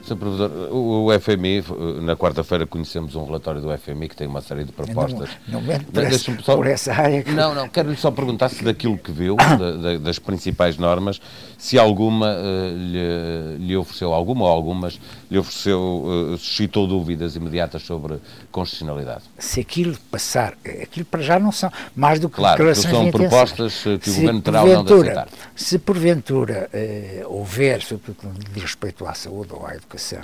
Sr. 0.07 0.17
Professor, 0.17 0.51
o, 0.73 1.09
FMI, 1.19 1.65
na 2.01 2.17
quarta-feira 2.17 2.67
conhecemos 2.67 3.17
um 3.17 3.25
relatório 3.25 3.61
do 3.61 3.77
FMI 3.77 4.09
que 4.09 4.17
tem 4.17 4.27
uma 4.27 4.41
série 4.41 4.65
de 4.65 4.71
propostas. 4.71 5.31
Não, 5.49 5.61
não 5.61 5.81
por, 5.81 6.05
essa, 6.05 6.43
só, 6.43 6.57
por 6.57 6.67
essa 6.67 6.93
área. 6.93 7.23
Que... 7.23 7.33
Não, 7.33 7.55
não, 7.55 7.69
quero-lhe 7.69 7.97
só 7.97 8.11
perguntar 8.11 8.49
se 8.49 8.63
daquilo 8.63 8.97
que 8.97 9.11
viu, 9.11 9.37
da, 9.83 9.99
das 9.99 10.19
principais 10.19 10.79
normas, 10.79 11.21
se 11.59 11.79
alguma 11.79 12.29
uh, 12.29 12.77
lhe, 12.77 13.67
lhe, 13.67 13.77
ofereceu, 13.77 14.13
alguma 14.13 14.45
ou 14.45 14.51
algumas, 14.51 15.01
lhe 15.29 15.39
ofereceu, 15.39 15.81
uh, 15.81 16.39
suscitou 16.39 16.87
dúvidas 16.87 17.35
imediatas 17.35 17.83
sobre 17.83 18.19
constitucionalidade. 18.53 19.23
Se 19.39 19.61
aquilo 19.61 19.97
passar, 20.11 20.57
aquilo 20.83 21.05
para 21.07 21.23
já 21.23 21.39
não 21.39 21.51
são 21.51 21.73
mais 21.97 22.21
do 22.21 22.29
que 22.29 22.37
claro, 22.37 22.57
declarações 22.59 22.95
são 22.95 23.05
de 23.07 23.11
propostas 23.11 23.83
que 23.83 24.11
o 24.11 24.15
Governo 24.15 24.41
terá 24.41 24.63
ou 24.63 24.69
não 24.69 24.85
de 24.85 24.93
aceitar. 24.93 25.29
Se 25.57 25.79
porventura 25.79 26.71
uh, 26.73 27.35
houver, 27.35 27.83
sobretudo 27.83 28.33
diz 28.53 28.63
respeito 28.63 29.07
à 29.07 29.15
saúde 29.15 29.53
ou 29.53 29.67
à 29.67 29.75
educação, 29.75 29.96
educação, 29.97 30.23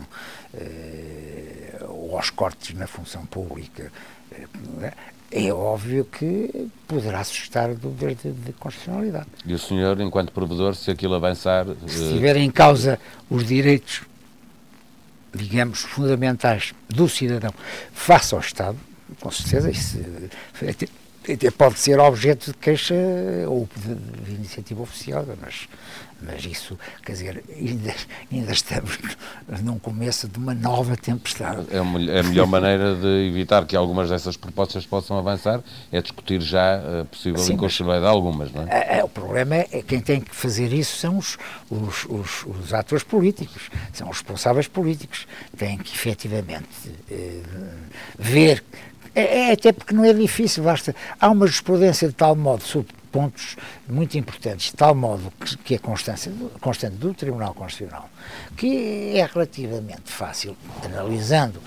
eh, 0.55 1.85
ou 1.89 2.16
aos 2.16 2.31
cortes 2.31 2.77
na 2.77 2.87
função 2.87 3.25
pública, 3.27 3.91
eh, 4.31 4.93
é 5.31 5.53
óbvio 5.53 6.05
que 6.05 6.68
poderá 6.87 7.25
suscitar 7.25 7.75
dúvidas 7.75 8.18
de, 8.23 8.33
de, 8.33 8.53
constitucionalidade. 8.53 9.29
E 9.47 9.55
o 9.55 9.59
senhor, 9.59 9.99
enquanto 10.01 10.31
provedor, 10.31 10.75
se 10.75 10.91
aquilo 10.91 11.14
avançar... 11.14 11.66
Se 11.87 12.05
estiver 12.05 12.37
em 12.37 12.51
causa 12.51 13.01
os 13.31 13.47
direitos, 13.47 14.03
digamos, 15.33 15.81
fundamentais 15.81 16.75
do 16.89 17.09
cidadão 17.09 17.53
face 17.95 18.35
ao 18.35 18.41
Estado, 18.41 18.79
com 19.20 19.31
certeza 19.31 19.70
isso 19.70 19.99
até 21.31 21.51
pode 21.51 21.79
ser 21.79 21.99
objeto 21.99 22.53
de 22.53 22.59
queixa 22.59 22.95
ou 23.49 23.68
de, 23.77 23.95
de 23.95 24.35
iniciativa 24.35 24.83
oficial, 24.83 25.25
mas 25.41 25.68
mas 26.25 26.45
isso, 26.45 26.79
quer 27.05 27.12
dizer, 27.12 27.45
ainda, 27.55 27.95
ainda 28.31 28.53
estamos 28.53 28.97
num 29.62 29.79
começo 29.79 30.29
de 30.29 30.39
uma 30.39 30.55
nova 30.55 30.97
tempestade. 30.97 31.66
É 31.70 31.79
a 31.79 32.23
melhor 32.23 32.47
maneira 32.47 32.95
de 32.95 33.29
evitar 33.29 33.66
que 33.66 33.75
algumas 33.75 34.09
dessas 34.09 34.37
propostas 34.37 34.87
possam 34.87 35.18
avançar 35.18 35.61
é 35.91 36.01
discutir 36.01 36.41
já 36.41 36.77
a 36.77 37.05
possível 37.05 37.43
inconstitucionalidade 37.43 38.03
de 38.03 38.09
algumas, 38.09 38.53
não 38.53 38.62
é? 38.62 38.66
é? 38.70 38.99
é? 38.99 39.05
O 39.05 39.09
problema 39.09 39.57
é 39.57 39.83
quem 39.83 40.01
tem 40.01 40.20
que 40.20 40.35
fazer 40.35 40.73
isso 40.73 40.97
são 40.97 41.18
os, 41.18 41.37
os, 41.68 42.05
os, 42.05 42.47
os 42.47 42.73
atores 42.73 43.03
políticos, 43.03 43.68
são 43.93 44.09
os 44.09 44.18
responsáveis 44.18 44.68
políticos. 44.68 45.27
Têm 45.57 45.77
que 45.77 45.93
efetivamente 45.93 46.68
eh, 47.11 47.43
ver 48.18 48.62
é, 49.14 49.48
é, 49.48 49.52
até 49.52 49.72
porque 49.72 49.94
não 49.94 50.04
é 50.04 50.12
difícil, 50.12 50.64
basta. 50.64 50.94
Há 51.20 51.28
uma 51.28 51.46
jurisprudência 51.46 52.08
de 52.08 52.14
tal 52.14 52.34
modo 52.34 52.62
sobre 52.62 52.92
pontos 53.10 53.56
muito 53.88 54.16
importantes, 54.16 54.66
de 54.70 54.72
tal 54.74 54.94
modo 54.94 55.30
que, 55.38 55.56
que 55.58 55.74
é 55.74 55.78
constante, 55.78 56.30
constante 56.60 56.96
do 56.96 57.12
Tribunal 57.12 57.52
Constitucional, 57.52 58.08
que 58.56 59.12
é 59.14 59.26
relativamente 59.26 60.10
fácil, 60.10 60.56
analisando, 60.82 61.60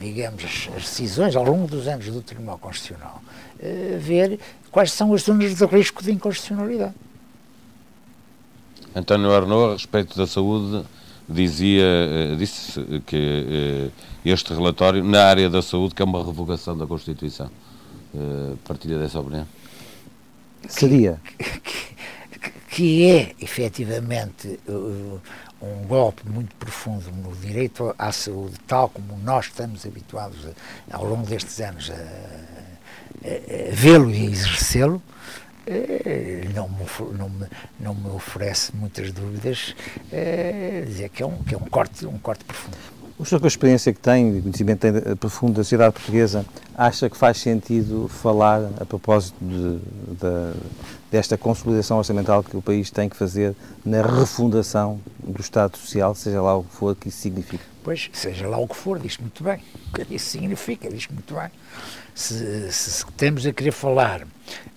digamos, 0.00 0.44
as, 0.44 0.68
as 0.76 0.82
decisões 0.82 1.36
ao 1.36 1.44
longo 1.44 1.68
dos 1.68 1.86
anos 1.86 2.06
do 2.06 2.20
Tribunal 2.20 2.58
Constitucional, 2.58 3.22
eh, 3.60 3.96
ver 4.00 4.40
quais 4.72 4.90
são 4.90 5.14
as 5.14 5.22
zonas 5.22 5.54
de 5.54 5.64
risco 5.66 6.02
de 6.02 6.10
inconstitucionalidade. 6.10 6.94
António 8.94 9.32
Arnaud, 9.32 9.70
a 9.70 9.72
respeito 9.74 10.16
da 10.16 10.26
saúde, 10.26 10.84
dizia, 11.28 11.84
eh, 11.84 12.34
disse 12.36 12.80
que 13.06 13.90
eh, 13.92 14.07
este 14.24 14.52
relatório, 14.52 15.04
na 15.04 15.24
área 15.24 15.48
da 15.48 15.62
saúde, 15.62 15.94
que 15.94 16.02
é 16.02 16.04
uma 16.04 16.24
revogação 16.24 16.76
da 16.76 16.86
Constituição. 16.86 17.50
Partilha 18.64 18.98
dessa 18.98 19.20
opinião? 19.20 19.46
Seria? 20.68 21.20
Que, 21.38 21.96
que 22.70 23.10
é, 23.10 23.34
efetivamente, 23.40 24.58
um 25.60 25.86
golpe 25.86 26.28
muito 26.28 26.54
profundo 26.56 27.10
no 27.10 27.34
direito 27.36 27.94
à 27.98 28.12
saúde, 28.12 28.54
tal 28.66 28.88
como 28.88 29.18
nós 29.18 29.46
estamos 29.46 29.84
habituados 29.84 30.38
a, 30.90 30.96
ao 30.96 31.04
longo 31.04 31.26
destes 31.26 31.60
anos 31.60 31.90
a, 31.90 31.94
a, 31.94 33.70
a 33.70 33.74
vê-lo 33.74 34.10
e 34.10 34.26
a 34.26 34.30
exercê-lo, 34.30 35.02
eh, 35.66 36.48
não 36.54 36.68
me, 36.68 36.86
não, 37.18 37.28
me, 37.28 37.46
não 37.78 37.94
me 37.94 38.08
oferece 38.10 38.74
muitas 38.74 39.12
dúvidas 39.12 39.74
é, 40.10 40.82
dizer 40.86 41.10
que 41.10 41.22
é, 41.22 41.26
um, 41.26 41.42
que 41.42 41.54
é 41.54 41.58
um, 41.58 41.66
corte, 41.66 42.06
um 42.06 42.18
corte 42.18 42.44
profundo. 42.44 42.76
O 43.18 43.24
senhor, 43.24 43.40
com 43.40 43.46
a 43.46 43.48
experiência 43.48 43.92
que 43.92 43.98
tem, 43.98 44.38
o 44.38 44.42
conhecimento 44.42 44.78
tem 44.78 45.16
profundo 45.16 45.54
da 45.54 45.64
sociedade 45.64 45.92
portuguesa, 45.92 46.46
acha 46.76 47.10
que 47.10 47.16
faz 47.16 47.38
sentido 47.38 48.06
falar 48.06 48.70
a 48.80 48.84
propósito 48.84 49.34
de, 49.40 49.78
de, 49.78 50.54
desta 51.10 51.36
consolidação 51.36 51.98
orçamental 51.98 52.44
que 52.44 52.56
o 52.56 52.62
país 52.62 52.92
tem 52.92 53.08
que 53.08 53.16
fazer 53.16 53.56
na 53.84 54.02
refundação 54.02 55.00
do 55.18 55.40
Estado 55.40 55.76
Social, 55.76 56.14
seja 56.14 56.40
lá 56.40 56.56
o 56.56 56.62
que 56.62 56.76
for 56.76 56.94
que 56.94 57.08
isso 57.08 57.18
significa? 57.18 57.64
Pois, 57.82 58.08
seja 58.12 58.46
lá 58.46 58.56
o 58.56 58.68
que 58.68 58.76
for, 58.76 59.00
diz 59.00 59.18
muito 59.18 59.42
bem. 59.42 59.60
O 59.88 59.94
que 59.94 60.14
isso 60.14 60.26
significa, 60.26 60.88
diz 60.88 61.08
muito 61.08 61.34
bem. 61.34 61.50
Se, 62.14 62.70
se, 62.70 62.90
se 62.90 63.06
temos 63.16 63.44
a 63.46 63.52
querer 63.52 63.72
falar 63.72 64.28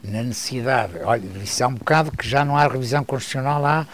na 0.03 0.23
necessidade, 0.23 0.93
olha, 1.03 1.27
isso 1.43 1.63
há 1.63 1.67
um 1.67 1.75
bocado 1.75 2.11
que 2.11 2.27
já 2.27 2.43
não 2.43 2.57
há 2.57 2.67
revisão 2.67 3.03
constitucional 3.03 3.61
lá, 3.61 3.87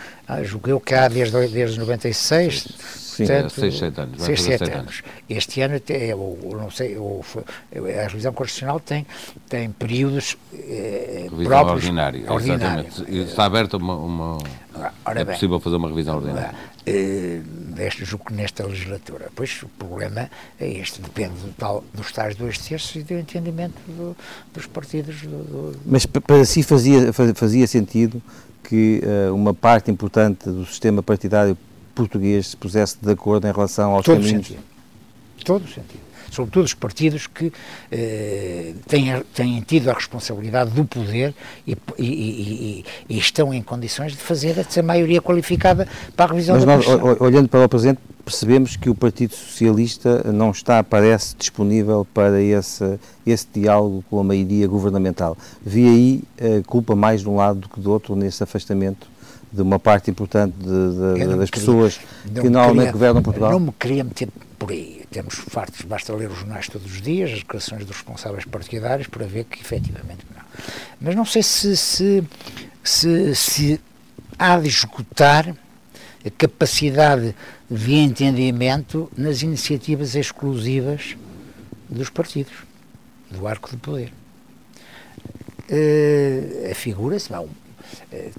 julguei 0.43 0.79
que 0.79 0.93
há 0.93 1.09
desde, 1.09 1.47
desde 1.49 1.77
96, 1.77 3.06
Sim, 3.17 3.25
Portanto, 3.25 3.49
6, 3.49 3.77
7 3.79 4.01
anos. 4.01 4.21
6, 4.21 4.41
7 4.41 4.63
anos. 4.63 4.75
anos. 4.75 5.03
Este 5.27 5.61
ano, 5.61 5.75
até, 5.77 6.13
eu, 6.13 6.37
não 6.51 6.69
sei, 6.69 6.95
eu, 6.95 7.25
a 7.73 8.07
revisão 8.07 8.31
constitucional 8.31 8.79
tem, 8.79 9.07
tem 9.49 9.71
períodos 9.71 10.37
eh, 10.53 11.21
revisão 11.23 11.47
próprios. 11.47 11.83
ordinária, 11.83 12.19
exatamente. 12.19 13.11
Está 13.11 13.45
aberta 13.45 13.77
uma. 13.77 13.95
uma 13.95 14.37
Ora 15.03 15.21
é 15.21 15.25
bem, 15.25 15.33
possível 15.33 15.59
fazer 15.59 15.77
uma 15.77 15.89
revisão 15.89 16.17
ordinária. 16.17 16.53
Uh, 16.87 17.41
deste, 17.73 18.05
julgo 18.05 18.25
nesta 18.31 18.63
legislatura. 18.67 19.31
Pois 19.35 19.63
o 19.63 19.67
problema 19.67 20.29
é 20.59 20.69
este, 20.69 21.01
depende 21.01 21.33
do 21.39 21.51
tal, 21.57 21.83
dos 21.91 22.11
tais 22.11 22.35
dois 22.35 22.59
terços 22.59 22.95
e 22.95 23.01
do 23.01 23.15
entendimento 23.15 23.73
do, 23.87 24.15
dos 24.53 24.67
partidos. 24.67 25.23
Do, 25.23 25.71
do... 25.71 25.79
Mas 25.83 26.05
para 26.05 26.45
si 26.45 26.61
fazia, 26.61 27.11
fazia 27.11 27.65
sentido 27.65 28.21
que 28.63 29.01
uh, 29.03 29.33
uma 29.33 29.55
parte 29.55 29.89
importante 29.89 30.47
do 30.47 30.63
sistema 30.67 31.01
partidário 31.01 31.57
português 31.97 32.47
se 32.47 32.57
pusesse 32.57 32.97
de 33.01 33.11
acordo 33.11 33.47
em 33.47 33.51
relação 33.51 33.93
aos 33.93 34.05
Todo 34.05 34.17
caminhos? 34.17 34.47
Sentido. 34.47 34.63
Todo 35.43 35.65
o 35.65 35.67
sentido. 35.67 36.07
Sobretudo 36.29 36.65
os 36.65 36.73
partidos 36.73 37.25
que 37.25 37.51
eh, 37.89 38.73
têm, 38.85 39.21
têm 39.33 39.61
tido 39.61 39.89
a 39.89 39.93
responsabilidade 39.93 40.71
do 40.71 40.83
poder 40.83 41.33
e, 41.65 41.75
e, 41.97 42.05
e, 42.05 42.85
e, 43.09 43.17
estão 43.17 43.53
em 43.53 43.61
condições 43.61 44.11
de 44.11 44.17
fazer 44.17 44.57
essa 44.57 44.83
maioria 44.83 45.21
qualificada 45.21 45.87
para 46.15 46.25
a 46.25 46.27
revisão 46.29 46.55
Mas 46.55 46.65
da 46.65 46.75
nós, 46.75 47.21
olhando 47.21 47.47
para 47.47 47.63
o 47.63 47.69
presente, 47.69 47.99
percebemos 48.25 48.75
que 48.75 48.89
o 48.89 48.95
Partido 48.95 49.33
Socialista 49.33 50.21
não 50.33 50.51
está, 50.51 50.83
parece, 50.83 51.33
disponível 51.37 52.05
para 52.13 52.41
esse, 52.41 52.99
esse 53.25 53.47
diálogo 53.53 54.03
com 54.09 54.19
a 54.19 54.23
maioria 54.23 54.67
governamental. 54.67 55.37
Vi 55.65 55.87
aí 55.87 56.23
uh, 56.41 56.63
culpa 56.65 56.93
mais 56.93 57.21
de 57.21 57.29
um 57.29 57.37
lado 57.37 57.61
do 57.61 57.69
que 57.69 57.79
do 57.79 57.89
outro 57.89 58.17
nesse 58.17 58.43
afastamento 58.43 59.07
de 59.51 59.61
uma 59.61 59.79
parte 59.79 60.11
importante 60.11 60.53
de, 60.57 61.25
de, 61.25 61.35
das 61.35 61.49
pessoas 61.49 61.99
que 62.23 62.49
normalmente 62.49 62.77
queria, 62.77 62.91
governam 62.91 63.23
Portugal? 63.23 63.51
Não 63.51 63.59
me 63.59 63.71
queria 63.71 64.03
meter 64.03 64.29
por 64.57 64.71
aí. 64.71 65.05
Temos 65.09 65.35
fartos, 65.35 65.81
basta 65.83 66.13
ler 66.13 66.29
os 66.29 66.37
jornais 66.37 66.67
todos 66.67 66.91
os 66.91 67.01
dias, 67.01 67.31
as 67.31 67.39
declarações 67.39 67.85
dos 67.85 67.95
responsáveis 67.95 68.45
partidários, 68.45 69.07
para 69.07 69.25
ver 69.25 69.45
que 69.45 69.61
efetivamente 69.61 70.25
não. 70.35 70.43
Mas 70.99 71.15
não 71.15 71.25
sei 71.25 71.43
se, 71.43 71.77
se, 71.77 72.23
se, 72.83 73.35
se 73.35 73.81
há 74.37 74.59
de 74.59 74.67
esgotar 74.67 75.55
a 76.25 76.29
capacidade 76.29 77.35
de 77.69 77.93
entendimento 77.95 79.09
nas 79.17 79.41
iniciativas 79.41 80.15
exclusivas 80.15 81.15
dos 81.89 82.09
partidos, 82.09 82.53
do 83.31 83.47
arco 83.47 83.69
de 83.69 83.77
poder. 83.77 84.13
Uh, 85.69 86.71
Afigura-se, 86.71 87.31
uh, 87.33 87.47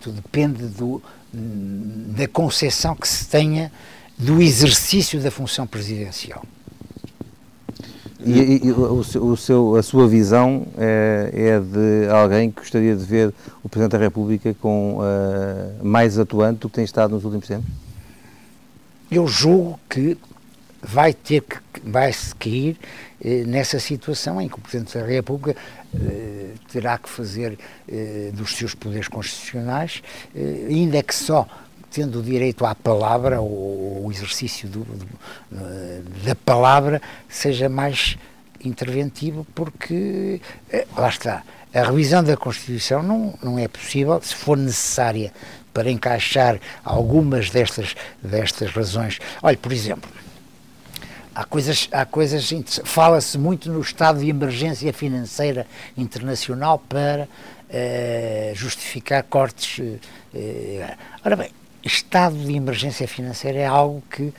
tudo 0.01 0.21
depende 0.21 0.65
do, 0.67 1.03
da 1.33 2.27
concepção 2.29 2.95
que 2.95 3.09
se 3.09 3.27
tenha 3.29 3.71
do 4.17 4.43
exercício 4.43 5.21
da 5.21 5.31
função 5.31 5.67
presidencial. 5.67 6.43
E, 8.21 8.67
e 8.67 8.73
o, 8.73 8.99
o, 8.99 9.37
seu, 9.37 9.77
a 9.77 9.83
sua 9.83 10.09
visão 10.09 10.67
é, 10.77 11.31
é, 11.33 11.61
de 11.61 12.11
alguém 12.11 12.51
que 12.51 12.61
gostaria 12.61 12.97
de 12.97 13.05
ver 13.05 13.33
o 13.63 13.69
Presidente 13.69 13.93
da 13.93 13.99
República 13.99 14.55
com 14.61 14.99
uh, 14.99 15.85
mais 15.85 16.19
atuante 16.19 16.61
do 16.61 16.69
que 16.69 16.75
tem 16.75 16.85
estado 16.85 17.15
nos 17.15 17.25
últimos 17.25 17.47
tempos? 17.47 17.71
Eu 19.09 19.29
julgo 19.29 19.79
que 19.89 20.19
vai 20.83 21.13
ter 21.13 21.43
que 21.43 21.59
vai 21.85 22.13
se 22.13 22.35
eh, 23.25 23.45
nessa 23.47 23.79
situação 23.79 24.41
em 24.41 24.49
que 24.49 24.57
o 24.57 24.61
Presidente 24.61 24.99
da 24.99 25.05
República 25.05 25.59
eh, 25.95 26.51
terá 26.71 26.99
que 26.99 27.09
fazer 27.09 27.59
eh, 27.89 28.31
dos 28.33 28.57
seus 28.57 28.75
poderes 28.75 29.09
constitucionais, 29.09 30.03
eh, 30.35 30.67
ainda 30.69 31.03
que 31.03 31.15
só 31.15 31.47
tendo 31.91 32.21
o 32.21 32.23
direito 32.23 32.65
à 32.67 32.75
palavra, 32.75 33.41
ou 33.41 34.07
o 34.07 34.13
exercício 34.13 34.69
do, 34.69 34.81
do, 34.85 35.07
da 36.25 36.35
palavra, 36.35 37.01
seja 37.29 37.69
mais 37.69 38.17
interventivo, 38.65 39.47
porque 39.55 40.41
eh, 40.71 40.87
lá 40.97 41.09
está. 41.09 41.43
A 41.75 41.83
revisão 41.83 42.25
da 42.25 42.37
Constituição 42.37 43.03
não, 43.03 43.35
não 43.43 43.59
é 43.59 43.69
possível, 43.69 44.21
se 44.23 44.35
for 44.35 44.57
necessária 44.57 45.33
para 45.73 45.91
encaixar 45.91 46.59
algumas 46.85 47.51
destas, 47.51 47.95
destas 48.23 48.71
razões. 48.71 49.19
Olha, 49.43 49.57
por 49.57 49.73
exemplo, 49.73 50.11
há 51.39 51.45
coisas, 51.45 51.89
há 51.93 52.05
coisas 52.05 52.53
fala-se 52.83 53.39
muito 53.39 53.71
no 53.71 53.81
estado 53.81 54.19
de 54.19 54.29
emergência 54.29 54.93
financeira 54.93 55.69
internacional 55.97 56.83
para 56.89 57.29
uh, 57.71 58.55
justificar 58.57 59.23
cortes. 59.23 59.79
Uh, 59.79 60.97
ora 61.25 61.37
bem, 61.37 61.51
estado 61.85 62.37
de 62.37 62.57
emergência 62.57 63.07
financeira 63.07 63.57
é 63.57 63.67
algo 63.67 64.03
que 64.11 64.23
uh, 64.25 64.35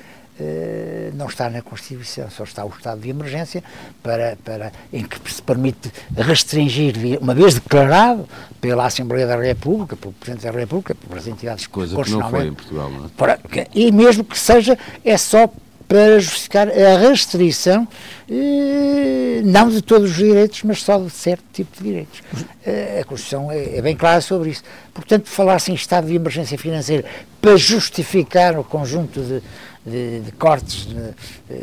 não 1.13 1.27
está 1.27 1.49
na 1.49 1.61
Constituição, 1.61 2.29
só 2.29 2.43
está 2.43 2.65
o 2.65 2.69
estado 2.69 2.99
de 2.99 3.09
emergência 3.09 3.63
para, 4.03 4.37
para, 4.43 4.73
em 4.91 5.05
que 5.05 5.31
se 5.31 5.41
permite 5.41 5.89
restringir, 6.17 6.95
uma 7.21 7.33
vez 7.33 7.53
declarado 7.53 8.27
pela 8.59 8.85
Assembleia 8.85 9.25
da 9.25 9.37
República, 9.37 9.95
pelo 9.95 10.11
Presidente 10.11 10.51
da 10.51 10.51
República, 10.51 10.93
pelas 10.95 11.25
entidades 11.27 11.65
Coisa 11.65 11.95
que 12.03 12.11
não 12.11 12.29
foi 12.29 12.47
em 12.47 12.53
Portugal, 12.53 12.89
não 12.89 13.05
é? 13.05 13.09
Para, 13.15 13.39
e 13.73 13.89
mesmo 13.89 14.25
que 14.25 14.37
seja, 14.37 14.77
é 15.05 15.17
só 15.17 15.49
para 15.89 16.19
justificar 16.19 16.69
a 16.69 16.99
restrição, 16.99 17.87
eh, 18.29 19.41
não 19.43 19.69
de 19.71 19.81
todos 19.81 20.11
os 20.11 20.17
direitos, 20.17 20.61
mas 20.61 20.83
só 20.83 20.99
de 20.99 21.09
certo 21.09 21.43
tipo 21.51 21.75
de 21.77 21.83
direitos. 21.83 22.21
Eh, 22.63 22.99
a 23.01 23.05
Constituição 23.05 23.51
é, 23.51 23.77
é 23.77 23.81
bem 23.81 23.95
clara 23.95 24.21
sobre 24.21 24.51
isso. 24.51 24.61
Portanto, 24.93 25.27
falar-se 25.27 25.71
em 25.71 25.73
estado 25.73 26.05
de 26.05 26.13
emergência 26.13 26.59
financeira 26.59 27.03
para 27.41 27.57
justificar 27.57 28.59
o 28.59 28.63
conjunto 28.63 29.19
de, 29.19 29.41
de, 29.83 30.19
de 30.19 30.31
cortes, 30.33 30.87
eh, 31.49 31.55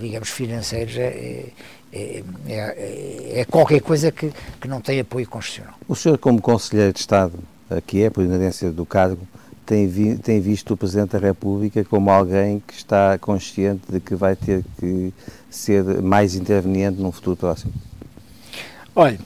digamos, 0.00 0.30
financeiros, 0.30 0.96
é, 0.96 1.44
é, 1.92 2.22
é, 2.48 3.40
é, 3.40 3.44
qualquer 3.44 3.82
coisa 3.82 4.10
que, 4.10 4.32
que 4.58 4.66
não 4.66 4.80
tem 4.80 5.00
apoio 5.00 5.28
constitucional. 5.28 5.74
O 5.86 5.94
senhor, 5.94 6.16
como 6.16 6.40
Conselheiro 6.40 6.94
de 6.94 7.00
Estado, 7.00 7.34
que 7.86 8.02
é 8.02 8.08
por 8.08 8.24
inadência 8.24 8.72
do 8.72 8.86
cargo, 8.86 9.20
tem, 9.66 9.88
vi, 9.88 10.16
tem 10.16 10.40
visto 10.40 10.74
o 10.74 10.76
Presidente 10.76 11.10
da 11.10 11.18
República 11.18 11.84
como 11.84 12.08
alguém 12.08 12.62
que 12.64 12.72
está 12.72 13.18
consciente 13.18 13.82
de 13.90 13.98
que 13.98 14.14
vai 14.14 14.36
ter 14.36 14.64
que 14.78 15.12
ser 15.50 15.82
mais 16.00 16.36
interveniente 16.36 17.00
num 17.00 17.10
futuro 17.10 17.36
próximo? 17.36 17.72
Olha, 18.94 19.18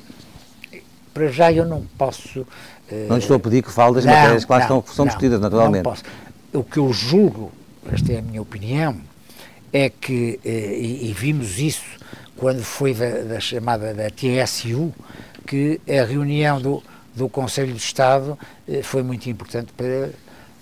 para 1.13 1.29
já 1.29 1.53
eu 1.53 1.67
não 1.67 1.83
posso. 1.99 2.41
Uh, 2.41 3.07
não 3.09 3.19
estou 3.19 3.37
a 3.37 3.41
pedir 3.41 3.63
que 3.63 3.71
fale 3.71 3.95
das 3.95 4.05
não, 4.05 4.13
matérias 4.13 4.45
que 4.45 4.51
lá 4.51 4.67
não, 4.67 4.83
são 4.87 5.05
discutidas, 5.05 5.39
naturalmente. 5.39 5.85
Não 5.85 5.91
posso. 5.91 6.03
O 6.53 6.65
que 6.65 6.79
eu 6.79 6.91
julgo, 6.93 7.53
esta 7.93 8.13
é 8.13 8.19
a 8.19 8.23
minha 8.23 8.41
opinião, 8.41 8.97
é 9.73 9.91
que, 9.91 10.41
uh, 10.43 10.49
e, 10.49 11.11
e, 11.11 11.13
vimos 11.13 11.59
isso 11.59 11.85
quando 12.37 12.63
foi 12.63 12.95
da, 12.95 13.23
da 13.23 13.41
chamada 13.41 13.93
da 13.93 14.09
TSU, 14.09 14.93
que 15.47 15.81
a 15.87 16.05
reunião 16.05 16.61
do, 16.61 16.83
do 17.15 17.29
Conselho 17.29 17.75
de 17.75 17.81
Estado 17.81 18.39
uh, 18.67 18.83
foi 18.83 19.03
muito 19.03 19.29
importante 19.29 19.73
para 19.77 20.09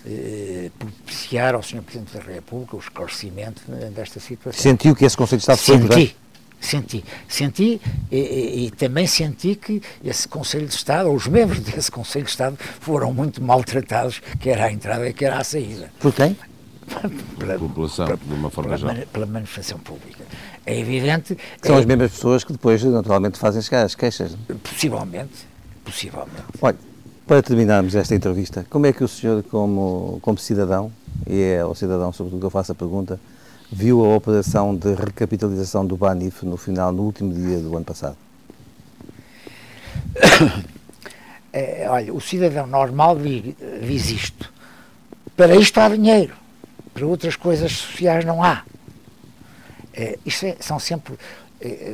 eh, 0.05 0.71
propiciar 0.77 1.55
ao 1.55 1.63
Sr. 1.63 1.81
Presidente 1.81 2.17
da 2.17 2.23
República 2.23 2.75
o 2.75 2.79
esclarecimento 2.79 3.61
desta 3.93 4.19
situação. 4.19 4.61
Sentiu 4.61 4.95
que 4.95 5.05
esse 5.05 5.17
Conselho 5.17 5.39
de 5.39 5.43
Estado 5.43 5.57
foi 5.59 5.77
Senti, 5.77 6.15
senti. 6.59 7.05
Senti 7.27 7.81
e, 8.11 8.17
e, 8.17 8.65
e, 8.65 8.71
também 8.71 9.07
senti 9.07 9.55
que 9.55 9.81
esse 10.03 10.27
Conselho 10.27 10.67
de 10.67 10.73
Estado, 10.73 11.09
ou 11.09 11.15
os 11.15 11.27
membros 11.27 11.59
desse 11.59 11.91
Conselho 11.91 12.25
de 12.25 12.31
Estado, 12.31 12.57
foram 12.79 13.13
muito 13.13 13.41
maltratados, 13.41 14.21
quer 14.39 14.59
à 14.61 14.71
entrada, 14.71 15.11
quer 15.13 15.33
à 15.33 15.43
saída. 15.43 15.91
Por 15.99 16.13
quem? 16.13 16.35
pela 17.37 17.57
população, 17.57 18.05
pela, 18.05 18.17
de 18.17 18.33
uma 18.33 18.49
forma 18.49 18.77
pela, 18.77 18.95
pela 19.05 19.25
manifestação 19.25 19.77
pública. 19.79 20.23
É 20.65 20.77
evidente... 20.77 21.37
São 21.61 21.75
é, 21.75 21.79
as 21.79 21.85
mesmas 21.85 22.11
pessoas 22.11 22.43
que 22.43 22.51
depois, 22.51 22.83
naturalmente, 22.83 23.37
fazem 23.37 23.61
chegar 23.61 23.83
as 23.83 23.95
queixas. 23.95 24.35
Possivelmente, 24.63 25.47
possivelmente. 25.83 26.43
Olha, 26.61 26.77
para 27.29 27.43
terminarmos 27.43 27.93
esta 27.93 28.15
entrevista, 28.15 28.65
como 28.71 28.87
é 28.87 28.91
que 28.91 29.03
o 29.03 29.07
senhor, 29.07 29.43
como, 29.43 30.17
como 30.19 30.39
cidadão, 30.39 30.91
e 31.27 31.39
é 31.39 31.59
ao 31.59 31.75
cidadão 31.75 32.11
sobretudo 32.11 32.39
que 32.39 32.45
eu 32.47 32.49
faço 32.49 32.71
a 32.71 32.75
pergunta, 32.75 33.19
viu 33.71 34.03
a 34.03 34.15
operação 34.15 34.75
de 34.75 34.95
recapitalização 34.95 35.85
do 35.85 35.95
Banif 35.95 36.43
no 36.43 36.57
final, 36.57 36.91
no 36.91 37.03
último 37.03 37.31
dia 37.31 37.59
do 37.59 37.77
ano 37.77 37.85
passado? 37.85 38.17
É, 41.51 41.87
olha, 41.89 42.13
o 42.13 42.21
cidadão 42.21 42.67
normal 42.67 43.17
diz 43.17 44.11
isto. 44.11 44.53
Para 45.35 45.55
isto 45.55 45.79
há 45.79 45.89
dinheiro, 45.89 46.35
para 46.93 47.03
outras 47.07 47.35
coisas 47.35 47.71
sociais 47.71 48.23
não 48.23 48.43
há. 48.43 48.63
É, 49.91 50.19
isto 50.23 50.45
é, 50.45 50.57
são 50.59 50.77
sempre 50.77 51.17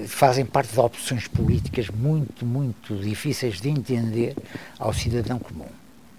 fazem 0.08 0.46
parte 0.46 0.74
de 0.74 0.80
opções 0.80 1.28
políticas 1.28 1.90
muito, 1.90 2.46
muito 2.46 2.96
difíceis 2.96 3.60
de 3.60 3.70
entender 3.70 4.36
ao 4.78 4.94
cidadão 4.94 5.40
comum. 5.40 5.68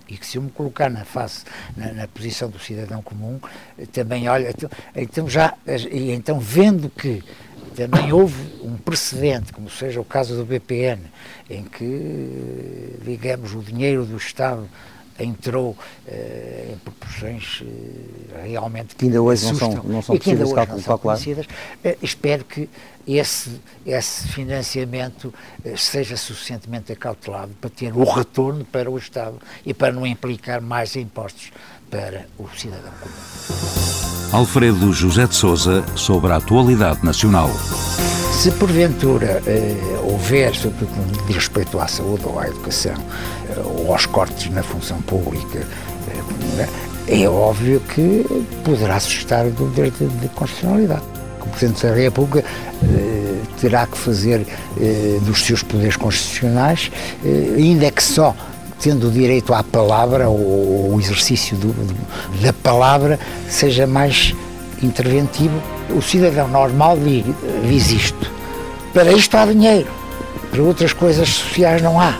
E 0.08 0.16
que 0.16 0.26
se 0.26 0.38
eu 0.38 0.42
me 0.42 0.50
colocar 0.50 0.88
na 0.88 1.04
face, 1.04 1.44
na, 1.76 1.92
na 1.92 2.08
posição 2.08 2.48
do 2.48 2.58
cidadão 2.58 3.02
comum, 3.02 3.40
eh, 3.76 3.86
também 3.86 4.28
olha, 4.28 4.50
então, 4.50 4.70
então 4.94 5.28
já, 5.28 5.54
e 5.90 6.12
então 6.12 6.38
vendo 6.38 6.88
que 6.88 7.24
também 7.74 8.12
houve 8.12 8.62
um 8.62 8.76
precedente, 8.76 9.52
como 9.52 9.68
seja 9.68 10.00
o 10.00 10.04
caso 10.04 10.36
do 10.36 10.44
BPN, 10.44 11.02
em 11.50 11.64
que, 11.64 12.96
digamos, 13.04 13.54
o 13.54 13.60
dinheiro 13.60 14.06
do 14.06 14.16
Estado 14.16 14.68
entrou 15.18 15.70
uh, 15.70 16.72
em 16.72 16.76
proporções 16.78 17.60
uh, 17.60 18.42
realmente 18.44 18.94
que 18.94 19.06
ainda 19.06 19.22
hoje 19.22 19.46
não 19.46 19.54
são, 19.54 19.70
não 19.84 20.02
são 20.02 20.16
possíveis 20.16 20.48
de 20.48 20.54
calcular. 20.54 21.18
Uh, 21.18 21.96
espero 22.02 22.44
que 22.44 22.68
esse, 23.06 23.60
esse 23.86 24.26
financiamento 24.28 25.32
seja 25.76 26.16
suficientemente 26.16 26.92
acautelado 26.92 27.52
para 27.60 27.70
ter 27.70 27.96
o 27.96 28.02
retorno 28.02 28.64
para 28.64 28.90
o 28.90 28.98
Estado 28.98 29.36
e 29.64 29.72
para 29.72 29.92
não 29.92 30.04
implicar 30.04 30.60
mais 30.60 30.96
impostos 30.96 31.52
para 31.88 32.26
o 32.36 32.48
cidadão 32.56 32.90
comum. 33.00 34.16
Alfredo 34.32 34.92
José 34.92 35.26
de 35.26 35.36
Souza 35.36 35.84
sobre 35.96 36.32
a 36.32 36.36
atualidade 36.36 37.04
nacional. 37.04 37.48
Se 38.32 38.50
porventura 38.52 39.40
eh, 39.46 39.76
houver, 40.04 40.54
sobretudo 40.54 41.26
diz 41.26 41.36
respeito 41.36 41.78
à 41.78 41.88
saúde 41.88 42.26
ou 42.26 42.38
à 42.38 42.46
educação, 42.46 42.94
eh, 43.45 43.45
ou 43.64 43.92
aos 43.92 44.06
cortes 44.06 44.50
na 44.52 44.62
função 44.62 45.00
pública, 45.02 45.66
eh, 46.58 46.68
é 47.08 47.28
óbvio 47.28 47.80
que 47.80 48.24
poderá 48.64 48.98
suscitar 48.98 49.46
dúvidas 49.46 49.92
de, 49.98 50.06
de 50.06 50.28
constitucionalidade. 50.30 51.02
O 51.40 51.48
Presidente 51.48 51.86
da 51.86 51.94
República 51.94 52.44
eh, 52.82 53.40
terá 53.60 53.86
que 53.86 53.96
fazer 53.96 54.46
eh, 54.80 55.18
dos 55.22 55.44
seus 55.44 55.62
poderes 55.62 55.96
constitucionais, 55.96 56.90
ainda 57.56 57.90
que 57.90 58.02
só 58.02 58.34
tendo 58.80 59.08
o 59.08 59.10
direito 59.10 59.54
à 59.54 59.62
palavra, 59.62 60.28
ou 60.28 60.94
o 60.94 61.00
exercício 61.00 61.56
do, 61.56 61.68
do, 61.68 62.42
da 62.42 62.52
palavra, 62.52 63.18
seja 63.48 63.86
mais 63.86 64.34
interventivo. 64.82 65.60
O 65.90 66.02
cidadão 66.02 66.48
normal 66.48 66.98
diz 67.68 67.90
isto. 67.90 68.30
Para 68.92 69.12
isto 69.12 69.34
há 69.36 69.46
dinheiro, 69.46 69.88
para 70.50 70.62
outras 70.62 70.92
coisas 70.92 71.28
sociais 71.28 71.80
não 71.80 72.00
há. 72.00 72.18